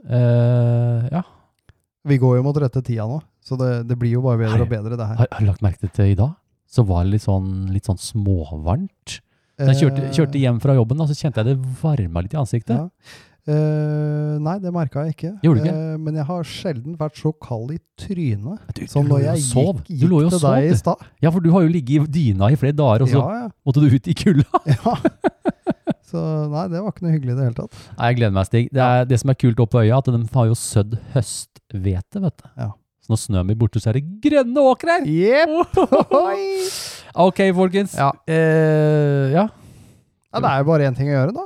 Uh, 0.10 1.06
ja. 1.12 1.22
Vi 2.06 2.18
går 2.18 2.38
jo 2.40 2.44
mot 2.46 2.58
rette 2.62 2.82
tida 2.86 3.06
nå, 3.10 3.20
så 3.50 3.58
det, 3.58 3.72
det 3.90 3.98
blir 3.98 4.14
jo 4.18 4.26
bare 4.26 4.44
bedre 4.44 4.66
og 4.68 4.70
bedre, 4.70 5.00
det 5.00 5.08
her. 5.10 5.18
Har, 5.24 5.32
har 5.34 5.42
du 5.42 5.50
lagt 5.50 5.66
merke 5.66 5.90
til 5.90 6.14
i 6.14 6.20
dag? 6.20 6.36
Så 6.70 6.86
var 6.86 7.06
det 7.06 7.16
litt 7.16 7.26
sånn, 7.26 7.50
litt 7.74 7.90
sånn 7.90 7.98
småvarmt. 7.98 9.16
Så 9.60 9.72
jeg 9.74 9.80
kjørte, 9.82 10.04
Eh, 10.06 10.14
kjørte 10.16 10.40
hjem 10.40 10.60
fra 10.64 10.76
jobben, 10.78 11.02
og 11.02 11.10
så 11.10 11.18
kjente 11.18 11.42
jeg 11.42 11.50
det 11.50 11.74
varma 11.82 12.24
litt 12.24 12.36
i 12.36 12.40
ansiktet. 12.40 12.78
Ja. 12.78 13.26
Uh, 13.50 14.36
nei, 14.46 14.60
det 14.62 14.70
merka 14.76 15.08
jeg 15.08 15.16
ikke. 15.16 15.30
Gjorde 15.42 15.64
du 15.64 15.66
ikke? 15.66 15.74
Uh, 15.74 16.02
men 16.06 16.18
jeg 16.20 16.26
har 16.28 16.44
sjelden 16.46 16.98
vært 17.00 17.18
så 17.18 17.32
kald 17.42 17.72
i 17.74 17.80
trynet 17.98 18.76
Du, 18.78 18.84
som 18.92 19.08
når 19.10 19.24
jeg 19.24 19.42
gikk, 19.48 19.80
Du 19.88 19.96
gikk 20.04 20.12
til 20.28 20.36
sov, 20.36 20.44
deg 20.46 20.68
i 20.68 20.76
stad. 20.78 21.06
Ja, 21.24 21.32
for 21.34 21.42
du 21.42 21.50
har 21.56 21.66
jo 21.66 21.72
ligget 21.72 22.06
i 22.06 22.12
dyna 22.14 22.52
i 22.54 22.60
flere 22.60 22.78
dager, 22.78 23.08
og 23.08 23.10
så 23.10 23.24
Ja, 23.24 23.40
ja. 23.40 23.48
måtte 23.66 23.82
du 23.82 23.90
ut 23.90 24.12
i 24.12 24.16
kulda. 24.20 24.62
ja. 24.76 24.94
Så 26.10 26.22
nei, 26.52 26.68
det 26.70 26.84
var 26.84 26.94
ikke 26.94 27.08
noe 27.08 27.16
hyggelig 27.16 27.34
i 27.34 27.40
det 27.40 27.48
hele 27.48 27.58
tatt. 27.58 27.82
Nei, 27.96 28.12
jeg 28.12 28.20
gleder 28.20 28.36
meg, 28.38 28.50
Stig. 28.52 28.70
Det, 28.76 28.86
er, 28.86 29.10
det 29.10 29.20
som 29.24 29.34
er 29.34 29.40
kult 29.40 29.64
oppe 29.66 29.78
på 29.78 29.84
øya, 29.86 29.98
at 29.98 30.12
de 30.14 30.22
har 30.36 30.52
jo 30.52 30.60
sødd 30.60 30.96
høsthvete, 31.16 32.24
vet 32.28 32.38
du. 32.44 32.48
Ja. 32.54 32.70
Når 33.10 33.18
snøen 33.18 33.50
blir 33.50 33.58
borte, 33.58 33.82
så 33.82 33.90
er 33.92 34.00
det 34.00 34.06
grønne 34.24 34.66
åkrer! 34.72 35.08
Yep. 35.10 35.50
Ok, 37.20 37.40
folkens. 37.58 37.96
Ja. 37.98 38.12
Eh, 38.30 39.32
ja. 39.34 39.48
ja, 39.50 40.40
det 40.40 40.50
er 40.52 40.60
jo 40.62 40.68
bare 40.68 40.86
én 40.88 40.96
ting 40.96 41.10
å 41.10 41.16
gjøre, 41.16 41.34
da. 41.36 41.46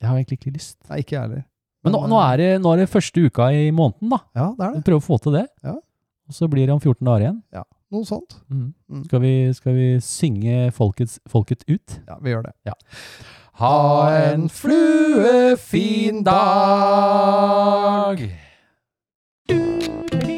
Jeg 0.00 0.08
har 0.08 0.16
egentlig 0.16 0.38
ikke 0.40 0.52
lyst. 0.54 0.78
Nei, 0.88 1.02
ikke 1.04 1.14
jeg 1.14 1.20
heller. 1.26 1.42
Men 1.84 1.92
nå, 1.94 2.00
nå, 2.08 2.16
er 2.24 2.40
det, 2.40 2.48
nå 2.64 2.72
er 2.72 2.80
det 2.82 2.88
første 2.90 3.20
uka 3.28 3.50
i 3.52 3.68
måneden, 3.68 4.08
da. 4.14 4.18
Ja, 4.32 4.46
det 4.56 4.64
er 4.64 4.72
det. 4.78 4.82
prøver 4.88 5.02
å 5.02 5.04
få 5.04 5.20
til 5.22 5.36
det. 5.36 5.44
Ja. 5.62 5.76
Og 6.24 6.32
så 6.38 6.48
blir 6.48 6.64
det 6.64 6.72
om 6.74 6.80
14 6.80 7.04
dager 7.04 7.26
igjen. 7.26 7.38
Ja, 7.52 7.64
Noe 7.94 8.08
sånt. 8.08 8.32
Mm. 8.50 8.72
Mm. 8.90 9.04
Skal, 9.06 9.20
vi, 9.22 9.34
skal 9.54 9.76
vi 9.76 9.88
synge 10.02 10.72
folkets, 10.74 11.20
folket 11.30 11.62
ut? 11.68 12.00
Ja, 12.08 12.16
vi 12.24 12.32
gjør 12.32 12.48
det. 12.48 12.74
Ha 13.60 14.10
en 14.32 14.48
fluefin 14.50 16.24
dag! 16.26 18.18